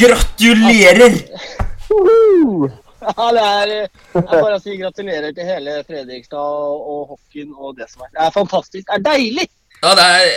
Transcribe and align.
Gratulerer! 0.00 1.12
Ja, 3.00 3.26
det 3.36 3.42
er 3.44 3.70
Jeg 3.70 4.22
bare 4.30 4.56
å 4.56 4.60
si 4.62 4.76
gratulerer 4.80 5.34
til 5.36 5.48
hele 5.48 5.74
Fredrikstad 5.84 6.40
og 6.40 7.14
Hokken 7.14 7.50
og 7.52 7.74
det 7.76 7.88
som 7.90 8.06
er. 8.06 8.12
Det 8.14 8.22
er 8.24 8.32
fantastisk. 8.32 8.86
Det 8.88 8.96
er 8.96 9.04
deilig! 9.04 9.46
Ja, 9.80 9.92
det 9.96 10.06
er, 10.06 10.30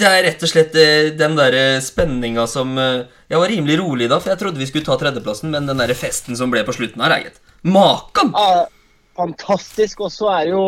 det 0.00 0.08
er 0.08 0.20
rett 0.26 0.42
og 0.42 0.50
slett 0.50 0.74
eh, 0.78 1.10
den 1.18 1.38
der 1.38 1.54
eh, 1.58 1.80
spenninga 1.82 2.44
som 2.46 2.76
eh, 2.78 3.08
Jeg 3.26 3.42
var 3.42 3.50
rimelig 3.50 3.78
rolig 3.80 4.06
da, 4.10 4.20
for 4.22 4.30
jeg 4.30 4.38
trodde 4.42 4.62
vi 4.62 4.68
skulle 4.70 4.86
ta 4.86 4.94
tredjeplassen, 5.00 5.50
men 5.54 5.66
den 5.66 5.82
der 5.82 5.94
festen 5.98 6.38
som 6.38 6.50
ble 6.54 6.62
på 6.66 6.74
slutten 6.74 7.02
her, 7.02 7.16
gitt. 7.22 7.38
Makan! 7.66 8.34
Ja, 8.34 8.66
fantastisk. 9.18 10.06
Og 10.06 10.14
så 10.14 10.30
er 10.34 10.46
det 10.46 10.54
jo 10.56 10.66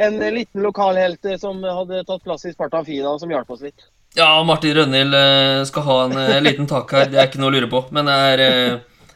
en 0.00 0.20
liten 0.32 0.64
lokalhelt 0.64 1.34
som 1.40 1.60
hadde 1.64 2.04
tatt 2.08 2.24
plass 2.24 2.48
i 2.48 2.54
Sparta 2.56 2.80
Fina 2.88 3.18
som 3.20 3.32
hjalp 3.32 3.52
oss 3.52 3.64
litt. 3.68 3.91
Ja, 4.12 4.28
Martin 4.44 4.74
Rønhild 4.76 5.14
eh, 5.16 5.62
skal 5.64 5.84
ha 5.86 5.98
en 6.04 6.16
eh, 6.20 6.40
liten 6.44 6.66
tak 6.68 6.90
her, 6.92 7.06
det 7.08 7.16
er 7.16 7.30
ikke 7.30 7.40
noe 7.40 7.48
å 7.48 7.54
lure 7.54 7.68
på. 7.72 7.84
Men 7.96 8.10
det 8.10 8.16
er 8.32 8.42
eh, 8.46 8.72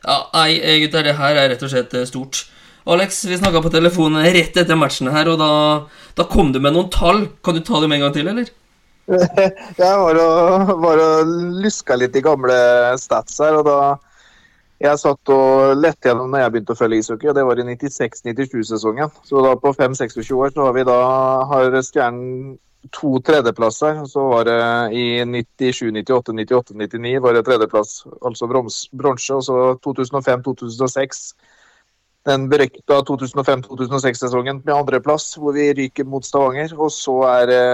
Ja, 0.06 0.20
nei, 0.32 0.50
gutter, 0.84 1.04
det 1.04 1.16
her 1.18 1.36
er 1.36 1.50
rett 1.52 1.64
og 1.66 1.72
slett 1.72 1.96
stort. 2.08 2.46
Alex, 2.86 3.24
vi 3.26 3.36
snakka 3.36 3.60
på 3.64 3.72
telefonen 3.74 4.24
rett 4.32 4.56
etter 4.56 4.78
matchen 4.78 5.10
her, 5.12 5.28
og 5.32 5.40
da, 5.42 5.50
da 6.16 6.28
kom 6.30 6.52
du 6.54 6.60
med 6.62 6.76
noen 6.76 6.88
tall. 6.94 7.26
Kan 7.44 7.58
du 7.58 7.64
ta 7.66 7.82
dem 7.82 7.92
en 7.92 8.06
gang 8.06 8.14
til, 8.14 8.30
eller? 8.30 8.48
Jeg 9.82 9.98
var 10.02 10.18
og, 10.22 10.72
var 10.82 11.02
og 11.02 11.32
luska 11.62 11.98
litt 11.98 12.16
i 12.16 12.24
gamle 12.24 12.56
stats 12.98 13.40
her, 13.42 13.60
og 13.60 13.68
da 13.68 13.78
jeg 14.82 15.00
satt 15.00 15.30
og 15.32 15.78
lette 15.80 16.10
gjennom 16.10 16.28
når 16.28 16.42
jeg 16.42 16.52
begynte 16.52 16.74
å 16.74 16.76
følge 16.76 16.98
ishockey, 17.00 17.30
og 17.30 17.36
det 17.38 17.44
var 17.48 17.60
i 17.62 17.64
96-97-sesongen. 17.64 19.12
Så 19.24 19.40
da 19.40 19.54
på 19.56 19.72
5-26 19.72 20.34
år 20.36 20.50
så 20.52 20.66
har 20.66 20.74
vi 20.76 20.84
da 20.84 20.96
har 21.48 21.76
Stjernen 21.80 22.58
to 22.92 23.18
tredjeplasser. 23.26 24.04
Så 24.10 24.28
var 24.30 24.46
det 24.48 24.60
i 24.96 25.24
97, 25.24 25.92
98, 25.92 26.32
98, 26.32 26.74
99 26.74 27.20
var 27.24 27.36
det 27.36 27.44
tredjeplass, 27.46 27.98
altså 28.22 28.48
bronse. 28.50 29.34
Og 29.34 29.44
så 29.44 29.60
2005-2006 29.86 31.28
den 32.26 32.48
berykta 32.50 33.02
2005-2006-sesongen 33.06 34.62
med 34.64 34.74
andreplass, 34.74 35.36
hvor 35.38 35.54
vi 35.54 35.70
ryker 35.74 36.08
mot 36.10 36.26
Stavanger. 36.26 36.74
Og 36.74 36.90
så 36.92 37.20
er 37.30 37.46
det 37.50 37.66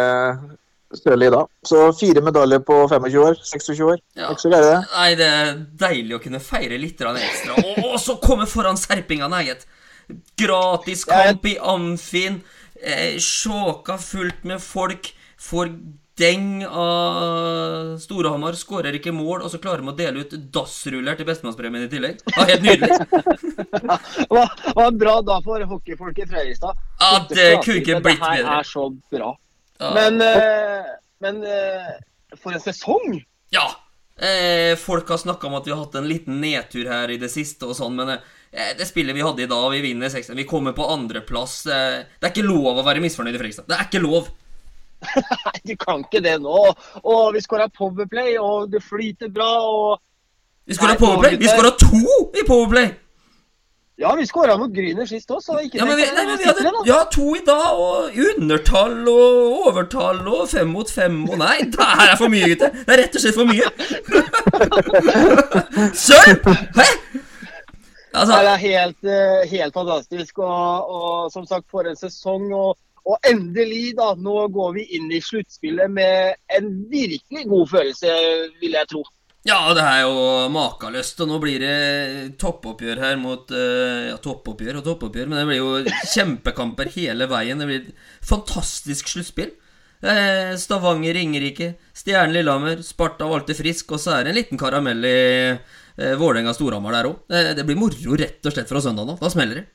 Sørli 0.93 1.31
da. 1.33 1.47
Så 1.65 1.87
fire 1.97 2.21
medaljer 2.25 2.61
på 2.61 2.83
25 2.89 3.23
år. 3.23 3.39
26 3.49 3.85
år. 3.87 4.01
Ja. 4.19 4.29
Ikke 4.31 4.45
så 4.45 4.51
gærent, 4.53 4.69
det. 4.69 4.81
Nei, 4.93 5.11
det 5.17 5.29
er 5.29 5.55
deilig 5.87 6.19
å 6.19 6.23
kunne 6.23 6.43
feire 6.45 6.81
litt 6.81 7.01
ekstra. 7.01 7.57
Og, 7.57 7.87
og 7.95 8.01
så 8.01 8.19
komme 8.21 8.49
foran 8.51 8.77
serpingene, 8.77 9.41
eget. 9.41 9.65
Gratis 10.37 11.07
kamp 11.09 11.47
i 11.49 11.57
Amfin. 11.57 12.43
Eh, 12.83 13.19
Sjåka 13.19 13.99
fullt 13.99 14.45
med 14.45 14.63
folk. 14.63 15.15
Får 15.39 15.71
deng 16.19 16.67
av 16.67 17.99
Storhamar. 17.99 18.57
Skårer 18.59 18.99
ikke 18.99 19.15
mål, 19.15 19.43
og 19.43 19.53
så 19.53 19.61
klarer 19.63 19.83
de 19.83 19.93
å 19.93 19.97
dele 19.97 20.25
ut 20.25 20.35
dassruller 20.55 21.19
til 21.19 21.29
bestemannspremien 21.29 21.87
i 21.87 21.91
tillegg. 21.93 22.23
Ja, 22.35 22.47
helt 22.51 22.67
nydelig. 22.67 22.99
Det 23.73 24.29
var, 24.29 24.53
var 24.75 24.87
en 24.87 24.99
bra 24.99 25.15
dag 25.25 25.45
for 25.45 25.65
hockeyfolk 25.69 26.19
i 26.23 26.27
Fredrikstad. 26.29 26.79
Ja, 27.01 27.11
det 27.29 27.47
kunne 27.65 27.81
ikke 27.81 28.01
blitt 28.05 28.21
Det 28.21 28.29
her 28.29 28.51
er 28.59 28.67
så 28.69 28.85
bra. 29.13 29.33
Ja. 29.81 29.91
Men, 29.97 30.21
eh, 30.23 30.93
men 31.25 31.41
eh, 31.49 31.89
for 32.39 32.55
en 32.55 32.63
sesong! 32.63 33.17
Ja. 33.55 33.67
Eh, 34.17 34.77
folk 34.79 35.09
har 35.09 35.21
snakka 35.23 35.49
om 35.49 35.57
at 35.59 35.67
vi 35.67 35.73
har 35.73 35.81
hatt 35.83 35.97
en 35.99 36.09
liten 36.09 36.41
nedtur 36.43 36.89
her 36.91 37.11
i 37.11 37.19
det 37.21 37.33
siste 37.33 37.69
og 37.69 37.77
sånn, 37.79 37.97
men 37.99 38.15
eh, 38.15 38.31
det 38.53 38.87
spillet 38.87 39.17
vi 39.17 39.25
hadde 39.25 39.43
i 39.43 39.49
dag, 39.49 39.71
vi 39.73 39.81
vinner 39.81 40.09
6 40.13 40.31
Vi 40.37 40.45
kommer 40.45 40.73
på 40.77 40.85
andreplass. 40.93 41.63
Eh, 41.67 42.05
det 42.21 42.29
er 42.29 42.33
ikke 42.35 42.45
lov 42.45 42.77
å 42.77 42.85
være 42.85 43.01
misfornøyd 43.01 43.35
i 43.35 43.41
Fredrikstad. 43.41 43.69
Det 43.71 43.79
er 43.79 43.87
ikke 43.89 44.03
lov. 44.05 44.29
Nei, 45.03 45.59
du 45.73 45.75
kan 45.81 46.05
ikke 46.05 46.21
det 46.23 46.37
nå. 46.45 46.59
Og 47.03 47.23
vi 47.35 47.41
skåra 47.43 47.69
powerplay, 47.73 48.37
og 48.39 48.69
det 48.73 48.83
flyter 48.85 49.33
bra. 49.33 49.53
og 49.65 50.03
Vi 50.69 50.77
skåra 50.77 50.99
powerplay. 51.01 51.39
Vi 51.41 51.49
skåra 51.49 51.73
to 51.81 52.03
i 52.37 52.45
powerplay. 52.47 52.93
Ja, 54.03 54.15
vi 54.19 54.25
skåra 54.27 54.57
mot 54.59 54.73
Gryner 54.75 55.07
sist 55.07 55.31
òg, 55.31 55.43
så 55.45 55.59
ikke 55.63 55.79
Ja, 55.79 55.85
men 55.87 55.99
vi, 56.01 56.07
nei, 56.17 56.23
men 56.27 56.39
vi 56.41 56.47
hadde 56.49 56.63
da. 56.65 56.81
ja, 56.89 56.97
to 57.13 57.27
i 57.37 57.43
dag, 57.47 57.77
og 57.79 58.17
undertall 58.25 58.97
og 59.13 59.69
overtall 59.69 60.23
og 60.33 60.49
fem 60.51 60.73
mot 60.75 60.91
fem 60.91 61.21
og 61.29 61.37
Nei, 61.39 61.59
det 61.71 61.87
her 62.01 62.15
er 62.15 62.17
for 62.19 62.33
mye, 62.33 62.49
gutter. 62.55 62.73
Det 62.73 62.97
er 62.97 63.03
rett 63.05 63.19
og 63.21 63.23
slett 63.23 63.37
for 63.37 63.47
mye. 63.47 63.69
Sølv! 66.07 66.51
Hæ? 66.79 66.89
Altså, 68.13 68.39
Det 68.45 68.53
er 68.53 68.63
helt, 68.67 69.05
eh, 69.09 69.49
helt 69.51 69.75
fantastisk. 69.75 70.39
Og, 70.39 70.93
og 70.99 71.33
som 71.33 71.47
sagt, 71.49 71.69
for 71.71 71.89
en 71.89 71.99
sesong. 71.99 72.51
Og, 72.53 72.77
og 73.09 73.29
endelig, 73.29 73.97
da. 73.99 74.13
Nå 74.19 74.47
går 74.55 74.77
vi 74.79 74.87
inn 74.99 75.11
i 75.13 75.23
sluttspillet 75.25 75.91
med 75.91 76.37
en 76.57 76.71
virkelig 76.93 77.49
god 77.51 77.75
følelse, 77.77 78.15
vil 78.61 78.79
jeg 78.79 78.91
tro. 78.93 79.03
Ja, 79.43 79.59
det 79.75 79.83
er 79.83 80.05
jo 80.05 80.51
makeløst, 80.55 81.19
og 81.25 81.33
nå 81.33 81.41
blir 81.43 81.59
det 81.65 82.37
toppoppgjør 82.39 83.01
her 83.03 83.17
mot 83.19 83.51
eh, 83.51 84.13
Ja, 84.13 84.21
toppoppgjør 84.23 84.79
og 84.79 84.85
toppoppgjør, 84.87 85.33
men 85.33 85.41
det 85.41 85.49
blir 85.49 85.59
jo 85.59 85.97
kjempekamper 86.13 86.93
hele 86.99 87.27
veien. 87.31 87.59
Det 87.59 87.67
blir 87.67 87.83
et 87.83 88.07
fantastisk 88.29 89.11
sluttspill. 89.11 89.51
Eh, 90.03 90.55
Stavanger, 90.59 91.15
Ringerike, 91.19 91.73
Stjernen 91.95 92.37
Lillehammer, 92.37 92.85
Sparta 92.87 93.27
valgte 93.31 93.55
frisk, 93.59 93.97
og 93.97 94.03
så 94.03 94.17
er 94.17 94.25
det 94.25 94.33
en 94.33 94.39
liten 94.39 94.63
karamell 94.63 95.03
i 95.07 95.19
eh, 95.99 96.17
Vålerenga 96.21 96.55
Storhamar 96.57 96.97
der 96.99 97.11
òg. 97.11 97.23
Eh, 97.33 97.53
det 97.59 97.67
blir 97.69 97.79
moro 97.81 98.19
rett 98.19 98.45
og 98.47 98.55
slett 98.55 98.71
fra 98.71 98.83
søndag 98.85 99.09
nå. 99.09 99.17
Da 99.21 99.31
smeller 99.33 99.63
det. 99.63 99.67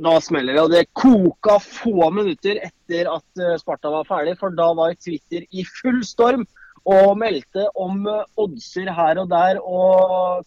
Da 0.00 0.14
smeller 0.22 0.56
det. 0.56 0.62
Og 0.62 0.72
det 0.72 0.86
koka 0.96 1.58
få 1.62 2.10
minutter 2.14 2.62
etter 2.64 3.10
at 3.12 3.42
eh, 3.42 3.58
Sparta 3.60 3.92
var 3.92 4.08
ferdig, 4.08 4.38
for 4.40 4.54
da 4.56 4.70
var 4.76 4.96
Twitter 4.96 5.44
i 5.50 5.66
full 5.80 6.00
storm 6.06 6.46
og 6.88 7.12
meldte 7.20 7.66
om 7.78 8.06
eh, 8.08 8.24
oddser 8.40 8.88
her 8.96 9.20
og 9.20 9.28
der 9.32 9.60
og 9.60 10.46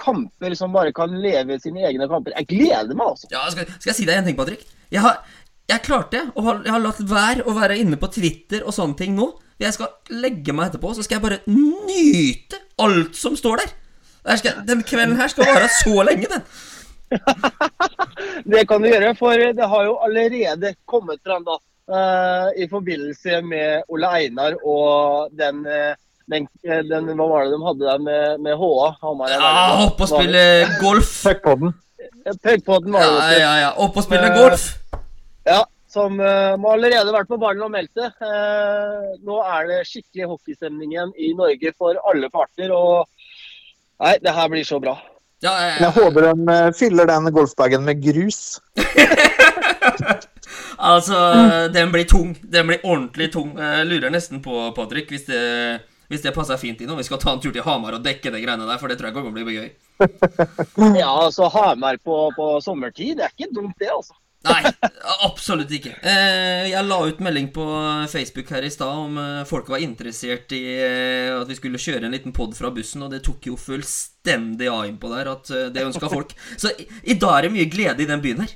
kamper 0.00 0.54
som 0.56 0.72
bare 0.72 0.94
kan 0.96 1.12
leve 1.20 1.58
sine 1.60 1.84
egne 1.88 2.08
kamper. 2.08 2.36
Jeg 2.38 2.48
gleder 2.54 2.94
meg, 2.94 3.10
altså. 3.10 3.28
Ja, 3.32 3.42
skal, 3.52 3.68
skal 3.76 3.92
jeg 3.92 3.98
si 3.98 4.08
deg 4.08 4.20
en 4.20 4.30
ting, 4.30 4.38
Patrick? 4.38 4.64
Jeg 4.94 5.04
har, 5.04 5.20
jeg 5.68 5.84
klarte 5.84 6.22
og 6.32 6.46
har, 6.46 6.62
Jeg 6.64 6.72
har 6.72 6.80
latt 6.86 7.02
være 7.04 7.44
å 7.44 7.56
være 7.56 7.76
inne 7.82 7.98
på 8.00 8.08
Twitter 8.14 8.64
og 8.64 8.72
sånne 8.76 8.96
ting 9.00 9.18
nå. 9.18 9.32
Jeg 9.58 9.74
skal 9.74 9.90
legge 10.14 10.54
meg 10.54 10.70
etterpå, 10.70 10.94
så 10.94 11.02
skal 11.04 11.18
jeg 11.18 11.26
bare 11.26 11.42
nyte 11.50 12.62
alt 12.80 13.18
som 13.18 13.34
står 13.36 13.64
der. 13.64 13.74
Skal, 14.36 14.60
den 14.68 14.82
kvelden 14.84 15.16
her 15.16 15.30
skal 15.32 15.48
vare 15.48 15.68
så 15.72 16.02
lenge, 16.04 16.28
den. 16.28 16.42
Det 18.52 18.66
kan 18.68 18.82
du 18.82 18.90
gjøre, 18.90 19.14
for 19.16 19.40
det 19.56 19.68
har 19.70 19.86
jo 19.86 19.96
allerede 20.04 20.74
kommet 20.88 21.22
fram 21.24 21.46
da, 21.46 21.56
uh, 21.92 22.48
i 22.56 22.68
forbindelse 22.70 23.40
med 23.46 23.88
Ole 23.88 24.10
Einar 24.20 24.58
og 24.62 25.32
den, 25.36 25.64
eh, 25.66 25.94
den, 26.28 26.48
eh, 26.64 26.82
den 26.84 27.08
Hva 27.16 27.28
var 27.30 27.46
det 27.46 27.54
de 27.54 27.62
hadde 27.64 27.86
der 27.86 28.02
med, 28.04 28.40
med 28.44 28.58
HA? 28.60 28.90
Hamar, 29.02 29.32
Ja, 29.32 29.86
opp 29.86 30.00
og 30.04 30.10
spille 30.10 30.44
golf. 30.82 31.14
Takk 31.24 31.42
på 31.42 31.56
var 31.56 32.84
det. 32.84 33.38
Ja, 33.38 33.38
ja, 33.38 33.52
ja. 33.62 33.72
Opp 33.80 33.96
og 33.96 34.04
spille 34.04 34.28
golf. 34.36 34.68
Ja, 35.48 35.62
som 35.88 36.18
uh, 36.20 36.54
må 36.60 36.74
allerede 36.74 37.14
vært 37.14 37.30
på 37.30 37.38
ballen 37.40 37.64
og 37.64 37.72
meldt 37.72 37.96
seg. 37.96 38.12
Uh, 38.20 39.14
nå 39.24 39.38
er 39.40 39.70
det 39.70 39.78
skikkelig 39.88 40.28
hockeystemning 40.34 40.92
igjen 40.92 41.14
i 41.16 41.32
Norge 41.38 41.72
for 41.78 41.96
alle 42.10 42.28
parter. 42.32 42.74
og 42.76 43.08
Nei, 43.98 44.16
det 44.22 44.34
her 44.34 44.50
blir 44.52 44.64
så 44.66 44.78
bra. 44.82 44.96
Ja, 45.42 45.52
ja, 45.52 45.66
Jeg 45.76 45.82
ja. 45.86 45.90
håper 45.94 46.26
de 46.26 46.54
eh, 46.54 46.72
fyller 46.74 47.06
den 47.10 47.30
golfbagen 47.34 47.84
med 47.86 48.02
grus. 48.02 48.58
Altså, 50.78 51.16
den 51.74 51.90
blir 51.92 52.04
tung. 52.08 52.36
Den 52.42 52.68
blir 52.70 52.84
ordentlig 52.86 53.32
tung. 53.34 53.50
Jeg 53.58 53.86
lurer 53.88 54.12
nesten 54.14 54.38
på, 54.42 54.70
Patrick, 54.76 55.10
hvis 55.10 55.26
det, 55.26 55.40
hvis 56.08 56.22
det 56.22 56.32
passer 56.36 56.56
fint 56.60 56.80
inn, 56.80 56.90
om 56.94 57.00
vi 57.00 57.06
skal 57.06 57.18
ta 57.18 57.34
en 57.34 57.42
tur 57.42 57.52
til 57.52 57.64
Hamar 57.66 57.96
og 57.98 58.04
dekke 58.04 58.30
de 58.30 58.40
greiene 58.44 58.66
der, 58.68 58.78
for 58.80 58.88
det 58.88 58.98
tror 59.00 59.10
jeg 59.10 59.16
kommer 59.16 59.34
til 59.34 59.42
å 59.42 59.48
bli 59.50 59.58
gøy. 59.58 59.68
Ja, 61.00 61.10
altså 61.10 61.50
Hamar 61.52 61.98
på, 62.04 62.20
på 62.36 62.46
sommertid, 62.64 63.18
det 63.18 63.26
er 63.26 63.34
ikke 63.34 63.50
dumt 63.58 63.74
det, 63.82 63.90
altså. 63.90 64.14
Nei, 64.46 64.70
absolutt 65.26 65.72
ikke. 65.74 65.96
Eh, 66.06 66.68
jeg 66.70 66.86
la 66.86 66.98
ut 67.08 67.22
melding 67.24 67.48
på 67.54 67.64
Facebook 68.10 68.52
her 68.54 68.62
i 68.62 68.70
stad 68.70 69.00
om 69.02 69.18
eh, 69.18 69.40
folk 69.48 69.66
var 69.72 69.82
interessert 69.82 70.54
i 70.54 70.62
eh, 70.76 71.32
at 71.34 71.50
vi 71.50 71.56
skulle 71.58 71.80
kjøre 71.82 72.06
en 72.06 72.14
liten 72.14 72.34
pod 72.36 72.54
fra 72.54 72.70
bussen, 72.74 73.02
og 73.02 73.10
det 73.10 73.24
tok 73.26 73.50
jo 73.50 73.58
fullstendig 73.58 74.70
av 74.70 74.86
innpå 74.86 75.10
der 75.10 75.32
at 75.34 75.50
det 75.74 75.84
ønska 75.88 76.10
folk. 76.12 76.36
Så 76.60 76.70
i, 76.78 77.18
dag 77.18 77.34
er 77.34 77.48
det 77.48 77.54
mye 77.56 77.72
glede 77.72 78.04
i 78.04 78.10
den 78.10 78.22
byen 78.22 78.44
her. 78.44 78.54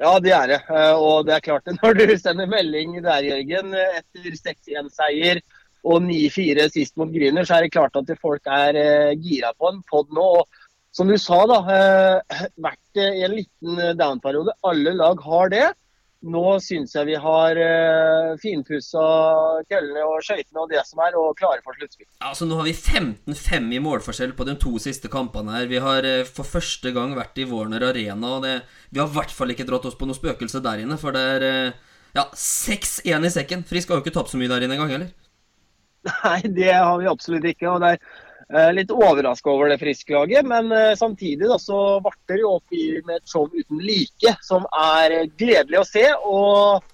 Ja, 0.00 0.16
det 0.20 0.32
er 0.36 0.50
det. 0.52 0.58
Og 1.00 1.28
det 1.28 1.36
er 1.36 1.44
klart 1.44 1.68
det 1.68 1.76
når 1.82 2.00
du 2.00 2.16
sender 2.20 2.48
melding 2.48 2.96
der, 3.04 3.28
Jørgen, 3.28 3.76
etter 3.76 4.40
6-1-seier 4.40 5.44
og 5.86 6.02
9-4 6.02 6.70
sist 6.72 6.96
mot 6.98 7.12
Grüner, 7.12 7.44
så 7.46 7.58
er 7.58 7.66
det 7.66 7.76
klart 7.76 7.96
at 8.00 8.08
folk 8.18 8.48
er 8.50 8.80
gira 9.20 9.52
på 9.60 9.70
en 9.70 9.84
pod 9.88 10.08
nå. 10.16 10.24
Og 10.40 10.64
som 10.96 11.08
du 11.08 11.16
sa, 11.20 11.42
da, 11.48 11.58
eh, 11.72 12.46
vært 12.66 13.00
eh, 13.00 13.18
i 13.20 13.26
en 13.26 13.34
liten 13.36 13.82
eh, 13.82 13.96
down-periode. 13.98 14.54
Alle 14.66 14.94
lag 14.96 15.20
har 15.26 15.52
det. 15.52 15.66
Nå 16.26 16.56
syns 16.64 16.94
jeg 16.96 17.06
vi 17.06 17.18
har 17.20 17.58
finpussa 18.40 19.02
køllene 19.68 20.06
og 20.08 20.24
skøytene 20.24 20.62
og 20.62 20.72
det 20.72 20.80
som 20.88 21.02
er, 21.04 21.14
og 21.20 21.36
klare 21.38 21.60
for 21.62 21.76
sluttspill. 21.76 22.08
Altså, 22.24 22.48
Nå 22.48 22.56
har 22.58 22.66
vi 22.66 22.72
15-5 22.72 23.68
i 23.76 23.82
målforskjell 23.84 24.32
på 24.34 24.46
de 24.48 24.56
to 24.58 24.72
siste 24.82 25.12
kampene 25.12 25.54
her. 25.54 25.68
Vi 25.70 25.78
har 25.84 26.08
for 26.24 26.48
første 26.48 26.90
gang 26.96 27.12
vært 27.14 27.38
i 27.38 27.46
Warner 27.46 27.84
Arena, 27.92 28.32
og 28.38 28.48
det, 28.48 28.56
vi 28.88 29.04
har 29.04 29.12
i 29.12 29.16
hvert 29.20 29.36
fall 29.36 29.54
ikke 29.54 29.68
dratt 29.68 29.86
oss 29.86 29.94
på 30.00 30.08
noe 30.08 30.18
spøkelse 30.18 30.64
der 30.64 30.82
inne, 30.82 30.98
for 30.98 31.14
det 31.14 31.22
er 31.36 31.46
ja, 32.16 32.24
6-1 32.32 33.28
i 33.28 33.34
sekken. 33.36 33.68
Frisk 33.68 33.92
har 33.92 34.00
jo 34.00 34.06
ikke 34.06 34.16
tapt 34.16 34.32
så 34.32 34.40
mye 34.40 34.50
der 34.50 34.66
inne 34.66 34.80
engang 34.80 34.96
heller. 34.96 35.14
Nei, 36.24 36.40
det 36.56 36.72
har 36.72 36.96
vi 36.98 37.12
absolutt 37.12 37.46
ikke. 37.52 37.68
og 37.70 37.84
det 37.84 37.94
er 37.94 38.25
litt 38.76 38.92
overraska 38.94 39.50
over 39.50 39.72
det 39.72 39.78
Frisk-laget, 39.80 40.46
men 40.46 40.72
eh, 40.72 40.94
samtidig 40.94 41.48
da, 41.48 41.58
så 41.58 42.00
varter 42.04 42.38
det 42.38 42.44
opp 42.46 42.76
med 43.06 43.16
et 43.16 43.30
show 43.30 43.48
uten 43.50 43.80
like, 43.82 44.36
som 44.46 44.68
er 44.70 45.24
gledelig 45.38 45.80
å 45.82 45.88
se. 45.88 46.04
og 46.14 46.92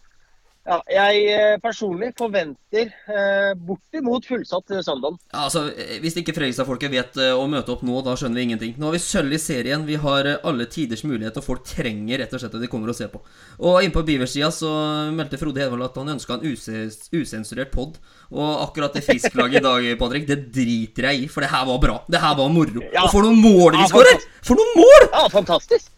ja, 0.62 0.76
jeg 0.94 1.22
eh, 1.34 1.56
personlig 1.58 2.12
forventer 2.14 2.92
eh, 3.10 3.48
bortimot 3.58 4.26
fullsatt 4.28 4.70
søndag. 4.86 5.16
Ja, 5.32 5.48
altså, 5.48 5.64
Hvis 6.02 6.14
ikke 6.20 6.34
Fredrikstad-folket 6.36 6.92
vet 6.92 7.18
eh, 7.18 7.32
å 7.34 7.48
møte 7.50 7.74
opp 7.74 7.82
nå, 7.82 7.96
da 8.06 8.14
skjønner 8.18 8.38
vi 8.38 8.44
ingenting. 8.46 8.74
Nå 8.78 8.86
har 8.86 8.94
vi 8.94 9.00
sølv 9.02 9.34
i 9.34 9.40
serien, 9.42 9.82
vi 9.88 9.96
har 9.98 10.28
eh, 10.30 10.38
alle 10.46 10.68
tiders 10.70 11.02
mulighet, 11.02 11.40
og 11.40 11.46
folk 11.48 11.64
trenger 11.66 12.22
rett 12.22 12.36
og 12.36 12.44
slett 12.44 12.54
at 12.54 12.62
de 12.62 12.70
kommer 12.70 12.92
og 12.92 12.98
ser 12.98 13.10
på. 13.10 13.18
Og 13.58 13.80
inne 13.82 13.94
på 13.96 14.04
Beavers-sida 14.06 14.52
så 14.54 14.70
meldte 15.16 15.40
Frode 15.40 15.64
Hedvold 15.64 15.88
at 15.88 15.98
han 15.98 16.12
ønska 16.14 16.38
en 16.38 16.46
us 16.52 16.68
usensurert 17.10 17.72
pod. 17.74 17.98
Og 18.30 18.62
akkurat 18.68 18.94
det 18.94 19.02
Frisk-laget 19.08 19.58
i 19.58 19.64
dag, 19.66 19.88
Patrick, 20.02 20.28
det 20.30 20.44
driter 20.54 21.10
jeg 21.10 21.24
i, 21.24 21.32
for 21.32 21.42
det 21.42 21.50
her 21.50 21.66
var 21.72 21.80
bra. 21.82 21.96
Det 22.06 22.22
her 22.22 22.38
var 22.38 22.54
moro. 22.54 22.84
Ja. 22.92 23.08
Og 23.08 23.16
for 23.16 23.26
noen 23.26 23.42
mål 23.42 23.80
vi 23.80 23.82
Ja, 23.82 23.90
skårer! 23.90 24.22
For 24.46 24.62
noen 24.62 24.78
mål! 24.78 25.08
Ja, 25.10 25.26
fantastisk. 25.32 25.90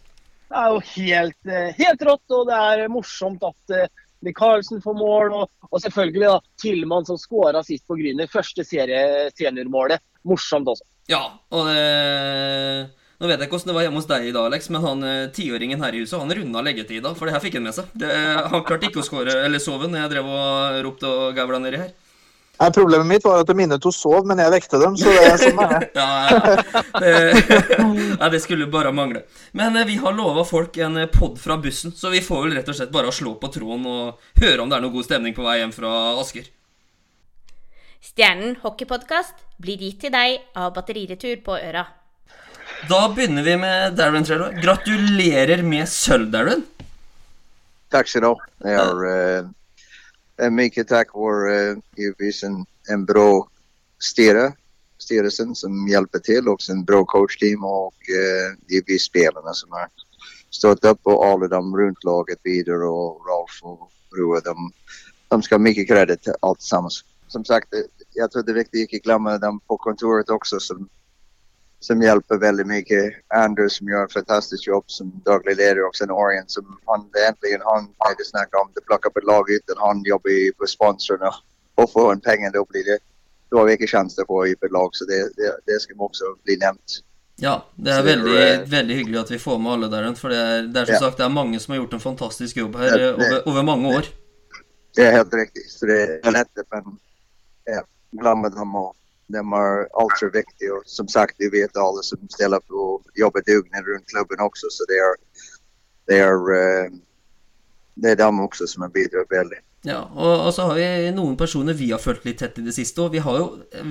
Det 0.45 0.57
er 0.61 0.73
jo 0.73 0.81
helt, 0.95 1.39
eh, 1.49 1.69
helt 1.77 2.03
rått, 2.05 2.25
og 2.33 2.49
det 2.49 2.57
er 2.57 2.89
morsomt 2.93 3.45
at 3.45 3.73
eh, 3.77 3.87
Michaelsen 4.25 4.83
får 4.83 4.97
mål. 4.99 5.37
Og, 5.37 5.69
og 5.69 5.81
selvfølgelig 5.83 6.27
da, 6.27 6.35
Tillmann 6.61 7.07
som 7.07 7.19
skåra 7.21 7.63
sist 7.65 7.85
på 7.87 7.97
Grüner. 7.99 8.29
Første 8.31 8.65
serie, 8.67 9.31
seniormålet. 9.37 10.03
Morsomt 10.25 10.69
også. 10.73 10.87
Ja, 11.11 11.23
og 11.53 11.67
det 11.69 11.81
Nå 13.15 13.29
vet 13.29 13.39
jeg 13.39 13.47
ikke 13.47 13.55
hvordan 13.55 13.69
det 13.69 13.75
var 13.77 13.85
hjemme 13.85 13.99
hos 14.01 14.07
deg 14.09 14.25
i 14.27 14.31
dag, 14.35 14.45
Alex, 14.49 14.65
men 14.75 14.83
han 14.83 15.03
eh, 15.07 15.27
tiåringen 15.31 15.79
her 15.79 15.95
i 15.95 16.01
huset 16.03 16.19
Han 16.19 16.33
runda 16.35 16.63
leggetida, 16.65 17.13
for 17.15 17.29
det 17.29 17.35
her 17.37 17.43
fikk 17.45 17.55
han 17.55 17.63
med 17.69 17.77
seg. 17.77 17.93
Det, 17.95 18.09
han 18.51 18.65
klarte 18.67 18.89
ikke 18.89 18.99
å 18.99 19.05
skåre 19.07 19.37
eller 19.45 19.63
sove 19.63 19.87
når 19.87 20.01
jeg 20.01 20.11
drev 20.17 20.31
og 20.35 20.79
ropte 20.83 21.11
og 21.11 21.37
gavla 21.37 21.61
nedi 21.63 21.79
her. 21.79 21.93
Nei, 22.55 22.71
problemet 22.71 23.07
mitt 23.07 23.25
var 23.25 23.41
at 23.43 23.51
mine 23.57 23.77
to 23.83 23.91
sov, 23.91 24.23
men 24.27 24.39
jeg 24.39 24.53
vekte 24.53 24.79
dem. 24.79 24.95
Så 24.99 25.11
det 25.11 25.23
er 25.27 25.41
sånn 25.41 25.61
er 25.63 25.73
det. 25.73 25.89
Ja, 25.99 26.09
ja, 26.29 26.83
det, 27.01 27.13
ja, 28.21 28.29
det 28.31 28.39
skulle 28.43 28.69
bare 28.71 28.93
mangle. 28.95 29.25
Men 29.57 29.75
eh, 29.75 29.87
vi 29.89 29.97
har 29.99 30.15
lova 30.15 30.45
folk 30.47 30.77
en 30.83 31.01
pod 31.11 31.39
fra 31.41 31.57
bussen, 31.61 31.91
så 31.95 32.13
vi 32.13 32.23
får 32.23 32.45
vel 32.45 32.55
rett 32.59 32.71
og 32.71 32.77
slett 32.77 32.93
bare 32.95 33.11
slå 33.15 33.35
på 33.41 33.51
tråden 33.51 33.83
og 33.91 34.39
høre 34.39 34.63
om 34.63 34.71
det 34.71 34.79
er 34.79 34.85
noe 34.85 34.95
god 34.95 35.07
stemning 35.09 35.35
på 35.35 35.43
vei 35.43 35.59
hjem 35.59 35.75
fra 35.75 35.91
Asker. 36.21 36.47
Stjernen 38.05 38.55
hockeypodkast 38.61 39.43
blir 39.61 39.81
gitt 39.81 40.03
til 40.05 40.13
deg 40.13 40.39
av 40.55 40.71
Batteriretur 40.75 41.41
på 41.43 41.57
Øra. 41.57 41.83
Da 42.89 43.01
begynner 43.09 43.43
vi 43.43 43.57
med 43.59 43.95
Darren 43.97 44.25
Trello. 44.27 44.51
Gratulerer 44.61 45.63
med 45.65 45.89
sølv, 45.89 46.29
Darren. 46.31 46.63
Takk 47.91 48.09
skal 48.09 48.21
du 48.21 48.27
ha. 48.27 48.35
Det 48.63 48.73
är 48.73 49.05
uh, 49.05 49.49
mycket 50.51 50.87
takk 50.87 51.11
for 51.11 51.47
uh, 51.49 51.77
en, 52.43 52.65
en 52.89 53.05
bra 53.05 53.47
styre, 53.99 54.51
styrelsen 54.97 55.55
som 55.55 55.87
hjelper 55.87 56.19
til, 56.19 56.49
også 56.49 56.73
en 56.73 56.85
bra 56.85 57.03
coachteam 57.05 57.63
og 57.63 57.93
uh, 58.09 58.55
givetvis 58.69 59.07
spillerne 59.09 59.55
som 59.55 59.71
har 59.77 59.91
stått 60.55 60.85
opp 60.87 61.07
og 61.11 61.23
alle 61.25 61.49
de 61.51 61.59
rundt 61.59 62.07
laget 62.07 62.39
videre. 62.43 62.87
Og 62.87 63.23
Rolf 63.27 63.59
og 63.63 63.89
Rua. 64.17 64.41
De, 64.45 64.55
de 65.31 65.41
skal 65.43 65.59
ha 65.59 65.63
mye 65.63 65.87
kreditt 65.87 66.31
alt 66.41 66.63
sammen. 66.63 66.93
Som 67.27 67.45
sagt, 67.45 67.73
jeg 68.15 68.29
tror 68.31 68.45
det 68.45 68.53
er 68.53 68.61
viktig 68.61 68.85
ikke 68.85 69.03
glemme 69.07 69.37
dem 69.41 69.59
på 69.67 69.77
kontoret 69.81 70.29
også, 70.31 70.59
som 70.61 70.85
som 71.79 72.01
hjelper 72.01 72.37
veldig 72.41 72.65
mye. 72.67 73.01
Anders 73.35 73.77
som 73.77 73.87
gjør 73.87 74.03
en 74.07 74.13
fantastisk 74.13 74.67
jobb 74.67 74.85
som 74.87 75.11
daglig 75.25 75.57
leder. 75.57 75.83
Og 75.87 75.95
sen 75.95 76.11
Orient 76.11 76.51
som 76.51 76.65
han 76.87 77.09
det 77.13 77.27
äntligen 77.29 77.61
han 77.65 77.89
det 78.17 78.25
snackar 78.25 78.61
om 78.61 78.71
det 78.75 78.85
plukker 78.85 79.09
opp 79.09 79.17
et 79.17 79.27
lag 79.27 79.49
uten 79.49 79.77
han 79.77 80.03
jobber 80.05 80.53
for 80.57 80.95
på 80.95 81.33
Og 81.77 81.83
och 81.83 81.91
får 81.91 82.11
en 82.11 82.19
penge, 82.21 82.51
da 82.51 82.63
blir 82.69 82.83
det 82.85 82.99
da 83.51 83.57
har 83.57 83.65
vi 83.65 83.87
sjanse 83.87 84.15
til 84.15 84.23
å 84.23 84.27
få 84.27 84.37
opp 84.53 84.63
et 84.63 84.71
lag 84.71 84.89
så 84.93 85.05
det, 85.05 85.19
det, 85.37 85.51
det 85.67 85.81
skal 85.81 85.95
også 85.99 86.35
bli 86.43 86.57
nevnt. 86.57 87.01
Ja, 87.37 87.65
det 87.75 87.91
er 87.91 88.01
det 88.03 88.15
veldig, 88.15 88.35
eh, 88.41 88.69
veldig 88.71 88.95
hyggelig 88.95 89.19
at 89.19 89.31
vi 89.31 89.39
får 89.39 89.57
med 89.59 89.71
alle 89.71 89.89
der. 89.91 90.13
For 90.15 90.31
det 90.31 90.37
er, 90.39 90.67
det 90.71 90.81
er 90.81 90.85
som 90.85 90.93
Ja. 90.95 90.99
sagt 90.99 91.17
det 91.17 91.25
er 91.25 91.33
mange 91.35 91.59
som 91.59 91.73
har 91.73 91.81
gjort 91.81 91.93
en 91.93 91.99
fantastisk 91.99 92.57
jobb 92.57 92.75
her 92.75 92.97
det- 92.97 93.13
over, 93.13 93.41
over 93.47 93.63
mange 93.63 93.87
år. 93.97 94.05
Det 94.95 95.05
er 95.05 95.11
helt 95.11 95.33
riktig. 95.33 95.65
Så 95.69 95.85
det 95.85 96.19
er 96.23 96.31
lett, 96.31 96.49
men 96.71 96.99
ja, 97.67 97.81
glömma 98.11 98.49
dem 98.49 98.75
och 98.75 98.95
de 99.33 99.41
er 99.41 99.87
altfor 100.01 100.31
viktige. 100.33 100.73
Og 100.73 100.83
som 100.89 101.07
sagt 101.07 101.39
vi 101.41 101.49
vet 101.53 101.77
alle 101.77 102.03
som 102.03 102.21
stiller 102.33 102.61
på 102.69 102.75
å 102.75 103.01
jobbe 103.17 103.43
dugnet 103.47 103.87
rundt 103.87 104.09
klubben 104.11 104.43
også, 104.45 104.71
så 104.71 104.87
det 104.91 105.01
er, 105.01 105.17
det 106.07 106.19
är 106.19 106.51
eh, 106.55 106.89
det 107.95 108.11
er 108.11 108.15
de 108.15 108.39
også 108.43 108.67
som 108.67 108.83
har 108.83 108.89
bidratt 108.89 109.31
veldig. 109.31 109.61
Ja, 109.85 110.01
og, 110.15 110.47
og 110.47 110.53
så 110.53 110.65
har 110.67 110.75
vi 110.75 111.11
noen 111.15 111.37
personer 111.37 111.77
vi 111.77 111.91
har 111.91 112.01
fulgt 112.01 112.25
litt 112.25 112.41
tett 112.41 112.57
i 112.59 112.65
det 112.65 112.73
siste, 112.75 113.01
og 113.01 113.13
vi 113.13 113.21
har 113.23 113.37
jo 113.37 113.45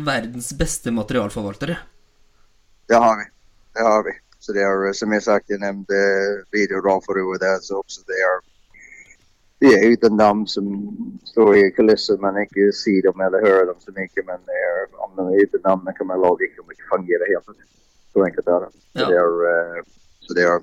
verdens 0.04 0.50
beste 0.58 0.92
materialforvaltere. 0.92 1.78
Det 2.90 2.98
har 3.00 3.16
vi. 3.16 3.24
Det 3.74 3.86
har 3.86 4.04
vi. 4.04 4.12
Så 4.38 4.52
det 4.52 4.62
är 4.62 4.86
eh, 4.86 4.92
som 4.92 5.12
jeg 5.12 5.22
sagt, 5.22 5.50
jeg 5.50 5.60
nevnte 5.60 5.94
och 6.84 7.16
Rua 7.16 7.38
där 7.38 7.58
så 7.60 7.78
også 7.80 8.02
det 8.06 8.12
är 8.12 8.53
det 9.64 9.72
er 9.76 9.92
uten 9.94 10.18
dem 10.18 10.46
som 10.46 10.66
står 11.24 11.56
i 11.56 11.70
kulissen 11.76 12.20
man 12.20 12.36
ikke 12.42 12.68
ser 12.76 13.00
dem 13.06 13.20
eller 13.26 13.44
hører 13.46 13.66
dem 13.70 13.80
så 13.80 13.92
mye. 13.96 14.22
men 14.26 14.40
det 14.48 14.58
är, 14.68 14.84
om 15.04 15.10
de 15.16 15.26
er 15.34 15.44
uten 15.46 15.62
dem 15.64 15.88
kan 15.96 16.06
man 16.06 16.20
laget 16.20 16.48
ikke 16.48 16.88
fungerer 16.92 17.26
helt. 17.32 17.64
Så 18.12 18.24
enkelt 18.24 18.46
er 18.46 18.60
det. 18.66 18.70
Så 18.92 19.06
det 19.10 19.16
är, 19.24 19.32
eh, 19.50 19.82
så 20.20 20.34
det 20.34 20.42
er 20.44 20.60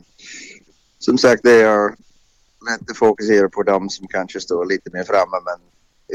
som 1.00 1.18
sagt 1.18 1.44
det 1.44 1.62
er 1.65 1.95
lett 2.69 2.92
å 2.94 2.95
fokusere 2.98 3.50
på 3.50 3.63
dem 3.63 3.89
som 3.89 4.07
kanskje 4.07 4.42
står 4.42 4.65
litt 4.69 4.94
mer 4.94 5.03
fremme, 5.03 5.39
men 5.48 5.59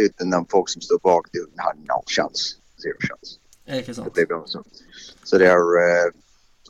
uten 0.07 0.31
de 0.31 0.41
folk 0.51 0.69
som 0.69 0.83
står 0.83 0.99
bak 1.03 1.27
det 1.33 1.43
har 1.59 1.75
null 1.75 2.07
sjanse. 2.07 2.57
Zero 2.83 3.01
sjanse. 3.01 3.39
Ikke 3.67 3.87
Det 3.93 3.95
sant? 3.97 4.15
blir 4.15 4.27
bra 4.27 4.43
så. 4.47 4.63
Det 5.39 5.47
är, 5.47 5.65
eh, 5.83 6.11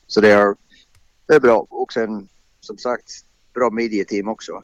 så 0.07 0.21
det 0.21 0.31
er, 0.33 0.55
det 1.29 1.35
er 1.37 1.41
bra. 1.41 1.59
Og 1.71 1.93
sen 1.93 2.29
som 2.61 2.79
sagt, 2.79 3.23
bra 3.55 3.71
medieteam 3.71 4.29
också. 4.29 4.63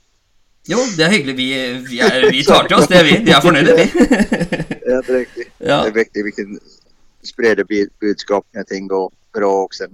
Jo, 0.69 0.79
det 0.97 1.05
er 1.05 1.11
hyggelig. 1.11 1.37
Vi, 1.37 1.49
vi, 1.88 1.99
er, 2.00 2.31
vi 2.31 2.44
tar 2.47 2.69
til 2.70 2.76
oss 2.76 2.87
det, 2.91 3.00
vi. 3.06 3.17
Vi 3.26 3.35
er 3.35 3.43
fornøyde, 3.43 3.75
vi. 3.79 3.87
Ja, 4.93 4.99
det 5.00 5.09
er 5.09 5.19
riktig. 5.19 5.44
Ja. 5.59 5.76
Det 5.82 5.88
er 5.88 5.94
viktig 5.97 6.25
vi 6.26 6.31
kan 6.37 6.56
sprede 7.25 7.64
når 7.64 8.64
ting 8.69 8.88
går 8.91 9.12
bra 9.35 9.50
også. 9.64 9.88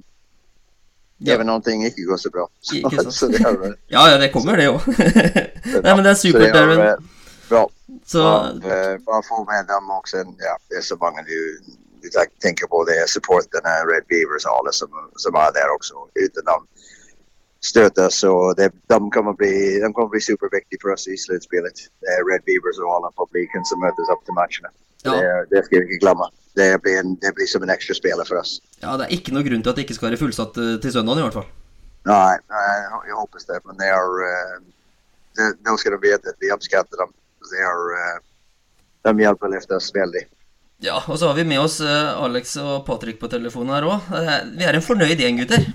Ja. 1.20 1.35
Even 1.35 1.49
om 1.49 1.62
ting 1.62 1.85
ikke 1.87 2.05
går 2.09 2.17
så 2.17 2.31
bra. 2.31 2.47
Så, 2.62 3.11
så 3.11 3.29
det 3.29 3.41
eh, 3.41 3.73
Ja, 3.94 4.09
ja, 4.11 4.19
det 4.19 4.32
kommer, 4.32 4.56
det 4.56 4.69
òg. 4.69 4.85
Nei, 5.82 5.94
men 5.94 6.05
det 6.05 6.12
er 6.12 6.20
supert, 6.20 6.56
eh, 6.56 6.94
bra. 7.49 7.65
Så 8.06 8.25
eh, 8.63 8.94
få 9.29 9.44
med 9.48 9.69
dem 9.72 9.91
også. 9.91 10.25
ja, 10.48 10.55
det 10.70 10.79
er 10.79 10.87
så 10.87 10.96
mange 11.01 11.25
du, 11.27 11.39
du 12.03 12.08
tenker 12.44 12.67
på 12.67 12.84
det 12.84 12.96
är 13.03 13.06
supporterna, 13.06 13.70
Red 13.91 14.06
Beavers 14.08 14.44
og 14.44 14.58
alle 14.58 14.72
som, 14.72 14.91
som 15.17 15.34
er 15.34 15.51
der 15.56 15.75
også. 15.79 15.94
Uten 16.15 16.44
dem 16.51 16.69
stöter 17.65 18.10
og 18.31 18.56
det, 18.56 18.70
de 18.86 18.98
kommer 19.10 19.34
bli, 19.34 19.81
de 19.82 19.93
kommer 19.93 20.10
bli 20.12 20.20
superviktige 20.22 20.79
for 20.82 20.94
oss 20.94 21.08
i 21.10 21.17
sluttspillet. 21.19 21.88
Det 22.03 22.10
er 22.15 22.27
Red 22.27 22.44
Beavers 22.46 22.79
og 22.82 22.93
alle 22.96 23.10
publiken 23.19 23.67
som 23.67 23.82
møtes 23.82 24.12
opp 24.15 24.22
til 24.27 24.36
matchene. 24.38 24.70
Ja. 25.06 25.15
Det, 25.15 25.50
det 25.53 25.65
skal 25.67 25.82
vi 25.82 25.88
ikke 25.88 26.05
glemme. 26.06 26.29
Det 26.58 26.69
blir, 26.82 27.00
en, 27.03 27.15
det 27.22 27.34
blir 27.34 27.46
som 27.50 27.62
en 27.62 27.70
ekstra 27.70 27.94
spiller 27.94 28.27
for 28.27 28.41
oss. 28.41 28.58
ja, 28.82 28.96
det 28.98 29.06
er 29.06 29.15
ikke 29.15 29.34
noe 29.34 29.46
grunn 29.46 29.62
til 29.62 29.70
at 29.70 29.79
det 29.79 29.86
ikke 29.86 29.98
skal 29.98 30.10
være 30.10 30.20
fullsatt 30.22 30.58
eh, 30.58 30.79
til 30.82 30.94
søndagen, 30.94 31.22
i 31.22 31.27
hvert 31.29 31.38
fall. 31.38 31.50
Nei, 32.08 32.38
jeg 32.38 32.88
håper 32.94 33.19
hoppas 33.19 33.46
det. 33.50 33.60
Men 33.67 33.79
det 33.79 33.93
er 33.93 34.58
Nå 35.38 35.77
skal 35.79 35.94
de 35.94 35.98
vite 36.03 36.32
at 36.32 36.41
vi 36.43 36.50
oppskatter 36.50 36.98
dem. 36.98 37.12
Det 37.46 37.60
er, 37.62 37.82
uh, 37.94 38.17
de 39.06 39.22
hjelper 39.22 39.46
å 39.46 39.53
løfte 39.53 39.77
oss 39.77 39.93
veldig. 39.94 40.24
Ja, 40.82 40.96
og 40.98 41.15
så 41.20 41.29
har 41.31 41.36
vi 41.38 41.44
med 41.46 41.62
oss 41.62 41.79
eh, 41.82 42.22
Alex 42.24 42.56
og 42.62 42.81
Patrick 42.86 43.20
på 43.22 43.31
telefonen 43.31 43.77
her 43.77 43.86
òg. 43.86 44.10
Vi 44.58 44.67
er 44.67 44.79
en 44.79 44.82
fornøyd 44.82 45.22
gjeng, 45.22 45.38
gutter. 45.43 45.67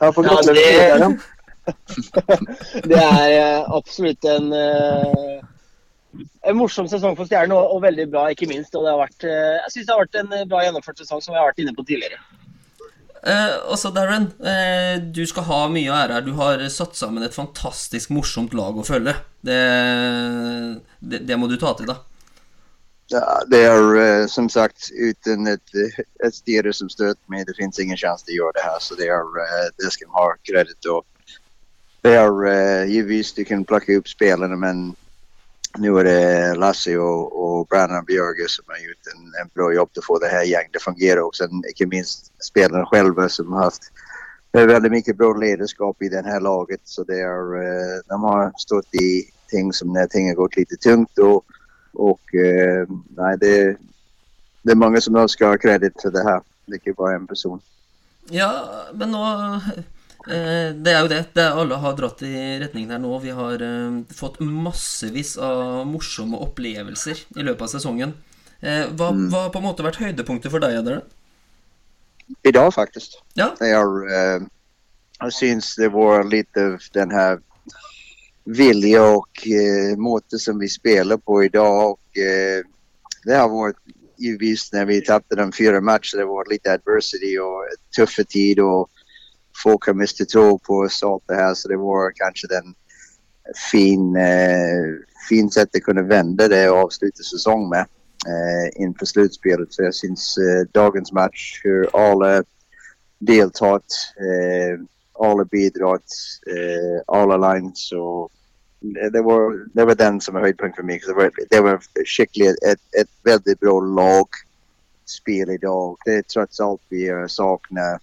Jeg 0.00 0.14
får 0.14 0.24
Ja, 0.24 0.30
gratulere 0.30 0.64
det- 0.64 0.72
med 0.72 1.18
seieren. 1.18 1.20
Det 2.88 2.96
er 2.96 3.30
eh, 3.34 3.64
absolutt 3.76 4.24
en, 4.24 4.46
eh, 4.56 5.40
en 6.48 6.56
morsom 6.56 6.88
sesong 6.88 7.16
for 7.18 7.28
Stjernen, 7.28 7.52
og, 7.52 7.74
og 7.76 7.82
veldig 7.84 8.06
bra, 8.12 8.22
ikke 8.32 8.48
minst. 8.48 8.72
Og 8.78 8.86
det 8.86 8.94
har 8.94 9.02
vært, 9.02 9.26
eh, 9.28 9.58
jeg 9.66 9.74
syns 9.74 9.86
det 9.90 9.94
har 9.94 10.04
vært 10.06 10.20
en 10.22 10.48
bra 10.48 10.62
gjennomført 10.64 11.02
sesong, 11.02 11.20
som 11.20 11.34
vi 11.34 11.40
har 11.42 11.50
vært 11.50 11.60
inne 11.64 11.74
på 11.76 11.84
tidligere. 11.84 12.20
Eh, 13.18 13.56
også 13.74 13.90
Darren, 13.92 14.30
eh, 14.46 14.96
du 15.12 15.24
skal 15.26 15.44
ha 15.50 15.60
mye 15.68 15.90
ære 15.92 16.16
her. 16.16 16.24
Du 16.24 16.32
har 16.38 16.62
satt 16.72 16.96
sammen 16.96 17.26
et 17.26 17.34
fantastisk 17.36 18.14
morsomt 18.14 18.54
lag 18.56 18.78
å 18.78 18.86
følge. 18.86 19.16
Det, 19.44 19.58
det, 21.02 21.26
det 21.28 21.36
må 21.38 21.50
du 21.50 21.56
ta 21.60 21.74
til 21.76 21.90
deg. 21.90 22.00
Ja, 23.10 23.40
det 23.48 23.62
er 23.64 23.94
eh, 23.96 24.26
som 24.28 24.50
sagt 24.52 24.90
uten 24.92 25.48
et, 25.48 25.74
et 26.24 26.34
styre 26.34 26.72
som 26.76 26.90
stöter 26.92 27.20
meg. 27.32 27.46
Det 27.48 27.56
fins 27.56 27.78
ingen 27.80 27.96
chans 27.96 28.26
å 28.28 28.34
gjøre 28.34 28.56
det 28.58 28.66
her, 28.66 28.80
Så 28.84 28.98
det 29.00 29.08
er, 29.08 29.24
eh, 29.44 29.68
det 29.80 29.92
skal 29.92 30.10
man 30.10 30.22
ha 30.22 30.34
kreditt 30.44 30.90
og 30.92 31.04
det 32.06 32.14
er 32.14 32.86
givetvis 32.86 33.32
du 33.34 33.42
kan 33.44 33.64
plukke 33.66 33.96
opp 33.98 34.06
spelarna 34.08 34.56
men 34.56 34.94
nu 35.76 35.96
er 35.98 36.04
det 36.04 36.58
Lasse 36.58 36.94
og, 36.98 37.34
og 37.36 37.66
Brannan 37.68 38.06
Bjørge 38.06 38.48
som 38.48 38.64
har 38.72 38.80
gjort 38.82 39.10
en, 39.14 39.32
en 39.42 39.50
bra 39.54 39.68
jobb 39.74 39.90
til 39.92 40.02
å 40.02 40.06
få 40.06 40.18
det 40.22 40.30
her 40.32 40.44
gänget 40.44 40.76
att 40.76 40.82
fungera 40.82 41.24
och 41.24 41.36
sen 41.36 41.62
ikke 41.68 41.86
minst 41.86 42.32
spillerne 42.42 42.86
selv 42.92 43.28
som 43.28 43.52
har 43.52 43.64
haft 43.64 43.90
veldig 44.52 44.90
mye 44.90 45.14
bra 45.14 45.32
lederskap 45.36 46.02
i 46.02 46.08
det 46.08 46.24
her 46.24 46.40
laget. 46.40 46.80
Så 46.84 47.04
det 47.04 47.20
er, 47.20 47.54
eh, 47.62 48.00
de 48.08 48.20
har 48.24 48.52
stått 48.58 48.94
i 48.94 49.28
ting 49.50 49.72
som 49.72 49.92
når 49.92 50.06
ting 50.06 50.28
har 50.28 50.34
gått 50.34 50.56
litt 50.56 50.80
tungt 50.80 51.18
och 51.18 51.44
och 51.92 52.34
eh, 52.34 52.86
nej, 53.16 53.38
det, 53.38 53.76
det 54.62 54.72
är 54.72 54.76
många 54.76 55.00
som 55.00 55.28
ska 55.28 55.46
ha 55.46 55.58
kredit 55.58 56.02
för 56.02 56.10
det 56.10 56.24
här. 56.24 56.40
Det 56.66 56.76
er 56.76 56.80
ikke 56.82 56.98
bare 56.98 57.16
en 57.16 57.26
person. 57.26 57.60
Ja, 58.28 58.50
men 58.92 59.12
nå 59.14 59.22
eh, 60.28 60.74
Det 60.76 60.92
er 60.92 61.00
jo 61.00 61.08
det. 61.08 61.22
det 61.34 61.44
er 61.44 61.56
alle 61.56 61.78
har 61.80 61.96
dratt 61.96 62.22
i 62.22 62.58
retningen 62.60 62.92
her 62.92 63.00
nå. 63.00 63.18
Vi 63.24 63.32
har 63.32 63.62
eh, 63.64 64.00
fått 64.14 64.40
massevis 64.40 65.36
av 65.40 65.86
morsomme 65.88 66.36
opplevelser 66.36 67.24
i 67.36 67.46
løpet 67.46 67.64
av 67.68 67.72
sesongen. 67.72 68.12
Eh, 68.60 68.84
hva, 68.98 69.12
hva 69.14 69.46
har 69.46 69.54
på 69.54 69.62
en 69.62 69.68
måte 69.70 69.86
vært 69.86 70.02
høydepunktet 70.02 70.52
for 70.52 70.60
deg, 70.60 70.76
Adrian? 70.82 71.06
I 72.44 72.52
dag, 72.52 72.68
faktisk. 72.74 73.16
Ja. 73.38 73.54
Jeg, 73.60 73.72
har, 73.78 74.12
eh, 74.12 75.30
syns 75.32 75.74
det 75.80 75.88
var 75.94 76.28
litt 76.28 76.56
av 76.60 76.76
den 76.92 77.14
här 77.14 77.40
vilja 78.56 79.04
och 79.04 79.48
eh, 79.48 79.96
måte 79.96 80.38
som 80.38 80.58
vi 80.58 80.68
spelar 80.68 81.16
på 81.16 81.44
idag. 81.44 81.90
Och, 81.90 82.18
eh, 82.18 82.64
det 83.24 83.34
har 83.34 83.48
varit 83.48 83.76
uvisst 84.18 84.72
når 84.72 84.84
vi 84.84 85.00
tappade 85.00 85.42
de 85.42 85.52
fyra 85.52 85.80
matchene. 85.80 86.22
det 86.22 86.26
var 86.26 86.50
lite 86.50 86.72
adversity 86.72 87.38
och 87.38 87.64
tuffa 87.96 88.24
tid 88.24 88.60
och 88.60 88.90
folk 89.62 89.86
har 89.86 89.94
mistet 89.94 90.28
tro 90.28 90.58
på 90.58 90.74
oss 90.74 91.02
allt 91.02 91.22
det 91.26 91.34
här. 91.34 91.54
Så 91.54 91.68
det 91.68 91.76
var 91.76 92.12
kanske 92.14 92.46
den 92.46 92.74
fin, 93.70 94.16
eh, 94.16 94.84
fin 95.28 95.50
sätt 95.50 95.76
att 95.76 95.82
kunna 95.82 96.02
vända 96.02 96.48
det 96.48 96.70
och 96.70 96.78
avsluta 96.78 97.22
säsong 97.22 97.68
med 97.68 97.86
eh, 98.26 98.82
inför 98.82 99.06
slutspelet. 99.06 99.72
Så 99.72 99.82
jag 99.82 99.94
syns 99.94 100.38
eh, 100.38 100.68
dagens 100.72 101.12
match, 101.12 101.60
hur 101.64 101.96
alla 101.96 102.44
deltatt, 103.18 103.92
eh, 104.16 104.80
alla 105.24 105.44
bidratt, 105.44 106.04
eh, 106.46 107.02
alla 107.06 107.52
lines 107.54 107.92
och 107.92 108.30
det 109.12 109.22
var, 109.24 109.66
det 109.74 109.84
var 109.84 109.94
den 109.94 110.20
som 110.20 110.34
var 110.34 110.46
höjdpunkt 110.46 110.76
for 110.76 110.86
meg. 110.86 111.02
Det 111.06 111.16
var, 111.16 111.30
det 111.50 111.60
var 111.64 111.80
skikkelig 112.06 112.54
et, 112.62 112.82
et, 112.94 113.10
veldig 113.26 113.56
bra 113.58 113.74
lagspill 113.80 115.50
i 115.50 115.58
dag. 115.62 115.96
Det 116.06 116.14
er 116.20 116.28
tross 116.30 116.60
alt 116.62 116.80
vi 116.94 117.06
savner 117.08 117.28
saknar 117.28 117.98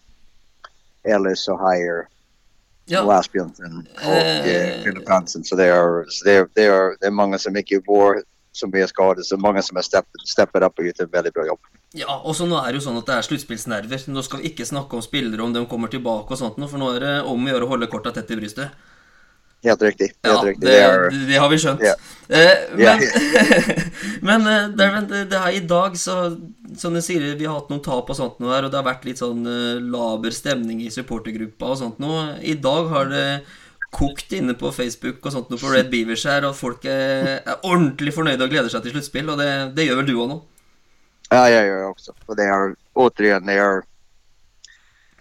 Ellis 1.05 1.47
og 1.47 1.61
Heyer 1.63 2.05
Ja. 2.85 3.01
og 3.01 3.15
Asbjørnsen 3.15 3.87
og 4.05 4.11
Eh. 4.13 4.45
eh, 4.45 4.83
Philip 4.83 5.09
Hansen. 5.09 5.43
Så 5.43 5.55
det 5.55 5.65
er, 5.65 6.05
det 6.25 6.65
er, 6.65 6.95
det 7.01 7.07
er 7.07 7.09
många 7.09 7.37
som 7.37 7.55
ikke 7.55 7.81
går 7.81 8.21
som 8.51 8.71
blir 8.71 8.87
skadet, 8.87 9.25
så 9.25 9.37
mange 9.37 9.61
som 9.63 9.75
har 9.75 9.83
steppet, 9.83 10.21
steppet 10.27 10.63
og 10.63 10.79
och 10.79 10.85
gjort 10.85 10.99
en 10.99 11.09
veldig 11.11 11.33
bra 11.33 11.45
jobb. 11.45 11.59
Ja, 11.91 12.21
og 12.23 12.35
så 12.35 12.45
nå 12.45 12.55
er 12.59 12.71
det 12.71 12.79
jo 12.79 12.85
sånn 12.89 12.97
at 12.97 13.05
det 13.05 13.15
er 13.15 13.21
sluttspillsnerver. 13.21 14.03
Nå 14.07 14.21
skal 14.23 14.39
vi 14.39 14.49
ikke 14.49 14.65
snakke 14.65 14.95
om 14.95 15.01
spillere, 15.01 15.41
om 15.43 15.53
de 15.53 15.65
kommer 15.65 15.87
tilbake 15.87 16.31
og 16.31 16.37
sånt, 16.37 16.69
for 16.69 16.77
nå 16.77 16.95
er 16.95 16.99
det 16.99 17.15
om 17.23 17.45
å 17.45 17.49
gjøre 17.49 17.63
å 17.67 17.67
holde 17.67 17.87
korta 17.87 18.11
tett 18.11 18.31
i 18.31 18.35
brystet. 18.35 18.71
Helt 19.65 19.81
riktig. 19.81 20.11
Helt 20.23 20.37
Ja, 20.37 20.41
riktig. 20.45 20.67
det, 20.67 20.77
Det 21.11 21.27
det 21.31 21.39
har 21.41 21.49
vi 21.49 21.57
skjønt. 21.57 21.81
Yeah. 21.81 21.97
Eh, 22.29 22.75
men 22.75 22.79
yeah. 22.85 23.81
men 24.29 24.47
eh, 24.47 24.67
det, 24.77 24.85
er 24.85 25.25
det, 25.25 25.39
her 25.41 25.57
i 25.57 25.63
dag, 25.65 25.97
så 25.97 26.37
som 26.77 26.93
du 26.93 27.01
sier, 27.01 27.25
vi 27.35 27.47
har 27.47 27.57
hatt 27.57 27.71
noen 27.73 27.83
tap 27.85 28.09
og 28.09 28.17
sånt 28.17 28.39
nå 28.41 28.51
her, 28.53 28.65
og 28.65 28.73
det 28.73 28.79
har 28.79 28.87
vært 28.87 29.05
litt 29.07 29.21
sånn 29.21 29.45
eh, 29.49 29.81
laber 29.81 30.33
stemning 30.35 30.83
i 30.85 30.91
supportergruppa 30.93 31.73
og 31.73 31.79
sånt 31.81 32.01
nå. 32.03 32.13
I 32.45 32.57
dag 32.61 32.91
har 32.93 33.09
det 33.09 33.27
kokt 33.95 34.33
inne 34.35 34.57
på 34.59 34.73
Facebook 34.75 35.23
og 35.23 35.33
sånt 35.33 35.49
noe 35.49 35.61
på 35.61 35.71
Red 35.71 35.89
Beavers 35.89 36.25
her, 36.27 36.45
og 36.45 36.57
folk 36.57 36.85
er, 36.89 37.39
er 37.39 37.63
ordentlig 37.63 38.13
fornøyde 38.13 38.43
og 38.43 38.51
gleder 38.53 38.69
seg 38.73 38.85
til 38.85 38.95
sluttspill, 38.95 39.33
og 39.33 39.41
det, 39.41 39.49
det 39.77 39.87
gjør 39.87 40.01
vel 40.01 40.09
du 40.09 40.15
òg 40.17 40.31
nå? 40.33 40.39
Ja, 41.31 41.45
jeg 41.49 41.71
gjør 41.71 41.79
det 41.79 41.89
også. 41.89 42.15
Og 42.27 42.37
det 42.37 42.49
er 42.53 42.73
återigen, 42.93 43.45
det 43.49 43.57
är... 43.57 43.83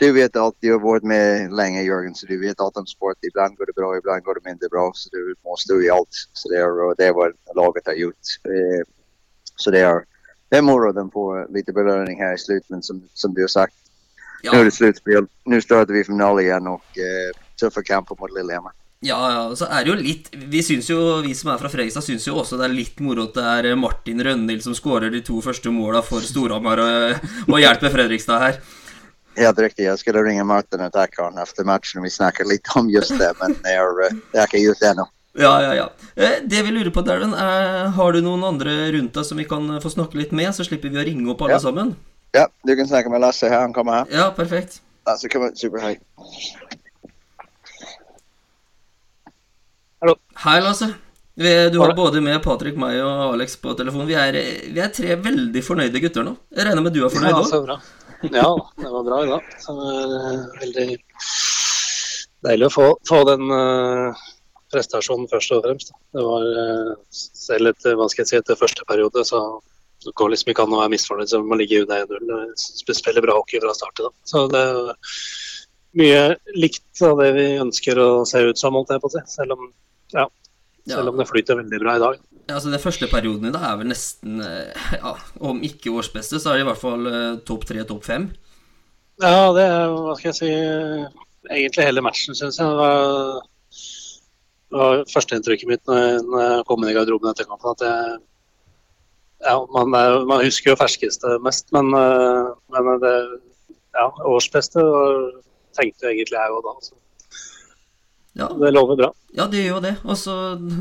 Du 0.00 0.08
vet 0.12 0.36
alt, 0.36 0.56
du 0.60 0.72
har 0.72 0.80
vært 0.82 1.04
med 1.06 1.52
lenge, 1.54 1.84
Jørgen, 1.86 2.16
så 2.18 2.26
du 2.26 2.34
vet 2.40 2.60
alt 2.60 2.76
om 2.80 2.86
sport. 2.86 3.18
Iblant 3.22 3.54
går 3.58 3.70
det 3.70 3.76
bra, 3.78 3.92
iblant 3.96 4.24
går 4.26 4.40
det 4.40 4.48
mindre 4.48 4.70
bra. 4.72 4.88
Så 4.98 5.12
du 5.14 5.34
må 5.46 5.54
stå 5.60 5.78
i 5.84 5.90
alt. 5.94 6.24
Så 6.34 6.50
det 6.50 6.58
er, 6.58 6.74
det 6.98 7.06
er 7.12 7.36
laget 7.54 7.86
har 7.92 8.00
gjort. 8.00 8.34
Eh, 8.50 8.82
Så 9.54 9.70
det 9.70 9.84
er, 9.86 10.02
det 10.50 10.64
moro 10.64 10.88
morgonen 10.90 11.10
på 11.14 11.46
lite 11.54 11.72
belønning 11.72 12.18
her 12.18 12.34
i 12.34 12.38
slutten, 12.42 12.74
men 12.74 12.82
som, 12.82 13.02
som 13.14 13.34
du 13.34 13.44
har 13.46 13.52
sagt, 13.52 13.74
Ja. 14.44 14.52
Nå 14.52 14.58
er 14.60 14.64
det 14.68 14.74
sluttspill. 14.76 15.24
Nå 15.48 15.60
starter 15.64 15.94
vi 15.94 16.02
final 16.04 16.36
igjen 16.42 16.66
og 16.68 16.98
eh, 17.00 17.30
tøffe 17.56 17.80
kamper 17.86 18.18
mot 18.20 18.32
Lillehammer. 18.34 18.74
ja, 19.00 19.16
ja, 19.32 19.56
så 19.56 19.64
er 19.70 19.84
det 19.84 19.90
jo 19.92 19.96
litt 20.00 20.28
Vi 20.50 20.60
synes 20.62 20.90
jo, 20.90 21.22
vi 21.24 21.32
som 21.34 21.50
er 21.52 21.58
fra 21.60 21.70
Fredrikstad, 21.72 22.04
syns 22.04 22.26
jo 22.26 22.36
også 22.40 22.58
det 22.60 22.66
er 22.68 22.74
litt 22.76 23.00
moro 23.00 23.24
at 23.24 23.34
det 23.38 23.44
er 23.70 23.76
Martin 23.76 24.20
Rønhild 24.20 24.60
som 24.64 24.74
skårer 24.76 25.10
de 25.12 25.22
to 25.24 25.40
første 25.40 25.70
måla 25.72 26.02
for 26.04 26.20
Storhamar 26.20 26.82
og, 26.82 27.28
og 27.48 27.60
hjelper 27.62 27.94
Fredrikstad 27.94 28.42
her. 28.42 28.60
Helt 29.36 29.58
riktigt, 29.58 29.84
jag 29.86 29.98
skulle 29.98 30.22
ringa 30.22 30.44
Martin 30.44 30.80
och 30.80 30.92
tacka 30.92 31.22
honom 31.22 31.38
efter 31.42 31.64
matchen 31.64 32.02
vi 32.02 32.10
snakker 32.10 32.44
lite 32.44 32.70
om 32.74 32.90
just 32.90 33.18
det, 33.18 33.32
men 33.40 33.56
det 33.62 33.68
är, 33.68 34.02
eh, 34.06 34.16
det 34.32 34.38
är 34.38 34.42
inte 34.42 34.56
gjort 34.58 34.82
ännu. 34.82 35.04
Ja, 35.36 35.62
ja, 35.62 35.74
ja. 35.74 35.90
Eh, 36.14 36.30
Det 36.44 36.62
vi 36.62 36.70
lurer 36.70 36.90
på, 36.90 37.00
Darren, 37.02 37.34
er 37.34 37.86
Har 37.96 38.12
du 38.12 38.20
noen 38.22 38.44
andre 38.44 38.92
rundt 38.92 39.14
deg 39.14 39.24
som 39.26 39.38
vi 39.38 39.44
kan 39.44 39.80
få 39.82 39.90
snakke 39.90 40.16
litt 40.16 40.32
med, 40.32 40.54
så 40.54 40.64
slipper 40.64 40.88
vi 40.88 41.00
å 41.00 41.04
ringe 41.04 41.30
opp 41.32 41.42
alle 41.42 41.52
Ja. 41.58 41.60
sammen? 41.60 41.94
Ja, 42.32 42.46
du 42.64 42.76
kan 42.76 42.86
snakke 42.86 43.10
med 43.10 43.20
Lasse 43.20 43.48
her. 43.48 43.60
han 43.60 43.72
kommer 43.72 43.92
her. 43.92 44.06
Ja, 44.10 44.30
perfekt. 44.30 44.80
Lasse 45.06 45.28
kommer, 45.28 45.50
super 45.54 45.78
Hallo. 50.00 50.14
Hei, 50.34 50.60
Lasse. 50.60 50.92
Du 51.34 51.78
har 51.78 51.94
både 51.94 52.20
med 52.20 52.42
Patrick, 52.42 52.76
meg 52.78 53.00
og 53.02 53.32
Alex 53.34 53.56
på 53.56 53.74
telefon. 53.74 54.06
Vi 54.06 54.14
er, 54.14 54.32
vi 54.72 54.80
er 54.80 54.88
tre 54.94 55.16
veldig 55.16 55.62
fornøyde 55.66 56.00
gutter 56.02 56.22
nå. 56.26 56.36
Jeg 56.54 56.66
regner 56.68 56.82
med 56.84 56.92
du 56.94 57.00
er 57.04 57.10
fornøyd 57.10 57.30
Ja, 57.32 57.40
òg? 57.40 57.48
så 57.50 57.62
bra. 57.64 57.78
Ja, 58.40 58.50
det 58.80 58.90
var 58.90 59.04
bra 59.06 59.18
i 59.24 59.28
dag. 59.30 59.42
Så 59.60 59.74
det 59.78 59.90
eh, 60.20 60.44
veldig 60.62 60.86
deilig 62.44 62.66
å 62.68 62.72
få, 62.74 62.86
få 63.08 63.20
den 63.28 63.48
uh, 63.52 64.24
prestasjonen 64.72 65.28
først 65.30 65.54
og 65.56 65.62
fremst. 65.64 65.92
Det 66.12 66.24
var 66.24 66.44
uh, 66.44 66.90
selv 67.12 67.70
etter, 67.72 67.96
hva 67.98 68.08
skal 68.12 68.24
jeg 68.24 68.30
si, 68.32 68.40
etter 68.40 68.58
første 68.60 68.84
periode, 68.88 69.24
så 69.28 69.40
det 70.04 70.12
går 70.20 70.34
liksom 70.34 70.50
ikke 70.52 70.66
an 70.66 70.74
å 70.76 70.80
være 70.82 70.92
misfornøyd 70.92 71.30
så 71.32 71.40
man 71.40 71.60
ligger 71.60 71.86
under 71.86 72.04
1-0. 72.20 72.52
Sp- 72.60 72.96
Spiller 72.98 73.24
bra 73.24 73.38
hockey 73.38 73.62
fra 73.62 73.72
start 73.76 73.96
til. 73.96 74.10
da. 74.10 74.28
Så 74.28 74.42
det 74.52 74.60
er 74.60 74.90
mye 75.96 76.22
likt 76.58 77.00
av 77.06 77.20
det 77.22 77.30
vi 77.38 77.46
ønsker 77.62 78.00
å 78.02 78.08
se 78.28 78.42
ut 78.44 78.60
som, 78.60 78.76
holdt 78.76 78.92
jeg 78.92 79.00
på 79.04 79.08
å 79.08 79.14
si. 79.14 79.22
Selv 79.38 79.56
om, 79.56 79.70
Ja. 80.12 80.26
selv 80.90 81.08
om 81.14 81.16
det 81.22 81.28
flyter 81.30 81.56
veldig 81.62 81.80
bra 81.80 81.96
i 81.96 82.02
dag. 82.02 82.20
Altså 82.48 82.70
Den 82.70 82.80
første 82.80 83.08
perioden 83.08 83.48
i 83.48 83.52
dag 83.54 83.64
er 83.70 83.76
vel 83.80 83.88
nesten 83.88 84.40
eh, 84.44 84.88
ja, 84.98 85.14
Om 85.40 85.62
ikke 85.64 85.94
årsbeste, 85.96 86.40
så 86.40 86.50
er 86.50 86.58
det 86.58 86.66
i 86.66 86.68
hvert 86.68 86.82
fall 86.82 87.08
eh, 87.08 87.38
topp 87.48 87.64
tre, 87.68 87.84
topp 87.88 88.04
fem. 88.04 88.28
Ja, 89.22 89.48
det 89.54 89.64
er, 89.64 89.94
hva 89.94 90.16
skal 90.18 90.32
jeg 90.32 90.38
si, 90.40 90.50
egentlig 91.46 91.86
hele 91.86 92.02
matchen, 92.02 92.34
synes 92.34 92.58
jeg. 92.58 92.66
Det 92.66 92.78
var, 92.80 93.46
det 94.74 94.80
var 94.80 95.04
førsteinntrykket 95.12 95.70
mitt 95.70 95.84
når 95.88 96.00
jeg, 96.02 96.22
jeg 96.42 96.64
kom 96.68 96.82
inn 96.82 96.90
i 96.90 96.96
garderoben 96.96 97.30
etter 97.30 97.48
kampen. 97.48 97.76
at 97.76 97.86
jeg, 97.86 98.18
ja, 99.44 99.56
man, 99.76 99.94
man 100.28 100.44
husker 100.44 100.72
jo 100.72 100.80
ferskeste 100.80 101.38
mest, 101.46 101.70
men, 101.76 101.92
eh, 101.96 102.52
men 102.74 103.00
det, 103.04 103.14
ja, 103.94 104.08
årsbeste 104.34 104.84
tenkte 105.78 106.10
egentlig 106.10 106.36
jeg 106.36 106.58
òg 106.58 106.66
da. 106.66 106.76
Så 106.82 106.98
Ja, 108.34 108.48
det 108.50 108.72
lover 108.74 108.96
bra. 108.98 109.08
ja, 109.36 109.44
det 109.46 109.60
gjør 109.62 109.76
jo 109.76 109.80
det. 109.84 109.92
Og 110.04 110.16
så, 110.18 110.32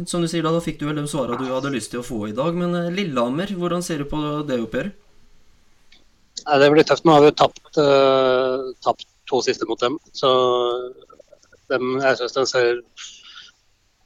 som 0.10 0.24
du 0.24 0.28
sier, 0.28 0.42
da, 0.42 0.52
da 0.56 0.62
fikk 0.64 0.80
du 0.82 0.88
vel 0.88 0.98
de 0.98 1.06
svarene 1.10 1.38
du 1.38 1.52
hadde 1.54 1.70
lyst 1.76 1.92
til 1.94 2.02
å 2.02 2.06
få 2.08 2.24
i 2.30 2.34
dag. 2.34 2.56
Men 2.58 2.74
eh, 2.80 2.92
Lillehammer, 2.96 3.52
hvordan 3.60 3.84
ser 3.86 4.02
du 4.02 4.08
på 4.10 4.18
det 4.50 4.58
oppgjøret? 4.64 4.96
Nei, 6.44 6.58
det 6.60 6.72
blir 6.74 6.84
tøft. 6.90 7.06
Nå 7.06 7.14
har 7.14 7.22
vi 7.24 7.30
jo 7.30 7.36
tapt, 7.40 7.78
uh, 7.78 8.72
tapt 8.84 9.06
to 9.30 9.40
siste 9.46 9.68
mot 9.70 9.80
dem. 9.80 10.00
Så 10.18 10.28
dem, 11.72 11.94
jeg 12.02 12.18
syns 12.20 12.36
den 12.36 12.50
ser 12.50 12.82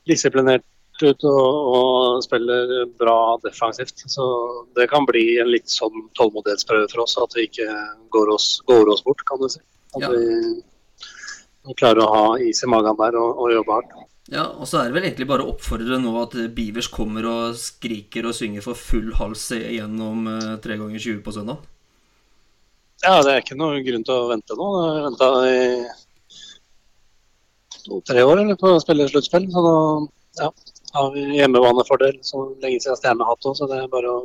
disiplinert 0.08 0.66
ut 1.02 1.24
og, 1.30 1.58
og 1.78 2.22
spiller 2.26 2.86
bra 3.00 3.18
defensivt. 3.44 4.04
Så 4.12 4.28
det 4.78 4.90
kan 4.92 5.08
bli 5.10 5.24
en 5.42 5.50
litt 5.54 5.70
sånn 5.72 6.08
tålmodighetsprøve 6.20 6.92
for 6.94 7.06
oss, 7.06 7.18
at 7.22 7.34
vi 7.38 7.48
ikke 7.50 7.68
går 8.14 8.32
oss, 8.36 8.58
går 8.70 8.92
oss 8.94 9.04
bort, 9.08 9.24
kan 9.30 9.42
du 9.42 9.50
si. 9.56 9.64
At 9.96 10.04
Ja. 10.06 10.12
vi, 10.14 10.62
vi 11.68 11.76
klarer 11.78 12.04
å 12.04 12.12
ha 12.12 12.26
is 12.44 12.64
i 12.64 12.70
magen 12.72 12.98
der 13.00 13.18
og, 13.20 13.42
og 13.44 13.54
jobbe 13.54 13.78
hardt. 13.78 13.96
Ja, 14.28 14.44
og 14.60 14.68
så 14.68 14.82
er 14.82 14.90
det 14.90 14.98
vel 14.98 15.06
egentlig 15.08 15.30
bare 15.30 15.46
å 15.46 15.54
oppfordre 15.54 16.00
nå 16.04 16.12
at 16.20 16.34
Beavers 16.56 16.90
kommer 16.92 17.24
og 17.30 17.56
skriker 17.60 18.28
og 18.28 18.36
synger 18.36 18.66
for 18.66 18.76
full 18.76 19.14
hals 19.16 19.46
gjennom 19.56 20.28
eh, 20.34 20.58
tre 20.64 20.76
ganger 20.80 21.00
20 21.00 21.22
på 21.24 21.36
søndag. 21.36 21.64
Ja, 23.06 23.22
det 23.24 23.32
er 23.32 23.44
ikke 23.44 23.56
noen 23.60 23.86
grunn 23.86 24.04
til 24.04 24.16
å 24.18 24.28
vente 24.32 24.58
nå. 24.58 24.68
Jeg 24.82 24.92
har 24.98 25.06
venta 25.06 25.28
i 25.48 25.58
to-tre 27.86 28.24
år 28.28 28.42
eller, 28.42 28.58
på 28.60 28.74
å 28.74 28.84
spille 28.84 29.08
sluttspill. 29.08 29.48
Så 29.54 29.64
nå 29.64 29.76
ja, 30.42 30.50
har 30.98 31.12
vi 31.14 31.24
hjemmebanefordel 31.38 32.18
så 32.26 32.50
lenge 32.64 32.82
siden 32.84 33.00
Stjerne 33.00 33.24
har 33.24 33.36
hatt 33.36 33.48
det. 33.48 33.56
så 33.60 33.70
det 33.70 33.80
er 33.80 33.94
bare 33.94 34.12
å 34.12 34.20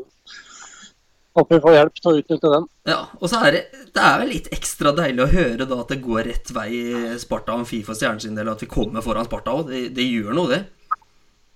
håpe 1.38 1.56
vi 1.56 1.62
får 1.64 1.74
hjelp 1.78 1.94
til 2.00 2.10
å 2.10 2.18
utnytte 2.20 2.50
den. 2.52 2.66
Ja, 2.90 2.98
og 3.20 3.30
så 3.30 3.40
er 3.46 3.54
det 3.56 3.62
Det 3.94 4.02
er 4.04 4.18
vel 4.22 4.30
litt 4.34 4.48
ekstra 4.52 4.92
deilig 4.96 5.24
å 5.24 5.30
høre 5.32 5.66
da 5.68 5.78
at 5.80 5.90
det 5.92 6.00
går 6.04 6.24
rett 6.28 6.52
vei 6.56 6.68
i 6.76 7.18
Sparta 7.22 7.54
Amfi 7.56 7.82
for 7.86 7.94
Stjernen 7.98 8.20
sin 8.24 8.34
del, 8.38 8.48
at 8.52 8.62
vi 8.64 8.68
kommer 8.72 9.04
foran 9.04 9.28
Sparta 9.28 9.54
òg. 9.58 9.68
Det, 9.72 9.82
det 9.96 10.06
gjør 10.08 10.32
noe, 10.36 10.48
det. 10.52 10.62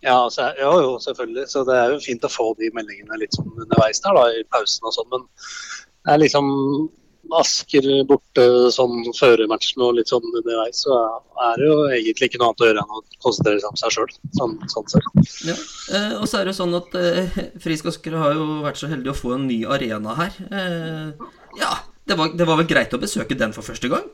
Ja, 0.04 0.18
så, 0.30 0.48
er- 0.50 0.60
jo, 0.62 0.72
jo, 0.84 0.92
selvfølgelig. 1.02 1.46
Så 1.50 1.64
det 1.66 1.76
er 1.80 1.94
jo 1.94 2.02
fint 2.04 2.24
å 2.24 2.30
få 2.30 2.50
de 2.60 2.68
meldingene 2.76 3.18
litt 3.20 3.34
sånn 3.36 3.48
underveis 3.56 4.00
der, 4.04 4.14
da, 4.16 4.26
i 4.36 4.44
pausen 4.54 4.86
og 4.86 4.94
sånn. 4.94 5.08
Men 5.14 5.24
det 6.06 6.14
er 6.14 6.22
liksom 6.22 6.50
Asker 7.34 7.86
borte 8.08 8.44
sånn 8.74 9.02
før 9.18 9.42
matchen 9.50 9.82
og 9.82 9.96
litt 9.98 10.10
sånn 10.12 10.24
underveis, 10.30 10.84
så 10.84 10.98
er 11.48 11.58
det 11.58 11.66
jo 11.66 11.78
egentlig 11.88 12.30
ikke 12.30 12.40
noe 12.42 12.52
annet 12.52 12.62
å 12.62 12.68
gjøre 12.68 12.84
enn 12.84 12.94
å 12.98 13.02
konsentrere 13.24 13.62
seg 13.62 13.70
om 13.70 13.80
seg 13.80 13.96
sjøl. 13.96 14.14
Sånn, 14.38 14.54
sånn. 14.72 15.08
Ja. 15.48 15.56
Eh, 15.96 16.14
og 16.20 16.28
så 16.30 16.40
er 16.40 16.50
det 16.50 16.56
sånn 16.58 16.76
at 16.78 16.94
eh, 17.00 17.40
Frisk 17.62 17.90
Asker 17.90 18.18
har 18.20 18.36
jo 18.38 18.60
vært 18.66 18.80
så 18.80 18.90
heldig 18.92 19.12
å 19.12 19.18
få 19.18 19.34
en 19.36 19.48
ny 19.50 19.62
arena 19.66 20.14
her. 20.20 20.38
Eh, 20.46 21.26
ja, 21.58 21.72
det 22.06 22.18
var, 22.20 22.36
det 22.38 22.46
var 22.48 22.60
vel 22.62 22.70
greit 22.70 22.94
å 22.94 23.02
besøke 23.02 23.38
den 23.38 23.56
for 23.56 23.66
første 23.66 23.90
gang? 23.92 24.06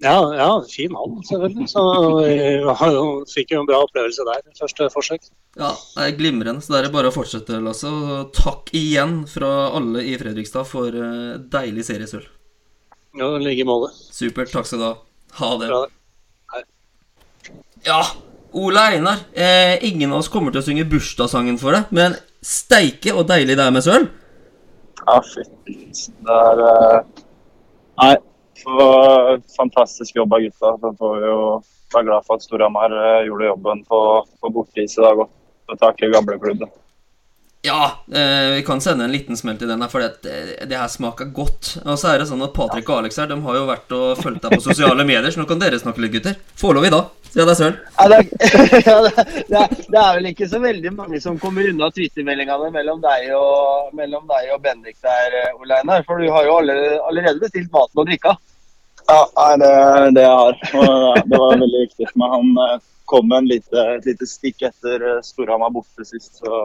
Ja, 0.00 0.16
ja, 0.32 0.48
fin 0.64 0.94
hall, 0.96 1.18
selvfølgelig. 1.28 1.66
Så 1.68 1.82
vi 2.22 3.32
fikk 3.34 3.52
jo 3.52 3.60
en 3.60 3.68
bra 3.68 3.82
opplevelse 3.84 4.24
der, 4.24 4.40
første 4.56 4.88
forsøk. 4.94 5.28
Ja, 5.60 5.74
det 5.96 6.06
er 6.06 6.16
glimrende. 6.16 6.64
Så 6.64 6.72
det 6.72 6.86
er 6.86 6.94
bare 6.94 7.10
å 7.10 7.14
fortsette, 7.14 7.60
Lasse. 7.60 7.90
Og 7.90 8.32
takk 8.36 8.72
igjen 8.76 9.20
fra 9.28 9.50
alle 9.76 10.06
i 10.08 10.16
Fredrikstad 10.20 10.68
for 10.70 10.88
eh, 10.96 11.36
deilig 11.52 11.84
seriesølv. 11.90 12.30
Ja, 13.18 13.28
ligge 13.42 13.66
i 13.66 13.68
målet. 13.68 13.96
Supert. 14.14 14.52
Takk 14.54 14.68
skal 14.70 14.80
du 14.80 14.86
ha. 14.86 14.94
Ha 15.42 15.52
det. 15.60 15.68
Bra. 15.68 16.62
Ja, 17.84 18.00
Ole 18.52 18.86
Einar. 18.94 19.20
Eh, 19.32 19.84
ingen 19.84 20.12
av 20.12 20.22
oss 20.22 20.32
kommer 20.32 20.52
til 20.52 20.62
å 20.62 20.66
synge 20.66 20.88
bursdagssangen 20.88 21.58
for 21.60 21.76
deg, 21.76 21.92
men 21.94 22.16
steike 22.44 23.12
og 23.14 23.26
deilig 23.28 23.56
det 23.58 23.66
er 23.66 23.74
med 23.74 23.84
søl. 23.84 24.08
Ja, 25.00 25.20
fytti 25.24 25.76
Det 25.92 26.34
er 26.34 26.60
uh... 26.60 27.22
Nei, 28.00 28.14
for 28.62 29.40
fantastisk 29.56 30.16
jobb 30.16 30.34
av 30.34 30.40
gutta. 30.40 30.72
Så 30.80 30.94
får 30.98 31.16
vi 31.16 31.30
jo 31.30 31.40
være 31.94 32.06
glad 32.08 32.26
for 32.26 32.38
at 32.38 32.46
Storhamar 32.46 32.94
eh, 32.94 33.26
gjorde 33.28 33.50
jobben 33.50 33.84
på, 33.88 34.00
på 34.40 34.52
borteis 34.54 34.98
i 34.98 35.02
dag 35.04 35.24
òg. 35.24 35.32
Så 35.70 35.78
takker 35.80 36.14
gamleklubben. 36.14 36.70
Ja, 37.62 38.04
eh, 38.12 38.54
vi 38.54 38.62
kan 38.66 38.80
sende 38.80 39.04
en 39.04 39.12
liten 39.12 39.36
smell 39.36 39.58
til 39.60 39.68
den 39.68 39.82
her, 39.84 39.88
for 39.92 40.00
det, 40.00 40.32
det 40.64 40.76
her 40.80 40.88
smaker 40.88 41.28
godt. 41.36 41.74
Og 41.84 41.98
så 42.00 42.14
er 42.14 42.22
det 42.22 42.30
sånn 42.30 42.40
at 42.46 42.54
Patrick 42.56 42.88
og 42.88 43.02
Alex 43.02 43.20
her, 43.20 43.28
de 43.28 43.36
har 43.44 43.58
jo 43.58 43.66
vært 43.68 43.92
og 43.92 44.22
fulgt 44.22 44.46
deg 44.46 44.54
på 44.56 44.64
sosiale 44.64 45.04
medier, 45.04 45.28
så 45.28 45.42
nå 45.42 45.48
kan 45.50 45.60
dere 45.60 45.80
snakke 45.82 46.00
litt, 46.00 46.14
gutter. 46.14 46.38
Få 46.56 46.72
lov 46.72 46.88
i 46.88 46.92
dag. 46.94 47.10
Ja, 47.34 47.44
det 47.44 47.52
er 47.52 47.58
søren. 47.58 47.76
Ja, 47.98 48.06
det, 48.08 48.16
er, 48.16 48.24
ja, 48.88 48.96
det, 49.04 49.26
det, 49.50 49.60
er, 49.60 49.74
det 49.92 50.00
er 50.00 50.16
vel 50.16 50.30
ikke 50.32 50.48
så 50.50 50.58
veldig 50.62 50.94
mange 50.96 51.20
som 51.22 51.36
kommer 51.38 51.68
unna 51.68 51.90
Twitter-meldingene 51.94 52.72
mellom 52.74 53.04
deg 53.04 53.28
og, 53.36 53.92
mellom 53.98 54.24
deg 54.32 54.50
og 54.56 54.64
Bendik 54.64 54.96
der, 55.04 55.36
eh, 55.44 55.60
Ole 55.60 55.78
Einar. 55.78 56.02
For 56.08 56.18
du 56.18 56.32
har 56.32 56.48
jo 56.48 56.56
alle, 56.62 56.80
allerede 57.12 57.44
bestilt 57.44 57.70
maten 57.76 58.02
og 58.02 58.08
drikka. 58.08 58.34
Ja, 59.04 59.22
nei, 59.36 59.52
det 59.60 59.70
er 59.70 60.12
det 60.16 60.24
jeg 60.24 60.40
har. 60.40 60.60
Og 60.80 61.28
det 61.28 61.42
var 61.44 61.60
veldig 61.60 61.84
viktig 61.84 62.08
for 62.08 62.24
meg. 62.24 62.38
Han 62.38 62.62
eh, 62.64 62.76
kom 63.12 63.28
med 63.28 63.42
en 63.44 63.50
lite, 63.52 63.88
et 64.00 64.08
lite 64.08 64.32
stikk 64.32 64.64
etter 64.70 65.10
eh, 65.12 65.24
Storhamar 65.28 65.76
borte 65.76 66.08
sist. 66.08 66.40
Så 66.40 66.64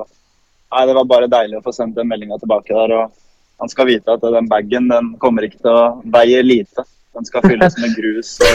nei, 0.75 0.83
det 0.89 0.97
var 0.97 1.07
bare 1.09 1.31
deilig 1.31 1.59
å 1.59 1.63
få 1.65 1.73
sendt 1.75 1.95
den 1.97 2.09
meldinga 2.11 2.37
tilbake 2.41 2.75
der. 2.75 2.93
Og 2.99 3.63
han 3.63 3.71
skal 3.71 3.89
vite 3.89 4.17
at 4.17 4.27
den 4.35 4.51
bagen 4.51 4.91
den 4.91 5.13
kommer 5.21 5.47
ikke 5.47 5.63
til 5.63 5.71
å 5.71 5.87
veie 6.17 6.43
lite. 6.43 6.85
Den 7.15 7.25
skal 7.27 7.45
fylles 7.47 7.77
med 7.79 7.95
grus. 7.95 8.35
Og 8.43 8.47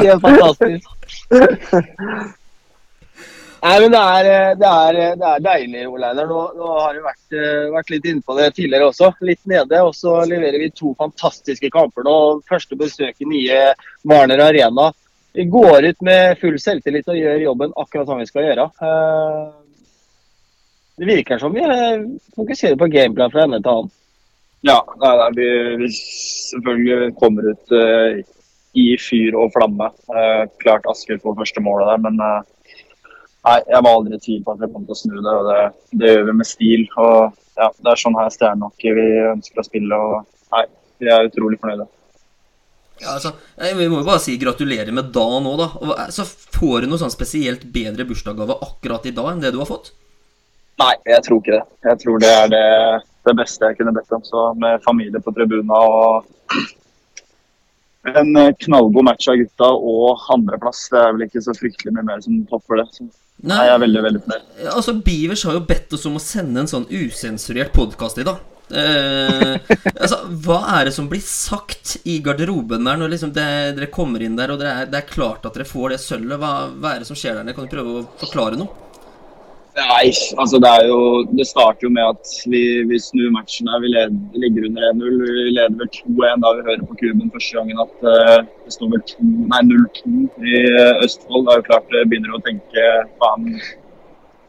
er 0.08 0.20
fantastisk. 0.24 0.86
Nei, 3.58 3.74
men 3.82 3.90
det 3.90 4.00
er, 4.00 4.26
det 4.54 4.68
er, 4.68 4.98
det 5.18 5.28
er 5.28 5.42
deilig, 5.42 5.82
Ole 5.90 6.12
Einar. 6.12 6.28
Nå, 6.30 6.42
nå 6.56 6.68
har 6.78 6.94
vi 6.94 7.02
vært, 7.02 7.24
eh, 7.34 7.66
vært 7.74 7.90
litt 7.90 8.06
inne 8.06 8.22
på 8.22 8.36
det 8.38 8.52
tidligere 8.54 8.88
også. 8.92 9.10
Litt 9.26 9.42
nede. 9.50 9.82
Og 9.82 9.96
så 9.98 10.14
leverer 10.30 10.62
vi 10.62 10.70
to 10.70 10.94
fantastiske 10.98 11.70
kamper 11.74 12.06
nå. 12.06 12.16
Første 12.48 12.78
besøk 12.78 13.18
i 13.24 13.28
nye 13.28 13.60
Warner 14.08 14.44
Arena. 14.46 14.92
Vi 15.34 15.48
går 15.50 15.90
ut 15.90 16.06
med 16.06 16.38
full 16.40 16.58
selvtillit 16.62 17.10
og 17.10 17.18
gjør 17.18 17.48
jobben 17.48 17.74
akkurat 17.76 18.08
som 18.08 18.22
vi 18.22 18.30
skal 18.30 18.46
gjøre. 18.46 18.70
Det 20.98 21.06
virker 21.06 21.38
som 21.38 21.54
vi 21.54 21.62
eh, 21.62 22.02
fokuserer 22.34 22.76
på 22.78 22.90
gameplan 22.90 23.30
fra 23.30 23.44
ende 23.46 23.62
til 23.62 23.74
annen. 23.74 23.94
Ja, 24.66 24.80
nei, 24.98 25.10
nei, 25.20 25.28
vi, 25.36 25.48
vi 25.78 25.88
selvfølgelig 25.94 27.12
kommer 27.20 27.46
ut 27.46 27.74
uh, 27.78 28.16
i 28.74 28.86
fyr 28.98 29.36
og 29.38 29.52
flamme. 29.54 29.92
Uh, 30.10 30.48
klart 30.58 30.88
Asker 30.90 31.20
får 31.22 31.36
første 31.38 31.62
målet 31.62 31.92
der, 31.92 32.00
men 32.08 32.18
uh, 32.18 32.72
nei, 33.46 33.60
jeg 33.60 33.84
var 33.86 33.92
aldri 33.92 34.18
i 34.18 34.24
tvil 34.24 34.40
på 34.42 34.56
at 34.56 34.64
vi 34.64 34.70
kom 34.72 34.88
til 34.88 34.96
å 34.96 34.98
snu 34.98 35.14
det. 35.20 35.36
og 35.36 35.46
Det, 35.46 35.60
det 36.00 36.10
gjør 36.10 36.26
vi 36.30 36.34
med 36.40 36.50
stil. 36.50 36.82
og 36.96 37.38
ja, 37.54 37.70
Det 37.78 37.92
er 37.92 38.02
sånn 38.02 38.18
her 38.18 38.34
stjernehockey 38.34 38.96
vi 38.98 39.06
ønsker 39.36 39.62
å 39.62 39.66
spille. 39.68 40.02
og 40.08 40.56
nei, 40.56 40.64
Vi 40.98 41.14
er 41.14 41.30
utrolig 41.30 41.60
fornøyde. 41.62 41.86
Ja, 42.98 43.14
altså, 43.14 43.36
Vi 43.62 43.86
må 43.86 44.02
jo 44.02 44.08
bare 44.10 44.24
si 44.26 44.34
gratulerer 44.42 44.90
med 44.90 45.14
dagen 45.14 45.46
òg, 45.46 45.62
da. 45.62 45.70
Og, 45.78 45.94
Så 46.18 46.26
får 46.26 46.82
du 46.82 46.90
noe 46.90 46.98
sånn 46.98 47.14
spesielt 47.14 47.62
bedre 47.70 48.10
bursdagsgave 48.10 48.58
akkurat 48.66 49.06
i 49.06 49.14
dag 49.14 49.30
enn 49.36 49.46
det 49.46 49.54
du 49.54 49.62
har 49.62 49.70
fått? 49.70 49.94
Nei, 50.78 50.94
jeg 51.10 51.22
tror 51.26 51.40
ikke 51.42 51.56
det. 51.56 51.62
Jeg 51.88 52.00
tror 52.02 52.20
det 52.22 52.32
er 52.32 52.50
det, 52.52 52.66
det 53.26 53.34
beste 53.38 53.70
jeg 53.70 53.78
kunne 53.80 53.94
bedt 53.96 54.14
om. 54.14 54.26
Så 54.26 54.50
med 54.62 54.84
familie 54.84 55.22
på 55.22 55.34
tribuna 55.34 55.80
og 55.84 56.28
en 58.08 58.36
knallgod 58.62 59.04
match 59.04 59.28
av 59.28 59.40
gutta 59.40 59.70
og 59.74 60.28
andreplass. 60.34 60.84
Det 60.92 61.00
er 61.00 61.16
vel 61.16 61.26
ikke 61.26 61.42
så 61.44 61.56
fryktelig 61.56 61.96
mye 61.96 62.06
mer 62.06 62.22
som 62.24 62.38
topper 62.50 62.82
det. 62.82 62.86
Så 62.94 63.08
nei, 63.42 63.64
jeg 63.66 63.74
er 63.74 63.82
veldig, 63.84 64.04
veldig 64.06 64.22
fornøyd. 64.26 64.46
Altså, 64.76 64.94
Beavers 65.08 65.44
har 65.48 65.58
jo 65.58 65.66
bedt 65.66 65.98
oss 65.98 66.06
om 66.10 66.20
å 66.20 66.22
sende 66.22 66.62
en 66.62 66.70
sånn 66.70 66.86
usensurert 66.94 67.74
podkast 67.74 68.22
i 68.22 68.28
dag. 68.28 68.40
Eh, 68.68 69.54
altså, 69.96 70.22
Hva 70.44 70.58
er 70.76 70.88
det 70.88 70.94
som 70.94 71.06
blir 71.10 71.22
sagt 71.24 71.96
i 72.04 72.18
garderoben 72.24 72.84
der 72.84 72.98
når 73.00 73.14
liksom 73.14 73.30
det, 73.32 73.46
dere 73.78 73.88
kommer 73.92 74.20
inn 74.20 74.36
der 74.36 74.52
og 74.52 74.60
det 74.60 74.68
er, 74.68 74.90
det 74.92 74.98
er 75.00 75.08
klart 75.08 75.46
at 75.48 75.56
dere 75.56 75.68
får 75.68 75.94
det 75.94 76.02
sølvet? 76.04 76.38
Hva, 76.38 76.52
hva 76.76 76.94
er 76.94 77.02
det 77.02 77.08
som 77.08 77.18
skjer 77.18 77.38
der 77.38 77.48
nede? 77.48 77.56
Kan 77.56 77.66
du 77.66 77.72
prøve 77.72 77.96
å 78.02 78.04
forklare 78.20 78.60
noe? 78.60 78.87
Nei, 79.78 80.08
altså 80.42 80.58
det 80.62 80.70
er 80.76 80.86
jo 80.90 81.00
Det 81.38 81.46
starter 81.46 81.86
jo 81.86 81.90
med 81.94 82.02
at 82.02 82.30
vi, 82.50 82.62
vi 82.90 82.98
snur 82.98 83.30
matchen 83.34 83.68
her. 83.70 83.82
Vi, 83.84 83.90
leder, 83.94 84.16
ligger 84.42 84.66
under 84.68 84.86
1-0. 84.90 85.20
Vi 85.22 85.52
leder 85.54 85.76
vel 85.80 85.90
2-1 85.98 86.42
da 86.44 86.54
vi 86.56 86.64
hører 86.68 86.86
på 86.88 86.96
kuben 87.02 87.30
første 87.34 87.58
gangen 87.58 87.82
at 87.84 88.06
uh, 88.06 88.40
det 88.64 88.74
står 88.74 88.90
vel 88.94 89.04
0-2 89.52 90.16
i 90.50 90.56
eh, 90.64 91.04
Østfold. 91.04 91.46
Da 91.46 91.54
er 91.54 91.62
jo 91.62 91.68
klart 91.70 91.94
det 91.94 92.04
begynner 92.10 92.34
å 92.34 92.42
tenke 92.48 92.88
faen, 93.22 93.46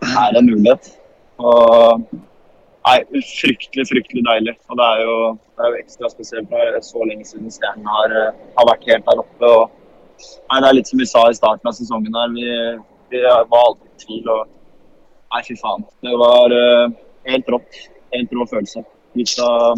er 0.10 0.34
det 0.34 0.42
en 0.42 0.52
mulighet? 0.54 0.92
Og 1.38 2.10
Nei, 2.88 3.22
fryktelig, 3.22 3.84
fryktelig 3.90 4.24
deilig. 4.26 4.54
Og 4.72 4.78
det 4.80 4.86
er 4.86 5.02
jo, 5.04 5.16
det 5.38 5.66
er 5.66 5.74
jo 5.74 5.82
ekstra 5.84 6.10
spesielt 6.10 6.54
når 6.54 6.80
så 6.88 7.04
lenge 7.06 7.28
siden 7.28 7.52
Stjernen 7.54 7.90
har, 7.92 8.16
eh, 8.18 8.38
har 8.56 8.70
vært 8.72 8.88
helt 8.90 9.06
der 9.06 9.22
oppe. 9.22 9.50
Og, 9.50 9.76
nei, 10.50 10.62
det 10.64 10.70
er 10.70 10.78
litt 10.80 10.90
som 10.90 11.02
vi 11.04 11.10
sa 11.10 11.28
i 11.30 11.38
starten 11.38 11.70
av 11.70 11.76
sesongen 11.78 12.18
her. 12.18 12.32
Vi, 12.34 12.48
vi 13.14 13.22
var 13.28 13.68
aldri 13.68 13.92
i 13.92 14.02
tvil. 14.06 14.32
og 14.34 14.59
Nei, 15.30 15.42
fy 15.46 15.56
faen. 15.60 15.86
Det 16.06 16.16
var 16.18 16.56
uh, 16.56 16.92
helt 17.30 17.52
rått. 17.54 17.82
Helt 18.16 18.34
rå 18.34 18.46
følelse. 18.50 18.84
Litt 19.18 19.36
av 19.44 19.78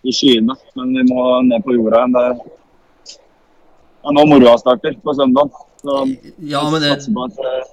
i 0.00 0.12
skyene, 0.16 0.56
men 0.78 0.94
vi 0.96 1.04
må 1.10 1.24
ned 1.44 1.64
på 1.64 1.74
jorda 1.76 2.00
igjen. 2.00 2.14
Det 2.16 3.18
er 4.08 4.16
nå 4.16 4.24
moroa 4.30 4.56
starter 4.60 4.96
på 5.04 5.14
søndag. 5.16 5.52
Så 5.82 5.96
Ja, 6.38 6.62
men 6.72 6.80
det, 6.80 6.94
satser 6.94 7.16
på 7.16 7.26
at 7.28 7.40
eh, 7.44 7.72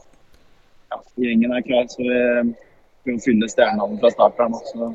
ja, 0.92 1.00
gjengen 1.24 1.56
er 1.56 1.64
klar, 1.64 1.88
så 1.92 2.04
vi 2.04 2.18
kan 3.08 3.22
fylle 3.24 3.50
stjernene 3.52 4.00
fra 4.02 4.12
start 4.12 4.42
her 4.44 4.52
nå. 4.52 4.60
Så 4.68 4.90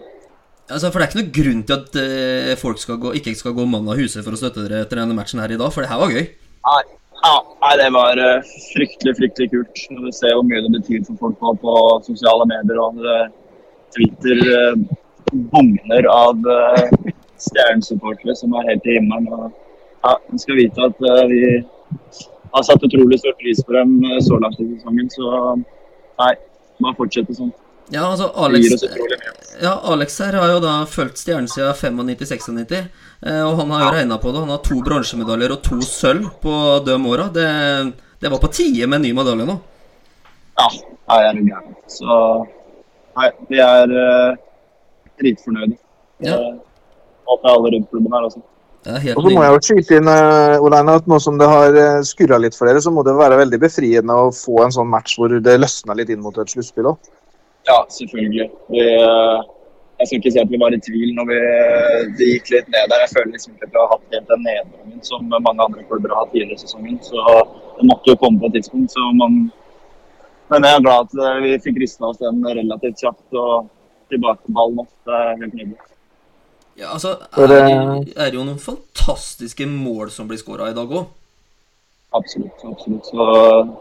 altså, 0.69 0.91
for 0.91 1.01
det 1.01 1.07
er 1.07 1.11
ikke 1.11 1.21
noe 1.23 1.37
grunn 1.39 1.63
til 1.69 1.79
at 1.79 2.01
eh, 2.03 2.55
folk 2.61 2.83
skal 2.83 3.01
gå, 3.01 3.15
ikke 3.21 3.37
skal 3.39 3.57
gå 3.57 3.67
mann 3.69 3.89
av 3.89 4.01
huset 4.01 4.25
for 4.25 4.37
å 4.37 4.41
støtte 4.41 4.67
dere 4.67 4.85
etter 4.85 5.01
denne 5.01 5.17
matchen 5.17 5.41
her 5.43 5.53
i 5.53 5.61
dag, 5.61 5.73
for 5.73 5.85
det 5.85 5.93
her 5.93 6.03
var 6.05 6.13
gøy. 6.13 6.29
Nei, 6.69 6.83
ja, 7.23 7.35
nei 7.63 7.73
det 7.81 7.89
var 7.95 8.21
eh, 8.21 8.53
fryktelig, 8.73 9.17
fryktelig 9.21 9.51
kult. 9.55 9.87
Du 10.03 10.11
ser 10.15 10.37
hvor 10.37 10.47
mye 10.49 10.65
det 10.67 10.75
betyr 10.81 11.07
for 11.09 11.37
folk 11.41 11.63
på 11.63 11.77
sosiale 12.09 12.49
medier 12.51 12.83
og 12.83 13.03
Twitter 13.95 14.45
eh, 14.59 14.87
bugner 15.33 16.09
av 16.13 16.39
stjernesupportere 17.43 18.35
som 18.37 18.55
er 18.59 18.71
helt 18.71 18.87
i 18.87 18.97
himmelen. 18.99 19.53
Ja, 20.03 20.17
de 20.31 20.39
skal 20.43 20.59
vite 20.59 20.89
at 20.89 21.05
eh, 21.11 21.25
vi 21.31 21.43
har 22.53 22.65
satt 22.67 22.87
utrolig 22.87 23.21
stor 23.21 23.37
pris 23.39 23.63
på 23.67 23.77
dem 23.77 24.01
eh, 24.09 24.19
så 24.27 24.39
langt 24.43 24.61
i 24.61 24.67
sesongen. 24.73 25.11
Så 25.15 25.29
nei, 26.19 26.33
bare 26.83 26.99
fortsette 26.99 27.37
sånn. 27.39 27.53
Ja, 27.93 28.07
altså, 28.09 28.31
Alex, 28.41 28.85
ja, 29.61 29.73
Alex 29.93 30.15
her 30.25 30.37
har 30.41 30.49
jo 30.55 30.61
da 30.65 30.79
fulgt 30.89 31.21
Stjernen 31.21 31.49
siden 31.51 31.75
95-96, 32.09 32.87
eh, 33.27 33.43
og 33.45 33.59
han 33.59 33.75
har 33.75 33.83
jo 33.85 33.91
regna 33.99 34.17
på 34.23 34.33
det. 34.33 34.41
Han 34.47 34.55
har 34.55 34.63
to 34.65 34.79
bronsemedaljer 34.87 35.53
og 35.53 35.61
to 35.67 35.81
sølv 35.85 36.31
på 36.41 36.55
de 36.87 36.97
åra. 37.11 37.29
Det, 37.35 37.51
det 38.23 38.33
var 38.33 38.41
på 38.41 38.49
tide 38.57 38.89
med 38.89 39.03
en 39.03 39.05
ny 39.09 39.13
medalje 39.19 39.45
nå. 39.45 39.59
Ja, 40.57 40.71
jeg 40.73 41.29
er 41.29 41.43
gæren. 41.51 41.77
Så 41.93 42.17
nei, 43.19 43.29
vi 43.51 43.61
er 43.61 43.93
uh, 43.93 44.41
dritfornøyde. 45.21 45.77
Ja. 46.25 46.39
Ja. 46.41 46.55
Håper 47.29 47.53
alle 47.53 47.77
rundt 47.77 47.93
klubben 47.93 48.17
her 48.17 48.29
også. 48.31 48.41
Er 48.83 49.13
Og 49.15 49.23
så 49.23 49.31
må 49.31 49.43
jeg 49.45 49.53
jo 49.55 49.59
skyte 49.63 49.99
inn 50.01 50.09
eh, 50.11 50.59
Ole 50.59 50.81
at 50.91 51.05
nå 51.07 51.19
som 51.23 51.37
det 51.39 51.47
har 51.47 51.77
eh, 51.79 52.01
skurra 52.03 52.41
litt 52.43 52.57
for 52.59 52.67
dere, 52.67 52.81
så 52.83 52.91
må 52.91 53.05
det 53.07 53.15
være 53.15 53.39
veldig 53.39 53.61
befriende 53.63 54.17
å 54.17 54.33
få 54.35 54.65
en 54.65 54.75
sånn 54.75 54.91
match 54.91 55.15
hvor 55.21 55.31
det 55.31 55.55
løsner 55.61 56.01
litt 56.01 56.11
inn 56.11 56.25
mot 56.25 56.41
et 56.43 56.51
sluttspill 56.51 56.89
òg. 56.91 57.13
Ja, 57.69 57.79
selvfølgelig. 57.89 58.47
Vi, 58.75 58.81
eh, 58.81 59.43
jeg 59.99 60.07
skal 60.09 60.19
ikke 60.19 60.33
si 60.35 60.41
at 60.43 60.51
vi 60.51 60.59
var 60.59 60.75
i 60.75 60.81
tvil 60.83 61.13
når 61.15 61.27
vi, 61.31 61.37
det 62.19 62.29
gikk 62.33 62.49
litt 62.55 62.71
ned 62.75 62.89
der. 62.91 63.05
Jeg 63.05 63.13
føler 63.15 63.33
liksom 63.37 63.55
ikke 63.55 63.69
at 63.69 63.75
vi 63.77 63.81
har 63.83 63.91
hatt 63.93 64.17
helt 64.17 64.33
den 64.33 64.43
nedgangen 64.49 65.05
som 65.07 65.29
mange 65.31 65.63
andre 65.67 65.85
klubber 65.87 66.15
har 66.15 66.25
hatt 66.25 66.33
tidligere 66.35 66.59
i 66.59 66.65
sesongen. 66.65 66.99
Så 67.07 67.23
det 67.79 67.87
måtte 67.91 68.11
jo 68.11 68.19
komme 68.19 68.41
på 68.43 68.51
et 68.51 68.57
tidspunkt. 68.59 68.91
Så 68.97 69.05
man, 69.21 69.39
men 70.51 70.67
jeg 70.67 70.75
er 70.81 70.85
glad 70.89 71.07
at 71.07 71.17
eh, 71.29 71.39
vi 71.47 71.55
fikk 71.69 71.79
rista 71.85 72.11
oss 72.11 72.19
den 72.23 72.43
relativt 72.49 72.99
kjapt 73.05 73.39
og 73.45 73.71
tilbake 74.11 74.43
på 74.49 74.57
ballen. 74.59 74.91
Det 75.07 75.19
er 75.23 75.33
helt 75.45 75.55
nydelig. 75.55 75.81
Ja, 76.81 76.91
altså, 76.97 77.15
er, 77.37 77.47
det- 77.47 78.07
det 78.17 78.17
er 78.27 78.35
jo 78.35 78.45
noen 78.49 78.59
fantastiske 78.59 79.67
mål 79.69 80.11
som 80.11 80.27
blir 80.29 80.41
skåra 80.41 80.71
i 80.73 80.77
dag 80.77 80.89
òg. 80.91 81.07
Absolutt. 82.13 82.59
absolutt. 82.69 83.07
Så 83.07 83.25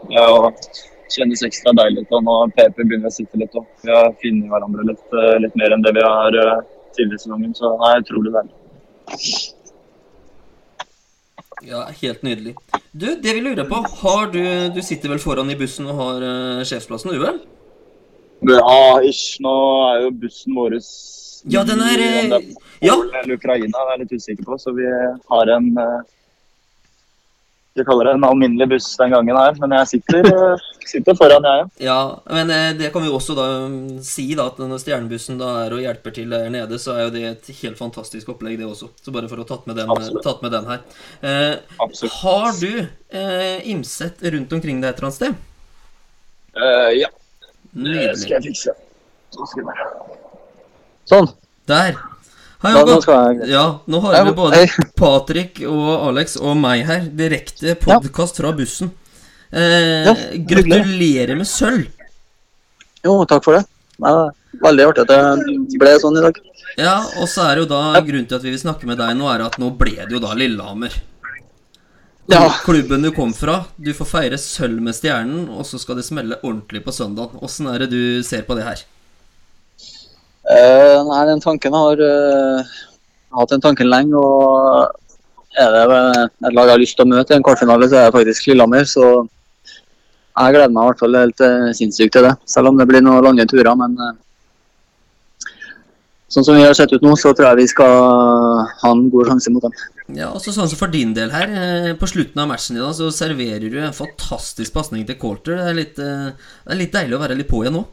jeg 0.08 0.16
ja, 0.16 0.24
det 0.48 0.91
kjennes 1.14 1.44
ekstra 1.46 1.74
deilig 1.78 2.04
ut. 2.04 2.14
Og 2.18 2.26
nå 2.26 2.36
PP 2.56 2.82
begynner 2.82 3.10
å 3.10 3.14
sitte 3.14 3.40
litt 3.40 3.56
opp. 3.58 3.70
Vi 3.84 3.92
har 3.92 4.12
funnet 4.22 4.52
hverandre 4.52 4.86
litt, 4.90 5.08
eh, 5.18 5.38
litt 5.44 5.58
mer 5.60 5.76
enn 5.76 5.84
det 5.84 5.94
vi 5.96 6.04
har 6.06 6.38
eh, 6.44 6.60
tidligere 6.96 7.20
i 7.20 7.24
sesongen. 7.24 7.56
Så 7.58 7.74
det 7.80 7.90
er 7.90 8.04
utrolig 8.06 8.36
deilig. 8.38 8.54
Ja, 11.62 11.84
helt 12.02 12.22
nydelig. 12.26 12.56
Du, 12.90 13.06
det 13.22 13.34
vi 13.34 13.40
lurer 13.40 13.64
på 13.70 13.78
har 14.02 14.32
du, 14.32 14.42
du 14.74 14.82
sitter 14.82 15.12
vel 15.12 15.22
foran 15.22 15.50
i 15.52 15.56
bussen 15.56 15.86
og 15.88 16.00
har 16.00 16.24
uh, 16.26 16.64
sjefsplassen, 16.66 17.14
du 17.14 17.22
vel? 17.22 17.38
Ja, 18.42 18.98
ish. 19.06 19.38
Nå 19.42 19.52
er 19.92 20.02
jo 20.08 20.10
bussen 20.24 20.58
vår 20.58 20.80
Ja, 21.52 21.62
den 21.66 21.82
er, 21.82 22.02
om 22.22 22.32
det 22.34 22.40
eh, 22.40 22.58
ja. 22.82 22.96
Eller 22.98 23.36
Ukraina, 23.36 23.70
jeg 23.70 23.94
er 23.94 24.02
litt 24.02 24.16
usikker 24.16 24.48
på. 24.48 24.58
Så 24.58 24.74
vi 24.74 24.88
har 24.88 25.54
en 25.54 25.70
eh, 25.78 26.00
Vi 27.74 27.84
kaller 27.88 28.04
det 28.04 28.12
en 28.18 28.24
alminnelig 28.28 28.68
buss 28.68 28.88
den 29.00 29.14
gangen 29.14 29.36
her. 29.36 29.54
Men 29.60 29.72
jeg 29.78 29.88
sitter, 29.94 30.26
eh, 30.28 30.64
sitter 30.90 31.16
foran, 31.16 31.46
jeg. 31.48 31.68
Ja, 31.86 31.98
men 32.28 32.52
eh, 32.52 32.72
det 32.76 32.90
kan 32.92 33.04
vi 33.04 33.12
også 33.12 33.36
da 33.38 33.46
mm, 33.72 34.02
si, 34.04 34.26
da, 34.36 34.50
at 34.52 34.60
når 34.60 34.82
stjernebussen 34.82 35.40
da 35.40 35.54
er 35.62 35.76
og 35.76 35.80
hjelper 35.80 36.16
til 36.18 36.34
der 36.34 36.50
nede, 36.52 36.80
så 36.82 36.96
er 36.96 37.06
jo 37.06 37.14
det 37.14 37.24
et 37.30 37.50
helt 37.62 37.80
fantastisk 37.80 38.34
opplegg, 38.34 38.58
det 38.60 38.68
også. 38.68 38.90
Så 39.00 39.14
bare 39.14 39.30
for 39.30 39.40
å 39.40 39.48
tatt 39.48 39.64
med 39.70 39.80
den, 39.80 39.88
tatt 40.20 40.44
med 40.44 40.52
den 40.52 40.68
her. 40.68 40.84
Eh, 41.24 41.80
har 42.20 42.60
du 42.60 42.70
eh, 42.82 43.58
Imset 43.72 44.20
rundt 44.36 44.52
omkring 44.52 44.84
deg 44.84 44.92
et 44.92 45.00
eller 45.00 45.08
annet 45.08 45.20
sted? 45.20 45.40
Uh, 46.52 46.90
ja, 46.92 47.08
det 47.72 48.10
skal 48.20 48.36
jeg 48.36 48.50
fikse. 48.50 48.74
Sånn. 51.08 51.32
Der. 51.70 51.96
Hei, 52.62 52.72
Da, 52.78 52.94
jeg 52.94 53.48
Ja, 53.50 53.80
nå 53.90 54.00
har 54.04 54.24
vi 54.24 54.32
både. 54.38 54.58
Patrick 54.94 55.56
og 55.66 55.88
Alex 56.08 56.36
og 56.38 56.54
meg 56.56 56.84
her. 56.86 57.08
Direkte 57.10 57.74
podkast 57.74 58.38
fra 58.38 58.52
bussen. 58.54 58.92
Eh, 59.52 60.06
Ja, 60.06 60.14
gratulerer 60.46 61.34
med 61.36 61.46
sølv. 61.46 61.88
Jo, 63.02 63.24
takk 63.24 63.42
for 63.42 63.58
det. 63.58 63.66
er 64.04 64.30
veldig 64.62 64.86
artig 64.86 65.02
at 65.02 65.08
det 65.08 65.78
ble 65.78 65.96
sånn 65.98 66.18
i 66.18 66.22
dag. 66.22 66.38
Ja, 66.78 67.02
og 67.18 67.26
så 67.26 67.50
er 67.50 67.56
det 67.56 67.64
jo 67.64 67.70
da 67.74 68.00
grunnen 68.00 68.28
til 68.28 68.36
at 68.38 68.42
vi 68.46 68.50
vil 68.54 68.62
snakke 68.62 68.86
med 68.86 68.96
deg 68.96 69.16
nå, 69.16 69.26
er 69.34 69.42
at 69.42 69.58
nå 69.58 69.76
ble 69.76 69.96
det 69.98 70.12
jo 70.12 70.20
da 70.22 70.32
Lillehammer. 70.32 70.94
Ja. 72.30 72.48
Klubben 72.62 73.02
du 73.02 73.10
kom 73.10 73.34
fra. 73.34 73.64
Du 73.76 73.92
får 73.92 74.06
feire 74.06 74.38
sølv 74.38 74.80
med 74.80 74.94
stjernen, 74.94 75.48
og 75.50 75.66
så 75.66 75.80
skal 75.82 75.96
det 75.98 76.06
smelle 76.06 76.38
ordentlig 76.44 76.84
på 76.84 76.94
søndag. 76.94 77.34
Åssen 77.42 77.66
er 77.66 77.80
det 77.80 77.90
du 77.90 78.22
ser 78.22 78.46
på 78.46 78.54
det 78.54 78.62
her? 78.62 78.84
Eh, 80.52 80.98
nei, 81.06 81.20
den 81.28 81.42
tanken 81.42 81.76
har 81.76 82.00
uh, 82.00 82.72
hatt 83.38 83.52
den 83.52 83.62
tanken 83.64 83.90
lenge. 83.90 84.18
og 84.18 84.90
Er 85.60 85.76
det 85.76 86.00
et 86.48 86.56
lag 86.56 86.66
jeg 86.66 86.74
har 86.74 86.82
lyst 86.82 86.98
til 86.98 87.06
å 87.06 87.12
møte 87.12 87.34
i 87.34 87.38
en 87.38 87.46
kvartfinale, 87.46 87.88
så 87.88 88.00
er 88.00 88.08
det 88.08 88.16
faktisk 88.16 88.48
Lillehammer. 88.50 88.88
Så 88.88 89.06
jeg 89.12 90.56
gleder 90.56 90.72
meg 90.72 90.82
i 90.82 90.90
hvert 90.90 91.04
fall 91.04 91.20
helt 91.20 91.46
uh, 91.46 91.70
sinnssykt 91.76 92.16
til 92.16 92.28
det. 92.28 92.34
Selv 92.48 92.72
om 92.72 92.80
det 92.80 92.88
blir 92.90 93.04
noen 93.04 93.24
lange 93.24 93.46
turer. 93.48 93.72
Men 93.78 93.96
uh, 94.00 94.12
sånn 96.32 96.48
som 96.48 96.58
vi 96.58 96.66
har 96.66 96.76
sett 96.76 96.92
ut 96.92 97.04
nå, 97.04 97.14
så 97.20 97.32
tror 97.32 97.52
jeg 97.52 97.62
vi 97.62 97.72
skal 97.72 97.96
ha 98.82 98.92
en 98.92 99.08
god 99.12 99.32
sjanse 99.32 99.54
mot 99.54 99.64
dem. 99.68 99.80
Ja, 100.12 100.28
også 100.34 100.52
sånn 100.52 100.68
som 100.68 100.76
For 100.80 100.92
din 100.92 101.14
del 101.16 101.30
her, 101.32 101.94
på 101.96 102.08
slutten 102.10 102.42
av 102.42 102.50
matchen 102.50 102.76
i 102.76 102.82
dag, 102.82 102.92
så 102.98 103.08
serverer 103.14 103.70
du 103.70 103.78
en 103.80 103.96
fantastisk 103.96 104.74
pasning 104.74 105.06
til 105.08 105.16
Quarter. 105.20 105.62
Det 105.62 105.70
er, 105.70 105.82
det 105.96 106.74
er 106.74 106.80
litt 106.80 106.96
deilig 106.96 107.16
å 107.16 107.22
være 107.22 107.38
litt 107.38 107.48
på 107.48 107.62
igjen 107.62 107.78
nå. 107.78 107.86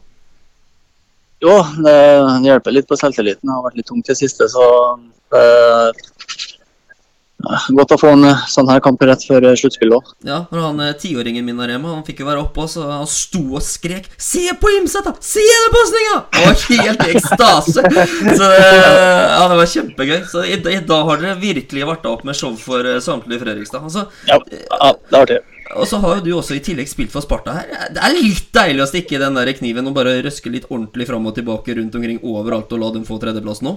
Jo, 1.40 1.56
det, 1.84 1.96
hjelper 2.44 2.74
litt 2.76 2.88
på 2.88 2.98
selvtilliten. 3.00 3.48
Det 3.48 3.56
har 3.56 3.64
vært 3.64 3.80
litt 3.80 3.88
tungt 3.88 4.08
i 4.08 4.12
det 4.12 4.20
siste, 4.20 4.48
så 4.52 4.64
eh, 5.36 6.02
Godt 7.72 7.94
å 7.94 7.98
få 8.00 8.10
en 8.12 8.26
eh, 8.28 8.40
sånn 8.52 8.68
her 8.68 8.82
kamp 8.84 9.00
rett 9.06 9.22
før 9.24 9.46
eh, 9.48 9.56
sluttspillet 9.56 9.96
òg. 9.96 10.08
Ja, 10.28 10.42
når 10.52 10.64
han 10.66 10.80
eh, 10.84 10.96
tiåringen 11.00 11.46
min 11.46 11.60
der 11.60 11.72
hjemme, 11.72 11.88
han 11.88 12.04
fikk 12.04 12.20
jo 12.20 12.28
være 12.28 12.42
oppe 12.42 12.64
også, 12.66 12.82
og 12.84 12.92
han 12.92 13.08
sto 13.08 13.40
og 13.56 13.64
skrek 13.64 14.10
'Se 14.20 14.52
på 14.60 14.72
Imset, 14.76 15.08
da! 15.08 15.14
Se 15.24 15.40
den 15.40 15.72
pasninga!' 15.72 16.18
Han 16.36 16.48
var 16.50 16.58
helt 16.66 17.06
i 17.06 17.14
ekstase. 17.16 17.86
Så 18.40 18.50
ja, 18.50 19.46
det 19.48 19.56
var 19.62 19.72
kjempegøy. 19.72 20.18
Så 20.28 20.44
i, 20.44 20.58
i 20.58 20.82
dag 20.92 21.08
har 21.08 21.22
dere 21.22 21.40
virkelig 21.40 21.88
varta 21.88 22.12
opp 22.12 22.26
med 22.28 22.36
show 22.36 22.52
for 22.60 22.84
samtlige 23.00 23.40
Fredrikstad. 23.46 23.88
Altså, 23.88 24.06
Ja, 24.28 24.36
ja, 24.50 24.92
det 24.92 25.16
er 25.16 25.22
artig. 25.22 25.40
Og 25.76 25.86
så 25.86 26.00
har 26.02 26.18
jo 26.18 26.24
du 26.24 26.30
også 26.34 26.56
i 26.56 26.62
tillegg 26.64 26.88
spilt 26.90 27.12
for 27.12 27.24
Sparta 27.24 27.54
her. 27.54 27.70
Det 27.94 28.02
er 28.02 28.16
litt 28.16 28.48
deilig 28.54 28.82
å 28.84 28.88
stikke 28.90 29.20
den 29.22 29.38
der 29.38 29.52
kniven 29.56 29.86
og 29.90 29.96
bare 29.96 30.18
røske 30.24 30.52
litt 30.52 30.66
ordentlig 30.70 31.06
fram 31.08 31.28
og 31.30 31.36
tilbake 31.36 31.76
rundt 31.78 31.94
omkring 31.98 32.18
overalt 32.26 32.72
og 32.74 32.82
la 32.82 32.90
dem 32.96 33.06
få 33.06 33.20
tredjeplass 33.22 33.62
nå. 33.66 33.76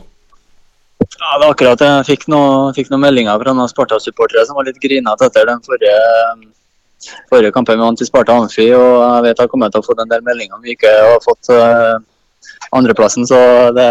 Ja, 1.03 1.35
det 1.37 1.45
er 1.45 1.51
akkurat. 1.51 1.83
Jeg 1.83 2.07
fikk, 2.07 2.25
noe, 2.31 2.71
fikk 2.75 2.89
noen 2.91 3.03
meldinger 3.03 3.37
fra 3.41 3.53
noen 3.55 3.69
Sparta-supportere 3.69 4.45
som 4.47 4.57
var 4.57 4.67
litt 4.69 4.79
grinete 4.81 5.27
etter 5.27 5.49
den 5.49 5.61
forrige, 5.65 5.99
forrige 7.31 7.53
kampen 7.55 7.77
vi 7.77 7.85
vant 7.85 8.01
i 8.01 8.07
Sparta 8.07 8.37
Amfi. 8.39 8.69
Og 8.77 8.95
jeg 9.03 9.27
vet 9.27 9.43
jeg 9.43 9.51
kommer 9.51 9.73
til 9.73 9.83
å 9.83 9.87
få 9.87 9.97
en 9.99 10.11
del 10.13 10.25
meldinger 10.25 10.57
om 10.57 10.63
vi 10.63 10.73
ikke 10.77 10.93
har 10.93 11.21
fått 11.25 11.51
uh, 11.53 11.99
andreplassen, 12.75 13.27
så 13.29 13.37
det, 13.75 13.89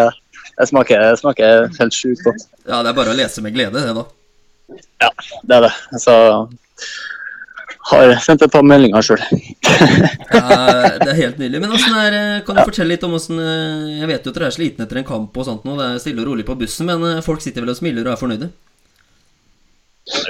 det, 0.57 0.69
smaker, 0.71 1.05
det 1.13 1.21
smaker 1.21 1.69
helt 1.79 1.97
sjukt 1.97 2.25
godt. 2.27 2.49
Ja, 2.67 2.83
det 2.83 2.93
er 2.93 2.99
bare 2.99 3.15
å 3.15 3.19
lese 3.19 3.45
med 3.45 3.55
glede, 3.55 3.85
det, 3.85 3.95
da. 3.95 4.09
Ja, 5.05 5.11
Det 5.45 5.57
er 5.59 5.67
det. 5.69 5.73
Så 6.01 6.15
har 7.91 8.13
sendt 8.23 8.45
et 8.47 8.53
par 8.53 8.65
meldinger 8.67 9.05
sjøl. 9.05 9.23
Ja, 10.33 10.99
det 11.03 11.11
er 11.11 11.19
helt 11.19 11.41
nydelig. 11.41 11.61
Men 11.61 11.73
er, 11.75 12.15
eh, 12.17 12.43
kan 12.47 12.57
du 12.57 12.63
fortelle 12.63 12.95
litt 12.95 13.03
om 13.05 13.17
åssen 13.19 13.41
eh, 13.43 13.99
Jeg 14.01 14.09
vet 14.09 14.27
jo 14.27 14.33
at 14.33 14.39
dere 14.39 14.47
er 14.49 14.55
slitne 14.55 14.87
etter 14.87 15.01
en 15.01 15.09
kamp 15.09 15.37
og 15.37 15.47
sånt 15.47 15.67
nå, 15.67 15.75
det 15.79 15.89
er 15.89 15.99
stille 16.03 16.23
og 16.23 16.31
rolig 16.31 16.47
på 16.49 16.57
bussen, 16.59 16.89
men 16.89 17.03
eh, 17.09 17.25
folk 17.25 17.43
sitter 17.45 17.65
vel 17.65 17.75
og 17.75 17.79
smiler 17.79 18.07
og 18.07 18.15
er 18.15 18.21
fornøyde? 18.21 18.49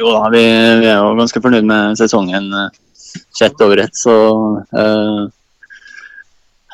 Jo 0.01 0.15
da, 0.17 0.25
vi, 0.33 0.43
vi 0.83 0.89
er 0.91 0.99
jo 0.99 1.13
ganske 1.21 1.43
fornøyd 1.45 1.69
med 1.69 2.01
sesongen 2.01 2.51
sett 3.37 3.63
over 3.65 3.85
ett, 3.85 3.95
så 3.97 4.17
eh, 4.81 5.23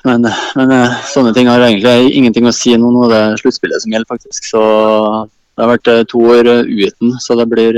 men, 0.07 0.31
men 0.57 0.75
sånne 1.11 1.35
ting 1.37 1.51
har 1.51 1.63
egentlig 1.67 2.15
ingenting 2.17 2.47
å 2.49 2.55
si 2.55 2.73
nå. 2.79 2.91
Nå 2.95 3.09
er 3.09 3.13
det 3.13 3.41
sluttspillet 3.43 3.83
som 3.83 3.93
gjelder, 3.93 4.09
faktisk. 4.09 4.47
Så 4.47 4.61
det 5.27 5.65
har 5.65 5.73
vært 5.75 5.91
to 6.13 6.23
år 6.33 6.49
uten, 6.71 7.17
så 7.21 7.35
det 7.37 7.49
blir 7.51 7.77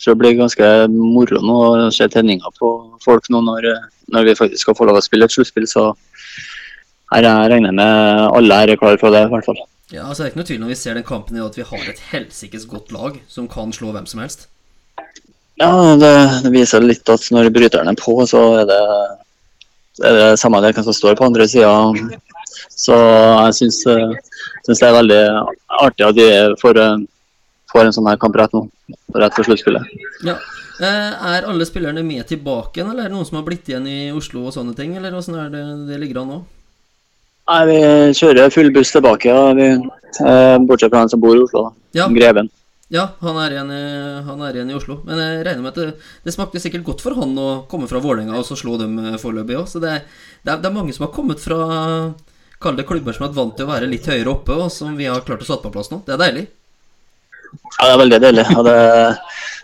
så 0.00 0.12
det 0.14 0.20
blir 0.22 0.38
ganske 0.38 0.66
moro 0.88 1.42
nå 1.44 1.56
å 1.68 1.88
se 1.92 2.06
tenninger 2.08 2.54
på 2.56 2.70
folk 3.04 3.26
nå 3.28 3.42
når, 3.44 3.66
når 4.08 4.30
vi 4.30 4.38
faktisk 4.38 4.64
skal 4.64 4.76
få 4.78 4.86
lov 4.88 4.96
å 4.96 5.02
spille 5.04 5.28
et 5.28 5.34
sluttspill. 5.34 5.66
Så 5.68 5.90
her 7.12 7.26
jeg 7.26 7.50
regner 7.52 7.74
med 7.76 8.22
alle 8.30 8.62
her 8.62 8.72
er 8.72 8.80
klare 8.80 9.00
for 9.02 9.12
det, 9.12 9.26
i 9.26 9.32
hvert 9.34 9.44
fall. 9.50 9.60
Ja, 9.90 10.06
altså 10.06 10.22
Det 10.22 10.28
er 10.28 10.32
ikke 10.32 10.40
noe 10.40 10.48
tvil 10.48 10.62
når 10.62 10.72
vi 10.72 10.78
ser 10.78 10.96
den 10.96 11.06
kampen 11.06 11.36
i 11.36 11.44
at 11.44 11.58
vi 11.58 11.66
har 11.66 11.90
et 11.90 12.02
helsikes 12.12 12.64
godt 12.70 12.94
lag 12.94 13.20
som 13.28 13.48
kan 13.50 13.74
slå 13.76 13.90
hvem 13.92 14.06
som 14.08 14.22
helst. 14.22 14.46
Ja, 15.60 15.70
det, 16.00 16.12
det 16.46 16.54
viser 16.54 16.86
litt 16.86 17.10
at 17.12 17.26
når 17.34 17.50
bryteren 17.52 17.90
er 17.90 17.98
på, 17.98 18.14
så 18.30 18.40
er 18.62 18.68
det, 18.70 18.80
er 20.06 20.16
det 20.16 20.28
samme 20.40 20.62
hvem 20.64 20.86
som 20.86 20.96
står 20.96 21.18
på 21.18 21.28
andre 21.28 21.48
sida. 21.50 21.74
Så 22.72 22.96
jeg 22.96 23.56
syns, 23.58 23.82
eh, 23.90 24.14
det 24.64 24.78
er 24.80 24.96
veldig 24.96 25.22
artig 25.82 26.06
at 26.06 26.16
de 26.16 26.28
får, 26.62 26.80
får 27.72 27.84
en 27.86 27.92
sånn 27.96 28.08
her 28.10 28.16
kamp 28.20 28.36
rett 28.36 28.52
nå. 28.56 28.64
Rett 29.14 29.34
før 29.36 29.46
sluttspillet. 29.50 29.82
Ja. 30.26 30.36
Eh, 30.80 31.12
Er 31.34 31.44
alle 31.46 31.66
spillerne 31.68 32.02
med 32.06 32.26
tilbake 32.26 32.80
eller 32.80 33.04
er 33.04 33.08
det 33.10 33.16
noen 33.16 33.26
som 33.28 33.36
har 33.36 33.44
blitt 33.44 33.68
igjen 33.68 33.86
i 33.86 34.10
Oslo 34.16 34.46
og 34.48 34.54
sånne 34.54 34.74
ting? 34.76 34.96
Eller 34.96 35.12
åssen 35.12 35.36
er 35.38 35.50
det 35.52 35.64
det 35.90 35.98
ligger 36.00 36.22
an 36.22 36.28
nå? 36.34 36.38
Nei, 37.50 37.64
Vi 37.66 37.78
kjører 38.14 38.52
full 38.54 38.70
buss 38.72 38.92
tilbake, 38.94 39.26
ja, 39.26 39.52
vi, 39.52 39.66
eh, 39.74 40.58
bortsett 40.64 40.90
fra 40.90 40.98
han 41.02 41.08
som 41.08 41.20
bor 41.20 41.36
i 41.36 41.42
Oslo. 41.42 41.62
da. 41.68 41.70
Ja. 42.00 42.08
Greven. 42.08 42.48
Ja, 42.90 43.08
han 43.20 43.36
er, 43.36 43.50
igjen, 43.54 43.70
i- 43.70 44.22
han 44.26 44.40
er 44.42 44.52
igjen 44.54 44.70
i 44.70 44.74
Oslo. 44.74 45.00
Men 45.04 45.18
jeg 45.18 45.44
regner 45.46 45.62
med 45.62 45.68
at 45.68 45.74
det, 45.74 45.94
det 46.24 46.32
smakte 46.34 46.58
sikkert 46.58 46.82
godt 46.84 47.00
for 47.00 47.14
han 47.14 47.36
å 47.38 47.68
komme 47.68 47.86
fra 47.88 48.00
Vålerenga 48.00 48.34
og 48.38 48.44
så 48.44 48.56
slå 48.58 48.78
dem 48.78 48.98
eh, 48.98 49.16
foreløpig 49.18 49.56
òg. 49.58 49.68
Så 49.68 49.80
det 49.80 49.90
er, 49.90 50.00
det, 50.44 50.52
er, 50.52 50.56
det 50.58 50.66
er 50.66 50.74
mange 50.74 50.92
som 50.94 51.06
har 51.06 51.12
kommet 51.14 51.38
fra 51.38 52.14
Kall 52.60 52.76
det 52.76 52.84
klubber 52.86 53.14
som 53.16 53.24
er 53.28 53.32
vant 53.32 53.54
til 53.56 53.64
å 53.64 53.70
være 53.70 53.88
litt 53.88 54.04
høyere 54.04 54.28
oppe, 54.34 54.50
og 54.52 54.70
som 54.70 54.94
vi 54.96 55.06
har 55.06 55.20
klart 55.22 55.40
å 55.40 55.46
satt 55.48 55.62
på 55.62 55.70
plass 55.72 55.88
nå. 55.90 56.02
Det 56.04 56.12
er 56.12 56.18
deilig. 56.20 56.46
Ja, 57.78 57.86
det 57.86 57.92
er 57.92 58.00
veldig 58.02 58.20
deilig. 58.22 58.44
Og 58.58 58.64
det, 58.66 58.76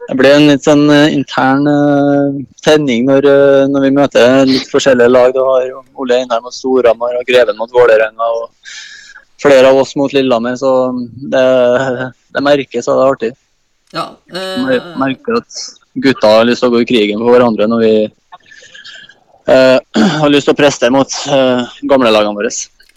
det 0.09 0.17
blir 0.19 0.35
en 0.37 0.49
litt 0.51 0.67
sånn 0.67 0.85
eh, 0.93 1.15
intern 1.15 1.67
uh, 1.69 2.37
tenning 2.65 3.07
når, 3.09 3.29
uh, 3.29 3.63
når 3.71 3.87
vi 3.87 3.95
møter 3.99 4.45
litt 4.49 4.71
forskjellige 4.73 5.13
lag. 5.13 5.33
Du 5.35 5.43
har 5.45 5.67
Ole 6.01 6.21
Einar 6.23 6.45
mot 6.45 6.55
Storhamar 6.55 7.19
og 7.19 7.27
Greven 7.29 7.59
mot 7.61 7.73
Vålerenga 7.75 8.31
og 8.41 8.77
flere 9.43 9.71
av 9.71 9.81
oss 9.83 9.97
mot 10.01 10.13
Lillehammer. 10.15 10.57
Så 10.61 10.71
det, 11.33 11.47
det 12.35 12.45
merkes, 12.45 12.89
og 12.89 12.97
det 12.97 13.03
er 13.03 13.17
artig. 13.17 13.33
Ja, 13.95 14.07
eh, 14.35 14.87
merker 14.99 15.41
at 15.43 15.59
gutta 16.03 16.39
har 16.39 16.47
lyst 16.49 16.65
til 16.65 16.73
å 16.73 16.77
gå 16.77 16.83
i 16.83 16.89
krigen 16.89 17.21
for 17.23 17.33
hverandre 17.33 17.69
når 17.71 17.85
vi 17.85 17.93
har 19.47 20.33
lyst 20.33 20.49
til 20.49 20.57
å 20.57 20.59
prestere 20.59 20.91
mot 20.91 21.13
uh, 21.31 21.63
gamlelagene 21.87 22.35
våre. 22.35 22.51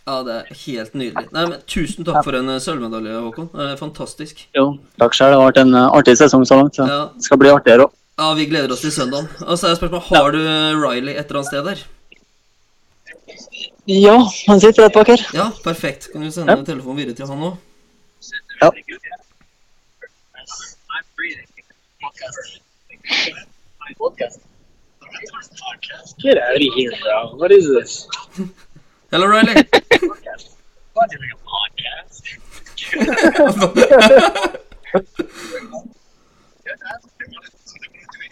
Ja, 0.09 0.15
det 0.25 0.35
er 0.39 0.57
helt 0.65 0.93
nydelig. 0.97 1.25
Nei, 1.35 1.43
men 1.51 1.61
Tusen 1.69 2.05
takk 2.07 2.23
for 2.25 2.37
en 2.39 2.49
eh, 2.49 2.59
sølvmedalje, 2.63 3.13
Håkon. 3.27 3.49
Er 3.61 3.75
fantastisk. 3.79 4.41
Jo, 4.57 4.65
takk 5.01 5.13
selv. 5.17 5.35
Det 5.35 5.39
har 5.39 5.51
vært 5.51 5.61
en 5.63 5.75
eh, 5.77 5.87
artig 5.99 6.15
sesong 6.19 6.45
så 6.49 6.57
langt. 6.59 6.75
Så 6.79 6.87
Ja. 6.89 6.99
det 7.13 7.23
skal 7.29 7.37
bli 7.41 7.51
artigere 7.53 7.85
òg. 7.87 7.93
Ja, 8.19 8.33
Vi 8.35 8.45
gleder 8.51 8.73
oss 8.75 8.81
til 8.81 8.91
søndagen. 8.91 9.29
Og 9.47 9.55
så 9.61 9.69
er 9.69 9.77
spørsmålet 9.79 10.09
Har 10.09 10.31
du 10.35 10.39
Riley 10.81 11.13
et 11.15 11.29
eller 11.29 11.39
annet 11.39 11.47
sted 11.53 11.63
der? 11.69 11.85
Ja, 13.89 14.17
han 14.47 14.59
sitter 14.59 14.83
rett 14.85 14.93
bak 14.93 15.07
her. 15.07 15.21
Ja, 15.33 15.49
perfekt. 15.63 16.09
Kan 16.11 16.21
du 16.21 16.31
sende 16.31 16.57
Ja. 16.57 16.63
telefonen 16.63 16.97
videre 16.97 17.15
til 17.15 17.27
han 17.27 17.39
òg? 17.39 17.57
Ja. 18.61 18.69
Get 26.21 26.37
out 26.37 26.55
of 26.61 26.75
here, 26.75 26.91
bro. 27.01 27.35
What 27.37 27.51
is 27.51 27.65
this? 27.65 28.07
Hello, 29.11 29.25
Riley. 29.27 29.55
I'm 29.55 29.65
not 30.95 31.09
doing 31.09 31.31
a 31.33 31.37
podcast. 31.49 32.23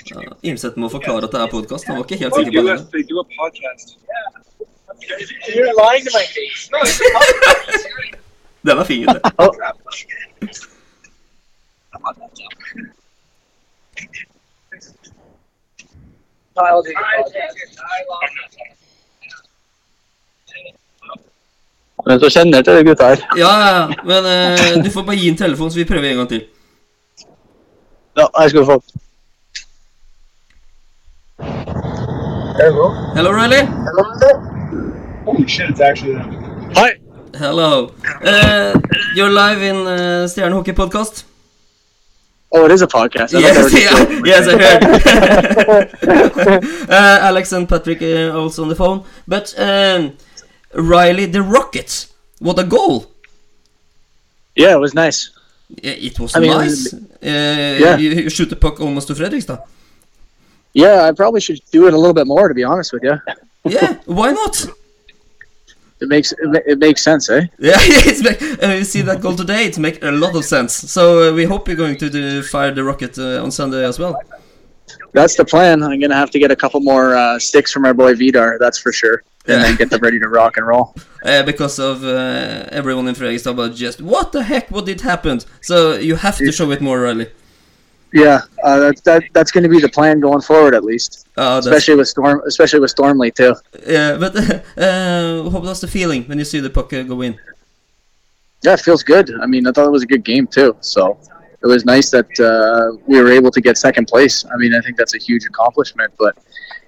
Ja, 0.09 0.21
Imset 0.41 0.77
må 0.77 0.89
forklare 0.89 1.23
at 1.27 1.31
det 1.33 1.41
er 1.41 1.49
podkast. 1.51 1.87
Han 1.87 1.97
var 1.97 2.03
ikke 2.05 2.19
helt 2.23 2.35
sikker 2.35 2.61
på 2.61 2.67
det. 2.67 2.77
they 2.93 3.03
do 3.11 3.19
a 3.19 3.27
podcast. 3.39 3.87
You're 5.55 5.75
lying 5.83 6.03
to 6.07 6.11
my 6.19 6.25
face. 6.37 6.61
No, 6.71 6.77
it's 6.85 6.99
a 7.01 7.09
podcast. 7.17 7.83
Den 8.67 8.77
er 8.77 8.83
fin. 8.83 9.07
det. 9.07 9.21
Kyle 16.55 16.81
did 16.83 16.95
a 16.95 17.03
podcast. 17.17 18.76
Men 22.05 22.19
så 22.21 22.29
kjenner 22.29 22.61
til 22.61 22.77
de 22.77 22.83
gutta 22.87 23.07
her. 23.13 23.23
Ja, 23.37 23.49
ja, 23.61 23.69
ja. 23.77 23.87
Men 24.05 24.25
eh, 24.31 24.83
du 24.83 24.89
får 24.93 25.03
bare 25.07 25.17
gi 25.17 25.29
en 25.31 25.37
telefon, 25.39 25.71
så 25.71 25.79
vi 25.81 25.85
prøver 25.89 26.09
en 26.11 26.17
gang 26.21 26.29
til. 26.29 26.43
Ja, 28.17 28.27
jeg 28.41 28.49
skal 28.49 28.65
få. 28.65 28.77
Hello, 32.57 32.85
Hello, 33.15 33.31
Riley. 33.31 33.63
Hello. 33.65 34.03
Holy 35.25 35.47
shit, 35.47 35.69
it's 35.69 35.79
actually 35.81 36.13
them. 36.13 36.31
Hi. 36.75 36.89
Hello. 37.37 37.91
Uh, 38.25 38.73
you're 39.15 39.29
live 39.29 39.61
in 39.61 39.75
uh, 39.87 40.27
Stjerne 40.27 40.53
Hockey 40.53 40.73
Podcast. 40.73 41.23
Oh, 42.51 42.65
it 42.65 42.71
is 42.71 42.81
a 42.81 42.87
podcast. 42.87 43.35
I 43.35 43.39
Yes, 43.39 43.73
yeah, 43.73 44.21
yes, 44.25 44.47
I 44.47 44.57
heard. 44.57 44.83
uh, 46.89 47.17
Alex 47.29 47.51
and 47.51 47.67
Patrick 47.67 48.01
are 48.01 48.31
also 48.31 48.63
on 48.63 48.69
the 48.69 48.75
phone. 48.75 49.03
But 49.27 49.53
um, 49.59 50.13
Riley, 50.73 51.25
the 51.25 51.41
Rockets, 51.41 52.13
what 52.39 52.59
a 52.59 52.63
goal! 52.63 53.11
Yeah, 54.55 54.73
it 54.73 54.79
was 54.79 54.93
nice. 54.93 55.31
Yeah, 55.69 55.91
It 55.91 56.19
was 56.19 56.35
I 56.35 56.39
mean, 56.39 56.51
nice. 56.51 56.93
Uh, 56.93 56.97
yeah. 57.21 57.97
you, 57.97 58.09
you 58.11 58.29
shoot 58.29 58.49
the 58.49 58.55
puck 58.55 58.79
almost 58.79 59.07
to 59.07 59.13
Fredrikstad. 59.13 59.61
Yeah, 60.73 61.03
I 61.03 61.11
probably 61.11 61.41
should 61.41 61.59
do 61.71 61.87
it 61.87 61.93
a 61.93 61.97
little 61.97 62.13
bit 62.13 62.27
more, 62.27 62.47
to 62.47 62.53
be 62.53 62.63
honest 62.63 62.93
with 62.93 63.03
you. 63.03 63.19
Yeah, 63.65 63.97
why 64.05 64.31
not? 64.31 64.65
It 65.99 66.07
makes 66.07 66.31
it, 66.31 66.63
it 66.65 66.79
makes 66.79 67.03
sense, 67.03 67.29
eh? 67.29 67.47
Yeah, 67.59 67.75
it's 67.81 68.23
make, 68.23 68.41
uh, 68.63 68.67
you 68.67 68.85
see 68.85 69.01
that 69.01 69.19
goal 69.19 69.35
today. 69.35 69.65
It 69.65 69.77
makes 69.77 69.97
a 70.01 70.11
lot 70.11 70.35
of 70.35 70.45
sense. 70.45 70.73
So 70.73 71.03
uh, 71.31 71.33
we 71.33 71.43
hope 71.43 71.67
you're 71.67 71.75
going 71.75 71.97
to 71.97 72.09
do, 72.09 72.43
fire 72.43 72.71
the 72.71 72.83
rocket 72.85 73.17
uh, 73.19 73.43
on 73.43 73.51
Sunday 73.51 73.83
as 73.83 73.99
well. 73.99 74.21
That's 75.11 75.35
the 75.35 75.43
plan. 75.43 75.83
I'm 75.83 75.99
gonna 75.99 76.15
have 76.15 76.29
to 76.31 76.39
get 76.39 76.51
a 76.51 76.55
couple 76.55 76.79
more 76.79 77.15
uh, 77.15 77.39
sticks 77.39 77.73
from 77.73 77.83
our 77.83 77.93
boy 77.93 78.15
Vidar, 78.15 78.57
that's 78.57 78.77
for 78.77 78.93
sure, 78.93 79.23
and 79.47 79.63
then 79.63 79.75
get 79.75 79.89
them 79.89 80.01
ready 80.01 80.19
to 80.19 80.27
rock 80.27 80.57
and 80.57 80.67
roll. 80.67 80.95
Uh, 81.23 81.43
because 81.43 81.77
of 81.77 82.05
uh, 82.05 82.69
everyone 82.71 83.05
in 83.07 83.15
Fredrikstad 83.15 83.51
about 83.51 83.75
just 83.75 83.99
what 84.01 84.31
the 84.31 84.43
heck 84.43 84.69
what 84.69 84.85
did 84.85 85.01
happen? 85.01 85.41
So 85.61 85.95
you 85.95 86.15
have 86.15 86.37
to 86.37 86.51
show 86.53 86.71
it 86.71 86.79
more, 86.79 87.01
Riley. 87.01 87.27
Yeah, 88.13 88.41
uh, 88.63 88.79
that, 88.79 89.03
that 89.03 89.23
that's 89.33 89.51
going 89.51 89.63
to 89.63 89.69
be 89.69 89.81
the 89.81 89.89
plan 89.89 90.19
going 90.21 90.41
forward, 90.41 90.73
at 90.73 90.83
least. 90.83 91.27
That's, 91.35 91.65
Especially 91.65 91.95
with 91.95 92.07
Storm, 92.07 92.41
especially 92.47 92.79
with 92.79 92.95
Stormley 92.95 93.33
too. 93.33 93.55
yeah, 93.85 94.15
but 94.17 94.35
uh, 94.77 95.43
what 95.49 95.63
was 95.63 95.81
the 95.81 95.87
feeling 95.87 96.23
when 96.25 96.37
you 96.37 96.45
see 96.45 96.59
the 96.59 96.69
puck 96.69 96.93
uh, 96.93 97.03
go 97.03 97.21
in? 97.21 97.37
Yeah, 98.63 98.73
it 98.73 98.79
feels 98.79 99.03
good. 99.03 99.29
I 99.41 99.45
mean, 99.45 99.67
I 99.67 99.71
thought 99.71 99.87
it 99.87 99.91
was 99.91 100.03
a 100.03 100.07
good 100.07 100.23
game 100.23 100.47
too. 100.47 100.77
So 100.79 101.19
it 101.61 101.67
was 101.67 101.85
nice 101.85 102.09
that 102.11 102.39
uh, 102.39 102.97
we 103.07 103.21
were 103.21 103.31
able 103.31 103.51
to 103.51 103.61
get 103.61 103.77
second 103.77 104.07
place. 104.07 104.45
I 104.53 104.55
mean, 104.57 104.73
I 104.73 104.81
think 104.81 104.97
that's 104.97 105.15
a 105.15 105.19
huge 105.19 105.45
accomplishment. 105.45 106.13
But 106.17 106.37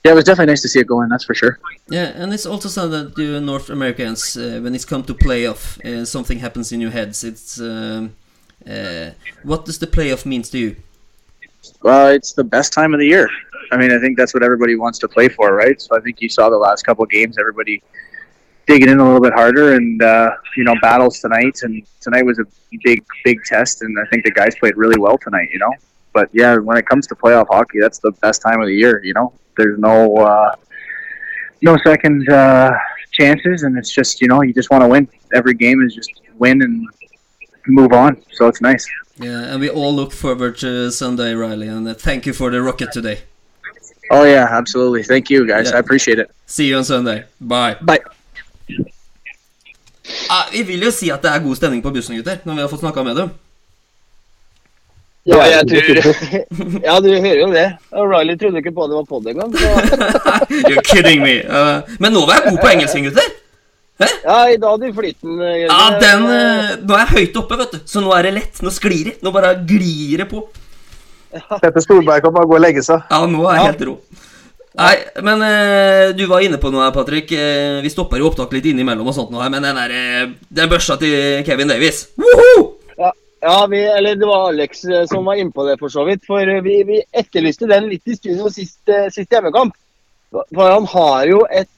yeah, 0.04 0.12
it 0.12 0.16
was 0.16 0.24
definitely 0.24 0.52
nice 0.52 0.62
to 0.62 0.70
see 0.70 0.80
it 0.80 0.88
going. 0.88 1.10
That's 1.10 1.26
for 1.26 1.34
sure. 1.34 1.60
Yeah, 1.90 2.12
and 2.16 2.34
it's 2.34 2.46
also 2.46 2.70
something 2.70 3.14
that 3.14 3.18
you 3.18 3.40
North 3.42 3.70
Americans, 3.70 4.38
uh, 4.38 4.60
when 4.64 4.74
it's 4.74 4.86
come 4.86 5.04
to 5.04 5.14
playoff, 5.14 5.80
uh, 5.86 6.06
something 6.06 6.40
happens 6.40 6.72
in 6.72 6.80
your 6.80 6.92
heads. 6.92 7.24
It's 7.24 7.60
um, 7.60 8.16
uh, 8.68 9.12
what 9.44 9.66
does 9.66 9.80
the 9.80 9.88
playoff 9.88 10.26
means 10.26 10.50
to 10.52 10.58
you? 10.58 10.76
Well, 11.82 12.08
it's 12.08 12.34
the 12.34 12.44
best 12.44 12.74
time 12.74 12.94
of 12.94 13.00
the 13.00 13.08
year. 13.08 13.30
I 13.72 13.78
mean, 13.78 13.92
I 13.92 14.00
think 14.00 14.18
that's 14.18 14.34
what 14.34 14.44
everybody 14.44 14.76
wants 14.76 15.00
to 15.00 15.08
play 15.08 15.28
for, 15.28 15.54
right? 15.54 15.80
So 15.82 15.96
I 15.96 16.00
think 16.02 16.22
you 16.22 16.30
saw 16.30 16.50
the 16.50 16.58
last 16.58 16.84
couple 16.84 17.04
of 17.04 17.10
games, 17.10 17.38
everybody 17.38 17.84
digging 18.66 18.90
in 18.90 19.00
a 19.00 19.04
little 19.04 19.22
bit 19.22 19.34
harder, 19.34 19.76
and 19.76 20.02
uh, 20.02 20.32
you 20.56 20.64
know, 20.64 20.76
battles 20.82 21.20
tonight. 21.20 21.60
And 21.64 21.84
tonight 22.00 22.26
was 22.26 22.40
a 22.40 22.46
big, 22.84 23.04
big 23.26 23.44
test, 23.44 23.82
and 23.82 23.98
I 24.00 24.10
think 24.10 24.24
the 24.24 24.32
guys 24.32 24.56
played 24.56 24.78
really 24.78 25.00
well 25.00 25.18
tonight. 25.18 25.50
You 25.52 25.60
know, 25.60 25.74
but 26.14 26.30
yeah, 26.32 26.58
when 26.58 26.78
it 26.78 26.86
comes 26.86 27.06
to 27.08 27.16
playoff 27.16 27.48
hockey, 27.50 27.80
that's 27.80 28.00
the 28.00 28.12
best 28.22 28.42
time 28.42 28.62
of 28.62 28.68
the 28.68 28.76
year. 28.76 29.04
You 29.04 29.14
know, 29.14 29.34
there's 29.60 29.80
no 29.90 29.96
uh, 30.30 30.56
no 31.62 31.78
second 31.90 32.30
uh, 32.30 32.72
chances, 33.12 33.64
and 33.64 33.78
it's 33.80 33.92
just 34.00 34.22
you 34.22 34.28
know, 34.32 34.42
you 34.48 34.54
just 34.54 34.70
want 34.72 34.84
to 34.84 34.90
win. 34.96 35.08
Every 35.40 35.56
game 35.66 35.80
is 35.86 35.94
just 36.00 36.12
win 36.44 36.62
and 36.62 36.74
move 37.68 37.94
on. 37.94 38.12
So 38.32 38.48
it's 38.48 38.62
nice. 38.62 38.86
Yeah, 39.18 39.52
and 39.52 39.60
we 39.60 39.70
all 39.70 39.94
look 39.94 40.14
forward 40.14 40.58
to 40.60 40.92
Sunday, 40.92 41.34
Riley, 41.34 41.68
and 41.68 41.88
uh, 41.88 41.94
thank 41.94 42.26
you 42.26 42.34
for 42.34 42.50
the 42.50 42.62
rocket 42.62 42.92
today. 42.92 43.18
Oh 44.10 44.24
yeah, 44.24 44.48
absolutely. 44.50 45.04
Thank 45.04 45.30
you 45.30 45.46
guys. 45.46 45.70
Yeah. 45.70 45.78
I 45.78 45.80
appreciate 45.80 46.20
it. 46.20 46.32
See 46.46 46.68
you 46.70 46.78
on 46.78 46.86
Sunday. 46.86 47.26
Bye. 47.40 47.76
Bye. 47.82 48.00
Ah, 50.30 50.48
vi 50.52 50.64
vil 50.64 50.82
jo 50.88 50.92
si 50.92 51.12
at 51.14 51.22
det 51.22 51.30
er 51.30 51.44
god 51.44 51.56
stemning 51.60 51.84
på 51.84 51.92
bussen, 51.94 52.16
gutter, 52.18 52.40
når 52.46 52.56
vi 52.56 52.62
har 52.62 52.72
fått 52.72 52.82
snakka 52.82 53.04
med 53.04 53.16
dem. 53.16 53.30
Ja, 55.28 55.42
jeg 55.46 55.68
tror 55.68 55.98
Ja, 56.88 56.96
du 57.04 57.10
hører 57.12 57.42
jo 57.42 57.50
det. 57.54 57.66
Riley 57.92 58.38
trodde 58.40 58.62
ikke 58.64 58.72
på 58.76 58.88
det 58.90 58.96
var 58.98 59.06
pod 59.10 59.28
engang. 59.28 59.52
så- 59.52 60.08
You're 60.70 60.86
kidding 60.88 61.22
me. 61.22 61.42
Uh, 61.44 61.82
men 62.00 62.16
nå 62.16 62.24
var 62.26 62.40
jeg 62.40 62.54
god 62.54 62.62
på 62.64 62.72
engelsk, 62.72 63.02
gutter. 63.10 63.36
Ja, 64.00 64.38
i 64.48 64.56
dag 64.56 64.72
hadde 64.72 64.88
du 64.88 64.96
flyten, 64.96 65.36
Jørgen. 65.44 65.68
Ja, 65.68 66.00
den 66.00 66.24
uh, 66.24 66.72
Nå 66.88 66.96
er 66.96 67.04
jeg 67.04 67.12
høyt 67.18 67.38
oppe, 67.44 67.58
vet 67.60 67.76
du, 67.76 67.82
så 67.90 68.02
nå 68.06 68.14
er 68.16 68.30
det 68.30 68.34
lett. 68.38 68.64
Nå 68.64 68.72
sklir 68.74 69.12
det. 69.12 69.16
Nå 69.26 69.34
bare 69.36 69.52
glir 69.68 70.24
det 70.24 70.30
på. 70.32 70.46
Petter 71.60 71.84
Solberg 71.84 72.24
kan 72.26 72.34
bare 72.34 72.48
gå 72.50 72.56
og 72.58 72.64
legge 72.64 72.82
seg. 72.88 73.04
Ja, 73.12 73.20
nå 73.30 73.44
er 73.52 73.60
jeg 73.60 73.68
helt 73.74 73.86
rå. 73.92 73.98
Nei, 74.80 74.96
men 75.26 75.42
uh, 75.44 76.16
du 76.16 76.24
var 76.32 76.42
inne 76.46 76.58
på 76.62 76.72
noe 76.72 76.86
her, 76.88 76.96
Patrick. 76.96 77.36
Uh, 77.36 77.84
vi 77.84 77.92
stopper 77.92 78.22
jo 78.24 78.32
opptak 78.32 78.54
litt 78.56 78.72
innimellom 78.72 79.12
og 79.12 79.18
sånt 79.18 79.36
nå 79.36 79.44
her, 79.44 79.52
men 79.52 79.66
den 79.68 79.76
der 79.84 79.94
eh, 80.00 80.28
Den 80.48 80.72
børsa 80.72 80.96
til 81.02 81.44
Kevin 81.46 81.68
Davies 81.74 82.06
Woohoo! 82.18 82.79
Ja, 83.42 83.68
vi, 83.72 83.84
eller 83.86 84.16
det 84.16 84.28
var 84.28 84.50
Alex 84.50 84.84
eh, 84.84 85.06
som 85.06 85.26
var 85.26 85.36
inne 85.40 85.52
på 85.52 85.66
det, 85.68 85.78
for 85.80 85.90
så 85.90 86.04
vidt. 86.08 86.26
For 86.28 86.44
eh, 86.44 86.62
vi, 86.64 86.82
vi 86.84 87.02
etterlyste 87.12 87.70
den 87.70 87.88
litt 87.92 88.08
i 88.08 88.18
studio 88.18 88.50
sist, 88.52 88.82
eh, 88.92 89.08
sist 89.14 89.32
hjemmekamp. 89.32 89.76
For 90.32 90.66
han 90.66 90.88
har 90.92 91.28
jo 91.30 91.44
et 91.48 91.70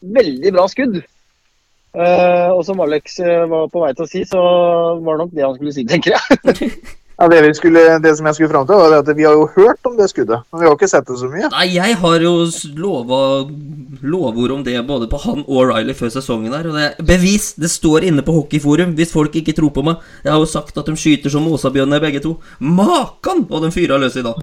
veldig 0.00 0.52
bra 0.54 0.68
skudd. 0.70 1.00
Og 1.98 2.60
som 2.64 2.78
Alex 2.84 3.16
var 3.50 3.70
på 3.72 3.80
vei 3.82 3.90
til 3.96 4.04
å 4.04 4.08
si, 4.08 4.20
så 4.28 4.40
var 5.02 5.16
det 5.16 5.24
nok 5.24 5.32
det 5.34 5.44
han 5.44 5.56
skulle 5.56 5.72
si, 5.74 5.84
tenker 5.88 6.14
jeg. 6.14 6.68
Ja, 7.18 7.26
det, 7.28 7.40
vi 7.42 7.54
skulle, 7.54 7.80
det 7.98 8.12
som 8.14 8.26
jeg 8.28 8.36
skulle 8.36 8.50
fram 8.52 8.66
til, 8.68 8.78
var 8.78 8.92
at 9.00 9.08
vi 9.18 9.24
har 9.26 9.34
jo 9.34 9.48
hørt 9.56 9.88
om 9.90 9.96
det 9.98 10.06
skuddet, 10.12 10.44
men 10.52 10.60
vi 10.60 10.68
har 10.68 10.76
ikke 10.76 10.86
sett 10.90 11.08
det 11.08 11.16
så 11.18 11.26
mye. 11.32 11.48
Nei, 11.50 11.64
jeg 11.74 11.96
har 11.98 12.22
jo 12.22 12.34
lova 12.78 13.18
lovord 14.06 14.54
om 14.54 14.62
det 14.62 14.76
både 14.86 15.08
på 15.10 15.18
han 15.24 15.42
og 15.42 15.72
Riley 15.72 15.98
før 15.98 16.12
sesongen 16.14 16.54
her. 16.54 16.68
Og 16.70 16.78
det 16.78 16.84
er 16.86 17.08
bevis! 17.08 17.50
Det 17.58 17.72
står 17.72 18.06
inne 18.06 18.22
på 18.22 18.36
Hockeyforum, 18.36 18.94
hvis 18.94 19.10
folk 19.16 19.34
ikke 19.40 19.56
tror 19.58 19.74
på 19.74 19.82
meg. 19.88 20.04
Jeg 20.22 20.30
har 20.30 20.38
jo 20.38 20.46
sagt 20.46 20.78
at 20.78 20.86
de 20.86 20.94
skyter 20.94 21.34
som 21.34 21.42
måsabjørner 21.48 22.06
begge 22.06 22.22
to. 22.22 22.36
Makan! 22.62 23.48
Og 23.50 23.66
de 23.66 23.74
fyra 23.74 23.98
løs 23.98 24.14
i 24.14 24.22
dag. 24.22 24.38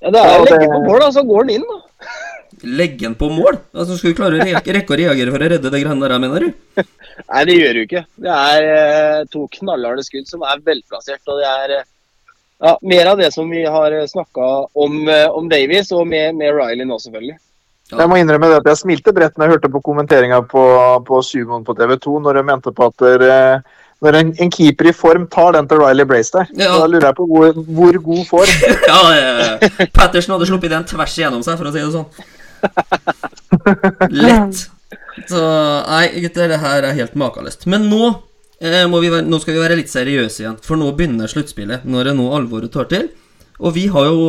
Ja, 0.00 0.10
det 0.10 0.18
er 0.18 0.32
Ja, 0.32 0.38
å 0.40 0.46
legge 0.48 0.70
på 0.72 0.80
mål, 0.88 1.00
da, 1.04 1.12
så 1.12 1.28
går 1.28 1.44
den 1.44 1.58
inn, 1.58 1.68
da. 1.68 1.80
Legge 2.62 3.06
den 3.06 3.14
på 3.18 3.28
mål? 3.32 3.58
Altså, 3.74 3.96
Skal 3.98 4.12
du 4.12 4.18
klare 4.18 4.38
å 4.38 4.42
re 4.42 4.60
rekke 4.78 4.94
å 4.94 5.00
reagere 5.00 5.34
for 5.34 5.44
å 5.44 5.52
redde 5.54 5.72
det 5.72 5.82
greiene 5.82 6.08
der, 6.08 6.18
mener 6.22 6.46
du? 6.46 6.84
Nei, 7.22 7.44
det 7.48 7.56
gjør 7.58 7.78
du 7.78 7.82
ikke. 7.82 8.04
Det 8.26 8.36
er 8.36 8.68
eh, 8.72 9.22
to 9.32 9.46
knallharde 9.58 10.04
skudd 10.06 10.28
som 10.30 10.44
er 10.46 10.62
velplassert. 10.64 11.22
Og 11.26 11.40
det 11.42 11.48
er 11.50 11.76
eh, 11.78 11.88
ja, 12.62 12.76
mer 12.94 13.12
av 13.12 13.22
det 13.22 13.32
som 13.34 13.50
vi 13.50 13.64
har 13.66 13.96
snakka 14.08 14.50
om, 14.72 15.00
eh, 15.08 15.28
om 15.28 15.48
Davies, 15.50 15.90
og 15.92 16.06
med, 16.06 16.36
med 16.38 16.54
Riley 16.54 16.86
nå, 16.86 16.98
selvfølgelig. 17.02 17.38
Jeg 17.92 18.08
må 18.08 18.16
innrømme 18.16 18.48
det 18.48 18.60
at 18.62 18.68
jeg 18.70 18.80
smilte 18.80 19.12
bredt 19.12 19.36
når 19.36 19.44
jeg 19.48 19.56
hørte 19.56 19.70
på 19.72 19.82
kommenteringa 19.84 20.40
på, 20.48 20.64
på 21.04 21.22
Sumoen 21.26 21.64
på 21.66 21.74
TV 21.76 21.96
2, 22.00 22.18
når 22.24 22.38
de 22.38 22.44
mente 22.48 22.72
på 22.72 22.88
at 22.88 23.02
der, 23.02 23.24
eh, 23.26 23.82
når 24.02 24.18
en, 24.18 24.30
en 24.46 24.52
keeper 24.54 24.88
i 24.88 24.94
form 24.96 25.26
tar 25.30 25.52
den 25.58 25.68
til 25.68 25.82
Riley 25.82 26.06
Brace 26.08 26.32
der. 26.34 26.48
Ja. 26.56 26.70
Da 26.80 26.86
lurer 26.88 27.10
jeg 27.10 27.18
på 27.18 27.26
hvor, 27.28 27.58
hvor 27.76 27.98
god 28.06 28.22
form. 28.30 28.54
Ja, 28.92 29.00
eh, 29.18 29.90
Patterson 29.92 30.36
hadde 30.36 30.48
sluppet 30.48 30.72
den 30.72 30.86
tvers 30.88 31.18
igjennom 31.18 31.44
seg, 31.44 31.58
for 31.60 31.68
å 31.68 31.74
si 31.74 31.82
det 31.82 31.92
sånn. 31.92 32.30
Lett. 34.10 34.68
Så 35.28 35.40
nei, 35.40 36.06
gutter, 36.24 36.50
det 36.50 36.60
her 36.62 36.86
er 36.86 36.96
helt 36.96 37.16
makeløst. 37.18 37.66
Men 37.70 37.88
nå, 37.90 38.14
eh, 38.60 38.84
være, 38.88 39.22
nå 39.28 39.40
skal 39.42 39.56
vi 39.56 39.62
være 39.62 39.78
litt 39.80 39.92
seriøse 39.92 40.44
igjen, 40.44 40.58
for 40.64 40.80
nå 40.80 40.90
begynner 40.96 41.30
sluttspillet. 41.30 41.84
Når 41.84 42.10
det 42.10 42.16
nå 42.18 42.30
alvoret 42.36 42.72
tar 42.74 42.88
til. 42.92 43.10
Og 43.62 43.76
vi 43.76 43.86
har 43.92 44.08
jo 44.08 44.22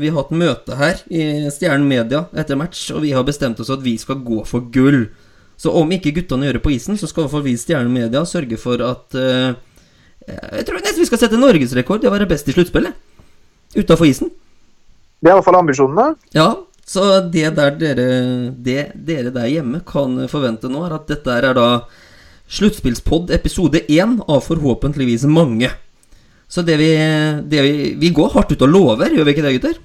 vi 0.00 0.08
har 0.08 0.22
hatt 0.22 0.32
møte 0.32 0.76
her 0.78 1.00
i 1.12 1.50
Stjernen 1.52 1.88
Media 1.88 2.24
etter 2.32 2.56
match, 2.56 2.86
og 2.94 3.02
vi 3.04 3.12
har 3.12 3.26
bestemt 3.26 3.60
oss 3.60 3.72
at 3.72 3.82
vi 3.84 3.96
skal 4.00 4.22
gå 4.24 4.40
for 4.48 4.64
gull. 4.72 5.08
Så 5.60 5.72
om 5.74 5.90
ikke 5.92 6.14
guttene 6.16 6.48
gjør 6.48 6.58
det 6.58 6.64
på 6.64 6.72
isen, 6.74 6.96
så 6.98 7.08
skal 7.10 7.22
i 7.22 7.26
hvert 7.26 7.34
fall 7.34 7.44
vi 7.44 7.54
i 7.54 7.60
Stjernen 7.60 7.92
Media 7.92 8.24
sørge 8.26 8.56
for 8.60 8.80
at 8.82 9.18
eh, 9.18 9.52
Jeg 10.24 10.64
tror 10.64 10.80
nesten 10.80 11.02
vi 11.02 11.10
skal 11.10 11.20
sette 11.20 11.40
norgesrekord 11.40 12.04
i 12.04 12.08
å 12.08 12.14
være 12.14 12.30
best 12.30 12.48
i 12.48 12.54
sluttspillet. 12.56 12.96
Utafor 13.76 14.08
isen. 14.08 14.32
Det 15.20 15.28
er 15.28 15.34
i 15.34 15.36
hvert 15.36 15.46
fall 15.46 15.60
ambisjonene. 15.60 16.14
Ja, 16.36 16.48
så 16.84 17.20
det 17.32 17.54
der 17.56 17.76
dere, 17.80 18.08
det 18.52 18.92
dere 18.94 19.32
der 19.32 19.48
hjemme 19.48 19.80
kan 19.88 20.18
forvente 20.28 20.68
nå, 20.68 20.84
er 20.84 20.98
at 20.98 21.08
dette 21.08 21.32
er 21.32 21.54
da 21.56 21.68
sluttspillspod 22.52 23.32
episode 23.32 23.80
én 23.88 24.18
av 24.28 24.44
forhåpentligvis 24.44 25.24
mange. 25.24 25.70
Så 26.48 26.62
det 26.62 26.76
vi, 26.76 26.92
det 27.48 27.62
vi 27.62 27.94
Vi 27.98 28.10
går 28.10 28.34
hardt 28.36 28.52
ut 28.52 28.62
og 28.62 28.68
lover, 28.68 29.10
gjør 29.10 29.24
vi 29.24 29.32
ikke 29.34 29.46
det, 29.46 29.54
gutter? 29.56 29.78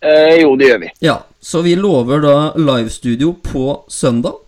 Eh, 0.00 0.40
jo, 0.40 0.54
det 0.56 0.70
gjør 0.70 0.80
vi. 0.80 0.92
Ja, 1.04 1.18
så 1.40 1.60
vi 1.62 1.76
lover 1.76 2.22
da 2.24 2.36
livestudio 2.56 3.34
på 3.44 3.84
søndag. 3.88 4.40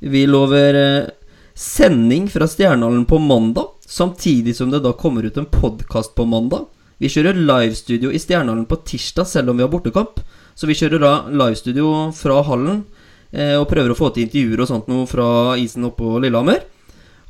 Vi 0.00 0.24
lover 0.26 0.74
eh, 0.80 1.10
sending 1.54 2.30
fra 2.32 2.48
Stjernehallen 2.48 3.04
på 3.04 3.18
mandag, 3.20 3.68
samtidig 3.86 4.56
som 4.56 4.72
det 4.72 4.80
da 4.84 4.94
kommer 4.96 5.28
ut 5.28 5.36
en 5.36 5.50
podkast 5.50 6.14
på 6.16 6.24
mandag. 6.24 6.64
Vi 6.98 7.10
kjører 7.12 7.36
livestudio 7.36 8.10
i 8.10 8.18
Stjernehallen 8.18 8.64
på 8.66 8.80
tirsdag, 8.88 9.28
selv 9.28 9.52
om 9.52 9.60
vi 9.60 9.66
har 9.66 9.72
bortekamp. 9.72 10.24
Så 10.54 10.68
vi 10.70 10.76
kjører 10.78 11.02
da 11.02 11.14
livestudio 11.30 11.90
fra 12.14 12.38
hallen 12.46 12.84
eh, 13.32 13.56
og 13.58 13.68
prøver 13.70 13.92
å 13.92 13.98
få 13.98 14.12
til 14.14 14.28
intervjuer 14.28 14.62
og 14.62 14.70
sånt 14.70 14.90
noe 14.90 15.08
fra 15.10 15.26
isen 15.60 15.86
oppe 15.88 16.04
på 16.04 16.22
Lillehammer. 16.22 16.62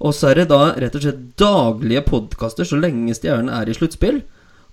Og 0.05 0.13
så 0.17 0.31
er 0.31 0.43
det 0.43 0.51
da 0.51 0.75
rett 0.81 0.97
og 0.99 1.05
slett 1.05 1.25
daglige 1.41 2.05
podkaster 2.09 2.67
så 2.69 2.79
lenge 2.81 3.15
Stjernen 3.17 3.53
er 3.55 3.71
i 3.71 3.77
sluttspill. 3.77 4.21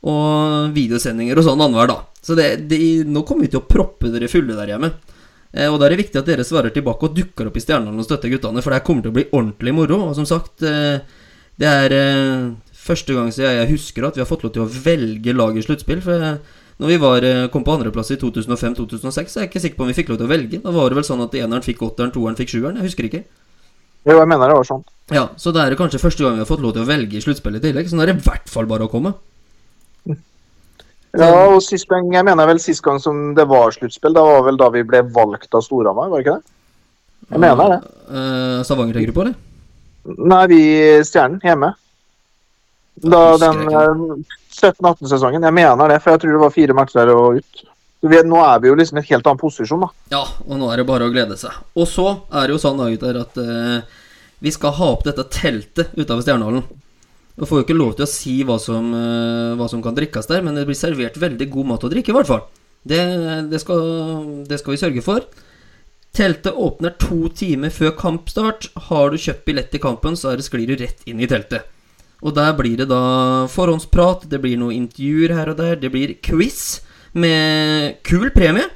Og 0.02 0.74
videosendinger 0.74 1.38
og 1.38 1.46
sånn 1.46 1.62
annenhver 1.62 1.92
da. 1.92 1.98
Så 2.26 2.36
det, 2.38 2.48
det, 2.72 2.80
nå 3.06 3.22
kommer 3.28 3.46
vi 3.46 3.52
til 3.54 3.62
å 3.62 3.68
proppe 3.70 4.10
dere 4.10 4.30
fulle 4.32 4.58
der 4.58 4.74
hjemme. 4.74 4.96
Eh, 5.52 5.68
og 5.68 5.78
da 5.78 5.88
er 5.88 5.94
det 5.94 6.02
viktig 6.06 6.22
at 6.22 6.30
dere 6.30 6.46
svarer 6.48 6.74
tilbake 6.74 7.08
og 7.08 7.16
dukker 7.18 7.50
opp 7.50 7.60
i 7.60 7.64
Stjernehallen 7.64 8.02
og 8.02 8.08
støtter 8.08 8.32
guttene, 8.32 8.64
for 8.64 8.74
det 8.74 8.82
her 8.82 8.88
kommer 8.88 9.06
til 9.06 9.14
å 9.14 9.18
bli 9.20 9.28
ordentlig 9.30 9.76
moro. 9.78 10.00
Og 10.10 10.18
som 10.18 10.28
sagt, 10.28 10.66
eh, 10.66 11.04
det 11.62 11.70
er 11.70 11.96
eh, 11.96 12.50
første 12.82 13.16
gang 13.18 13.30
siden 13.34 13.60
jeg 13.60 13.72
husker 13.76 14.08
at 14.08 14.18
vi 14.18 14.24
har 14.24 14.30
fått 14.30 14.48
lov 14.48 14.56
til 14.56 14.66
å 14.66 14.72
velge 14.72 15.38
lag 15.38 15.58
i 15.60 15.66
sluttspill. 15.66 16.02
For 16.04 16.26
når 16.82 16.88
vi 16.90 16.98
var, 16.98 17.24
eh, 17.24 17.48
kom 17.54 17.64
på 17.64 17.76
andreplass 17.76 18.10
i 18.12 18.18
2005-2006, 18.18 19.30
så 19.30 19.38
er 19.38 19.44
jeg 19.46 19.50
ikke 19.52 19.62
sikker 19.62 19.78
på 19.78 19.86
om 19.86 19.92
vi 19.92 19.98
fikk 20.00 20.10
lov 20.10 20.18
til 20.18 20.26
å 20.26 20.32
velge. 20.32 20.62
Da 20.64 20.72
var 20.74 20.90
det 20.90 20.98
vel 20.98 21.06
sånn 21.06 21.22
at 21.22 21.36
eneren 21.38 21.62
fikk 21.62 21.84
åtteren, 21.86 22.12
toeren 22.12 22.38
fikk 22.40 22.56
sjueren. 22.56 22.80
Jeg 22.82 22.90
husker 22.90 23.06
ikke. 23.06 23.22
Jo, 24.10 24.16
jeg 24.18 24.28
mener 24.28 24.50
det 24.50 24.58
var 24.58 24.66
sånn. 24.66 24.82
Ja, 25.14 25.30
Så 25.38 25.54
det 25.54 25.62
er 25.62 25.76
kanskje 25.78 26.02
første 26.02 26.26
gang 26.26 26.40
vi 26.40 26.42
har 26.42 26.50
fått 26.50 26.64
lov 26.64 26.74
til 26.74 26.82
å 26.82 26.90
velge 26.90 27.20
i 27.20 27.22
sluttspillet 27.22 27.62
i 27.62 27.68
tillegg. 27.70 27.86
Så 27.86 27.94
nå 27.94 28.02
er 28.02 28.10
det 28.10 28.18
i 28.18 28.26
hvert 28.26 28.50
fall 28.50 28.66
bare 28.66 28.88
å 28.88 28.90
komme. 28.90 29.14
Ja, 31.12 31.30
og 31.52 31.62
sist 31.62 31.86
gang, 31.92 32.08
jeg 32.16 32.24
mener 32.26 32.48
vel 32.48 32.60
sist 32.64 32.82
gang 32.82 32.98
som 32.98 33.36
det 33.36 33.46
var 33.46 33.76
sluttspill, 33.76 34.16
da 34.16 34.24
var 34.24 34.46
vel 34.48 34.58
da 34.58 34.70
vi 34.72 34.82
ble 34.88 35.04
valgt 35.04 35.54
av 35.54 35.62
Storhamar, 35.62 36.10
var 36.10 36.18
det 36.18 36.26
ikke 36.26 36.38
det? 36.40 36.56
Jeg 37.30 37.42
mener 37.44 37.74
det. 37.76 37.80
Uh, 38.10 38.64
Stavanger 38.64 38.96
tenker 38.96 39.12
du 39.12 39.18
på, 39.18 39.26
eller? 39.28 39.36
Nei, 40.18 40.46
vi 40.50 40.62
Stjernen 41.06 41.44
hjemme. 41.44 41.74
Da 43.04 43.38
den 43.38 44.26
17-18-sesongen. 44.62 45.44
Jeg 45.48 45.58
mener 45.58 45.92
det, 45.92 46.00
for 46.04 46.14
jeg 46.14 46.24
tror 46.24 46.36
det 46.36 46.44
var 46.46 46.54
fire 46.56 46.78
matcher 46.78 47.12
og 47.14 47.42
ut. 47.42 47.64
Vi, 48.02 48.22
nå 48.26 48.38
er 48.42 48.62
vi 48.62 48.72
jo 48.72 48.78
liksom 48.78 48.98
i 48.98 49.02
en 49.04 49.10
helt 49.12 49.28
annen 49.30 49.42
posisjon, 49.42 49.84
da. 49.84 49.90
Ja, 50.16 50.22
og 50.48 50.58
nå 50.58 50.70
er 50.72 50.82
det 50.82 50.88
bare 50.90 51.06
å 51.06 51.14
glede 51.14 51.38
seg. 51.38 51.58
Og 51.78 51.86
så 51.90 52.08
er 52.34 52.48
det 52.48 52.56
jo 52.56 52.62
sånn 52.64 52.80
da, 52.82 52.88
at 53.22 53.38
uh, 53.38 54.00
vi 54.42 54.54
skal 54.54 54.74
ha 54.80 54.88
opp 54.96 55.06
dette 55.06 55.28
teltet 55.30 55.94
utafor 55.94 56.24
Stjernehallen. 56.26 56.66
Du 57.38 57.46
får 57.46 57.62
jo 57.62 57.66
ikke 57.68 57.78
lov 57.78 57.94
til 57.98 58.08
å 58.08 58.10
si 58.10 58.34
hva 58.48 58.58
som, 58.62 58.90
uh, 58.96 59.54
hva 59.60 59.70
som 59.70 59.84
kan 59.86 59.98
drikkes 59.98 60.30
der, 60.32 60.42
men 60.46 60.58
det 60.58 60.66
blir 60.70 60.78
servert 60.78 61.22
veldig 61.22 61.48
god 61.54 61.70
mat 61.74 61.86
og 61.86 61.94
drikke, 61.94 62.14
i 62.14 62.18
hvert 62.18 62.32
fall. 62.32 62.44
Det, 62.82 63.02
det, 63.52 63.62
skal, 63.62 63.86
det 64.50 64.58
skal 64.62 64.74
vi 64.74 64.82
sørge 64.82 65.06
for. 65.06 65.30
Teltet 66.18 66.58
åpner 66.58 66.98
to 67.00 67.30
timer 67.38 67.72
før 67.72 67.94
kampstart. 68.00 68.72
Har 68.90 69.14
du 69.14 69.22
kjøpt 69.22 69.46
billett 69.48 69.70
til 69.72 69.84
kampen, 69.84 70.18
så 70.20 70.34
er 70.34 70.42
det 70.42 70.48
sklir 70.50 70.68
du 70.68 70.76
rett 70.82 71.06
inn 71.08 71.22
i 71.22 71.30
teltet. 71.30 71.70
Og 72.22 72.36
der 72.38 72.54
blir 72.58 72.78
det 72.78 72.90
da 72.92 73.48
forhåndsprat, 73.50 74.28
det 74.30 74.42
blir 74.44 74.60
noen 74.62 74.84
intervjuer 74.84 75.34
her 75.34 75.52
og 75.54 75.58
der, 75.58 75.80
det 75.82 75.90
blir 75.94 76.14
quiz 76.22 76.82
med 77.18 77.98
kul 78.06 78.30
premie. 78.36 78.68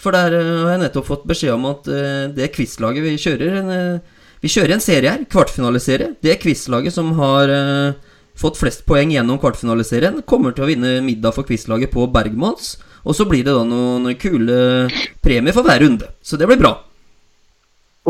For 0.00 0.16
der 0.16 0.36
eh, 0.36 0.50
har 0.64 0.74
jeg 0.74 0.82
nettopp 0.84 1.08
fått 1.08 1.26
beskjed 1.28 1.54
om 1.56 1.66
at 1.70 1.88
eh, 1.92 2.28
det 2.36 2.52
quizlaget 2.54 3.04
vi 3.04 3.16
kjører 3.20 3.58
eh, 3.60 4.20
Vi 4.40 4.48
kjører 4.48 4.72
en 4.76 4.84
serie 4.84 5.12
her, 5.12 5.26
kvartfinaliserie. 5.28 6.14
Det 6.24 6.38
quizlaget 6.40 6.94
som 6.94 7.10
har 7.18 7.50
fått 8.40 8.56
flest 8.56 8.86
poeng 8.88 9.10
gjennom 9.12 9.36
kvartfinaliserien, 9.36 10.22
kommer 10.24 10.54
til 10.56 10.64
å 10.64 10.70
vinne 10.70 10.94
middag 11.04 11.36
for 11.36 11.44
quizlaget 11.44 11.92
på 11.92 12.06
Bergmans. 12.08 12.78
Og 13.04 13.12
så 13.18 13.26
blir 13.28 13.44
det 13.44 13.52
da 13.52 13.66
noen 13.68 14.14
kule 14.16 14.88
premier 15.20 15.52
for 15.52 15.68
hver 15.68 15.84
runde. 15.84 16.08
Så 16.24 16.40
det 16.40 16.48
blir 16.48 16.56
bra. 16.56 16.72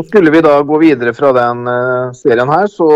Og 0.01 0.07
skulle 0.09 0.31
vi 0.33 0.41
da 0.41 0.55
gå 0.65 0.79
videre 0.81 1.13
fra 1.13 1.29
den 1.35 1.67
eh, 1.69 2.11
serien 2.17 2.49
her, 2.49 2.65
så 2.73 2.89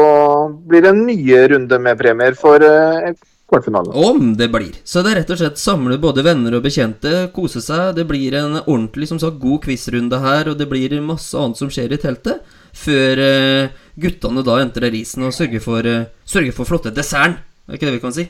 blir 0.65 0.81
det 0.81 0.89
en 0.89 1.03
nye 1.05 1.43
runde 1.51 1.77
med 1.77 1.99
premier 1.99 2.33
for 2.39 2.63
uh, 2.65 3.11
kvartfinalen. 3.45 3.93
Om 3.93 4.31
det 4.39 4.47
blir. 4.49 4.79
Så 4.81 5.03
det 5.05 5.11
er 5.11 5.19
rett 5.19 5.33
og 5.35 5.37
slett 5.37 5.61
samle 5.61 5.99
både 6.01 6.23
venner 6.25 6.57
og 6.57 6.63
bekjente, 6.65 7.27
kose 7.35 7.61
seg. 7.61 7.93
Det 7.99 8.07
blir 8.09 8.33
en 8.39 8.57
ordentlig 8.63 9.11
som 9.11 9.21
sagt, 9.21 9.37
god 9.43 9.61
quizrunde 9.67 10.17
her, 10.23 10.49
og 10.49 10.57
det 10.57 10.65
blir 10.71 10.97
masse 11.05 11.37
annet 11.37 11.61
som 11.61 11.69
skjer 11.69 11.93
i 11.93 12.01
teltet. 12.01 12.41
Før 12.75 13.21
eh, 13.21 13.75
guttene 14.01 14.41
da 14.47 14.57
entrer 14.63 14.89
risen 14.95 15.29
og 15.29 15.35
sørger 15.37 15.61
for, 15.61 15.85
eh, 15.85 16.09
sørger 16.25 16.57
for 16.57 16.71
flotte 16.71 16.95
desserten. 16.95 17.37
Er 17.69 17.77
ikke 17.77 17.91
det 17.91 17.99
vi 17.99 18.01
kan 18.01 18.17
si? 18.17 18.25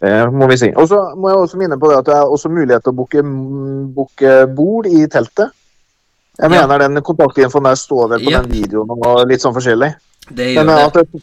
Det 0.00 0.16
må 0.30 0.46
vi 0.46 0.62
si. 0.62 0.70
Og 0.78 0.86
så 0.86 1.02
må 1.18 1.34
jeg 1.34 1.42
også 1.48 1.58
minne 1.58 1.82
på 1.82 1.90
det 1.90 1.98
at 1.98 2.06
det 2.06 2.14
er 2.14 2.30
også 2.30 2.54
mulighet 2.54 2.86
til 2.86 2.94
å 2.94 3.00
booke, 3.02 3.26
booke 3.98 4.36
bord 4.54 4.86
i 4.86 5.02
teltet. 5.10 5.50
Jeg 6.40 6.50
Ja. 6.50 6.66
mener 6.66 6.78
den 6.88 7.02
kontaktinfoen 7.04 7.64
der 7.68 7.76
står 7.76 8.08
vel 8.14 8.24
på 8.24 8.30
Ja. 8.30 8.40
den 8.42 8.50
videoen 8.50 8.88
og 8.90 9.28
litt 9.28 9.40
sånn 9.42 9.54
forskjellig. 9.54 9.94
Det 10.32 10.54
gjør 10.54 10.64
Men 10.64 10.66
det. 10.66 10.84
at 10.86 10.92
det 11.12 11.22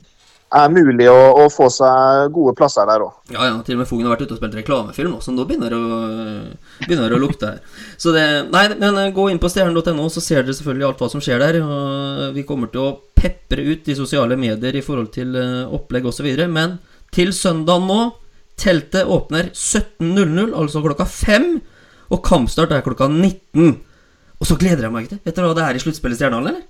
er 0.53 0.69
mulig 0.69 1.07
å, 1.09 1.33
å 1.43 1.47
få 1.51 1.67
seg 1.71 2.31
gode 2.31 2.53
plasser 2.55 2.85
der 2.87 2.99
òg. 3.03 3.11
Ja, 3.31 3.43
ja, 3.49 3.61
til 3.63 3.75
og 3.75 3.79
med 3.79 3.87
Fogn 3.87 4.03
har 4.05 4.15
vært 4.15 4.21
ute 4.27 4.31
og 4.35 4.39
spilt 4.39 4.55
reklamefilm 4.55 5.11
nå, 5.11 5.19
så 5.21 5.33
nå 5.33 5.45
begynner 5.47 5.69
det 5.69 5.79
å, 5.79 6.87
begynner 6.87 7.15
å 7.17 7.19
lukte 7.19 7.49
her. 7.49 7.59
Så 7.97 8.13
det 8.13 8.51
Nei, 8.51 8.67
men 8.79 8.97
eh, 8.97 9.11
gå 9.11 9.29
inn 9.31 9.39
på 9.39 9.49
stjernen.no, 9.49 10.05
så 10.09 10.21
ser 10.21 10.43
dere 10.43 10.53
selvfølgelig 10.53 10.87
alt 10.87 10.99
hva 10.99 11.09
som 11.11 11.21
skjer 11.21 11.39
der. 11.39 11.59
Og 11.63 12.33
vi 12.35 12.43
kommer 12.43 12.71
til 12.71 12.81
å 12.81 12.99
pepre 13.15 13.65
ut 13.65 13.87
i 13.89 13.95
sosiale 13.97 14.37
medier 14.37 14.75
i 14.75 14.81
forhold 14.85 15.11
til 15.11 15.35
eh, 15.35 15.65
opplegg 15.73 16.05
osv. 16.05 16.29
Men 16.47 16.77
til 17.11 17.33
søndag 17.33 17.81
nå 17.87 18.13
Teltet 18.57 19.05
åpner 19.05 19.51
17.00, 19.53 20.51
altså 20.57 20.81
klokka 20.81 21.05
fem. 21.05 21.61
Og 22.09 22.23
kampstart 22.25 22.71
er 22.73 22.81
klokka 22.81 23.05
19. 23.07 23.75
Og 24.37 24.45
så 24.49 24.57
gleder 24.59 24.85
jeg 24.85 24.93
meg 24.93 25.05
ikke 25.07 25.15
til. 25.15 25.23
Vet 25.25 25.35
dere 25.39 25.49
hva 25.49 25.57
det 25.57 25.65
er 25.65 25.79
i 25.79 25.81
sluttspillet 25.81 26.17
i 26.17 26.19
Stjernehallen, 26.21 26.53
eller? 26.53 26.63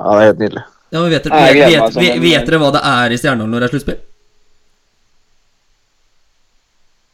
Ja, 0.00 0.12
det 0.12 0.20
er 0.20 0.28
helt 0.30 0.44
nydelig. 0.44 0.62
Ja, 0.90 1.00
men 1.00 1.10
vet 1.12 1.26
dere, 1.26 1.40
vet, 1.40 1.58
vet, 1.70 1.98
vet, 2.00 2.22
vet 2.24 2.46
dere 2.50 2.60
hva 2.60 2.70
det 2.76 2.82
er 2.90 3.14
i 3.14 3.18
Stjernehallen 3.20 3.54
når 3.54 3.62
det 3.64 3.68
er 3.68 3.74
sluttspill? 3.76 4.00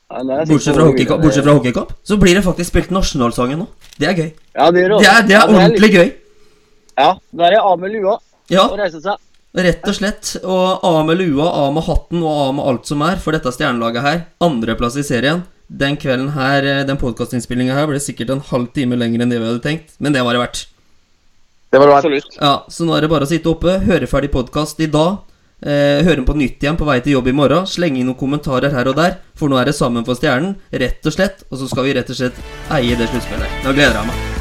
Det 0.07 0.47
Bortsett 0.49 0.77
fra, 0.77 0.85
hockeykopp, 0.87 0.87
hockeykamp, 0.87 1.23
bortsett 1.25 1.45
fra 1.45 1.55
hockeykamp, 1.59 1.91
så 2.07 2.17
blir 2.17 2.39
det 2.39 2.43
faktisk 2.47 2.71
spilt 2.71 2.93
nasjonalsangen 2.95 3.59
nå. 3.59 3.67
Det 3.99 4.07
er 4.09 4.15
gøy. 4.17 4.29
Ja, 4.55 4.69
det, 4.73 4.85
gjør 4.85 4.95
Det 5.03 5.09
er, 5.11 5.25
det 5.27 5.37
er 5.37 5.51
ordentlig 5.51 5.91
gøy. 5.93 6.13
Ja, 6.97 7.09
da 7.37 7.49
er 7.49 7.57
det 7.57 7.59
av 7.61 7.81
med 7.83 7.93
lua 7.93 8.15
Ja, 8.49 8.63
og 8.71 8.79
reise 8.79 9.03
seg. 9.03 9.19
rett 9.67 9.89
og 9.91 9.97
slett. 9.99 10.31
Og 10.45 10.87
av 10.87 11.01
med 11.09 11.19
lua, 11.21 11.49
av 11.51 11.75
med 11.75 11.85
hatten 11.89 12.23
og 12.23 12.31
av 12.47 12.55
med 12.57 12.71
alt 12.71 12.89
som 12.89 13.03
er 13.05 13.19
for 13.21 13.37
dette 13.37 13.53
stjernelaget 13.53 14.07
her. 14.07 14.23
Andreplass 14.47 14.97
i 14.97 15.05
serien. 15.05 15.43
Den 15.69 15.97
kvelden 15.97 16.31
her, 16.37 16.63
eh, 16.63 16.85
den 16.87 16.97
podkastinnspillinga 16.97 17.75
her, 17.75 17.87
ble 17.91 17.99
sikkert 17.99 18.31
en 18.31 18.41
halv 18.41 18.73
time 18.73 18.97
lenger 18.97 19.23
enn 19.23 19.31
det 19.31 19.41
vi 19.41 19.49
hadde 19.49 19.63
tenkt, 19.65 19.97
men 19.99 20.13
det 20.13 20.23
var 20.23 20.33
det 20.35 20.45
verdt. 20.45 20.67
Det 21.73 21.81
var 21.81 21.87
det 21.91 22.11
verdt. 22.11 22.37
Ja, 22.41 22.65
Så 22.71 22.87
nå 22.87 22.97
er 22.97 23.01
det 23.01 23.11
bare 23.11 23.27
å 23.27 23.29
sitte 23.29 23.51
oppe, 23.51 23.81
høre 23.83 24.07
ferdig 24.07 24.31
podkast 24.31 24.79
i 24.81 24.87
dag. 24.87 25.19
Eh, 25.65 26.05
høre 26.05 26.21
den 26.21 26.25
på 26.29 26.37
nytt 26.37 26.61
igjen 26.61 26.77
på 26.77 26.85
vei 26.85 27.01
til 27.01 27.17
jobb 27.17 27.29
i 27.29 27.33
morgen. 27.33 27.67
Slenge 27.67 27.99
inn 27.99 28.07
noen 28.07 28.19
kommentarer 28.19 28.71
her 28.71 28.87
og 28.87 28.97
der, 28.97 29.19
for 29.35 29.49
nå 29.49 29.59
er 29.59 29.65
det 29.65 29.75
sammen 29.75 30.05
for 30.05 30.15
Stjernen. 30.15 30.57
Rett 30.71 31.05
og 31.05 31.13
slett. 31.13 31.45
Og 31.51 31.59
så 31.59 31.69
skal 31.69 31.85
vi 31.89 31.95
rett 31.97 32.11
og 32.11 32.17
slett 32.17 32.35
eie 32.71 32.95
det 32.95 33.09
sluttspillet. 33.09 33.63
Nå 33.65 33.73
gleder 33.73 34.03
jeg 34.03 34.13
meg. 34.13 34.36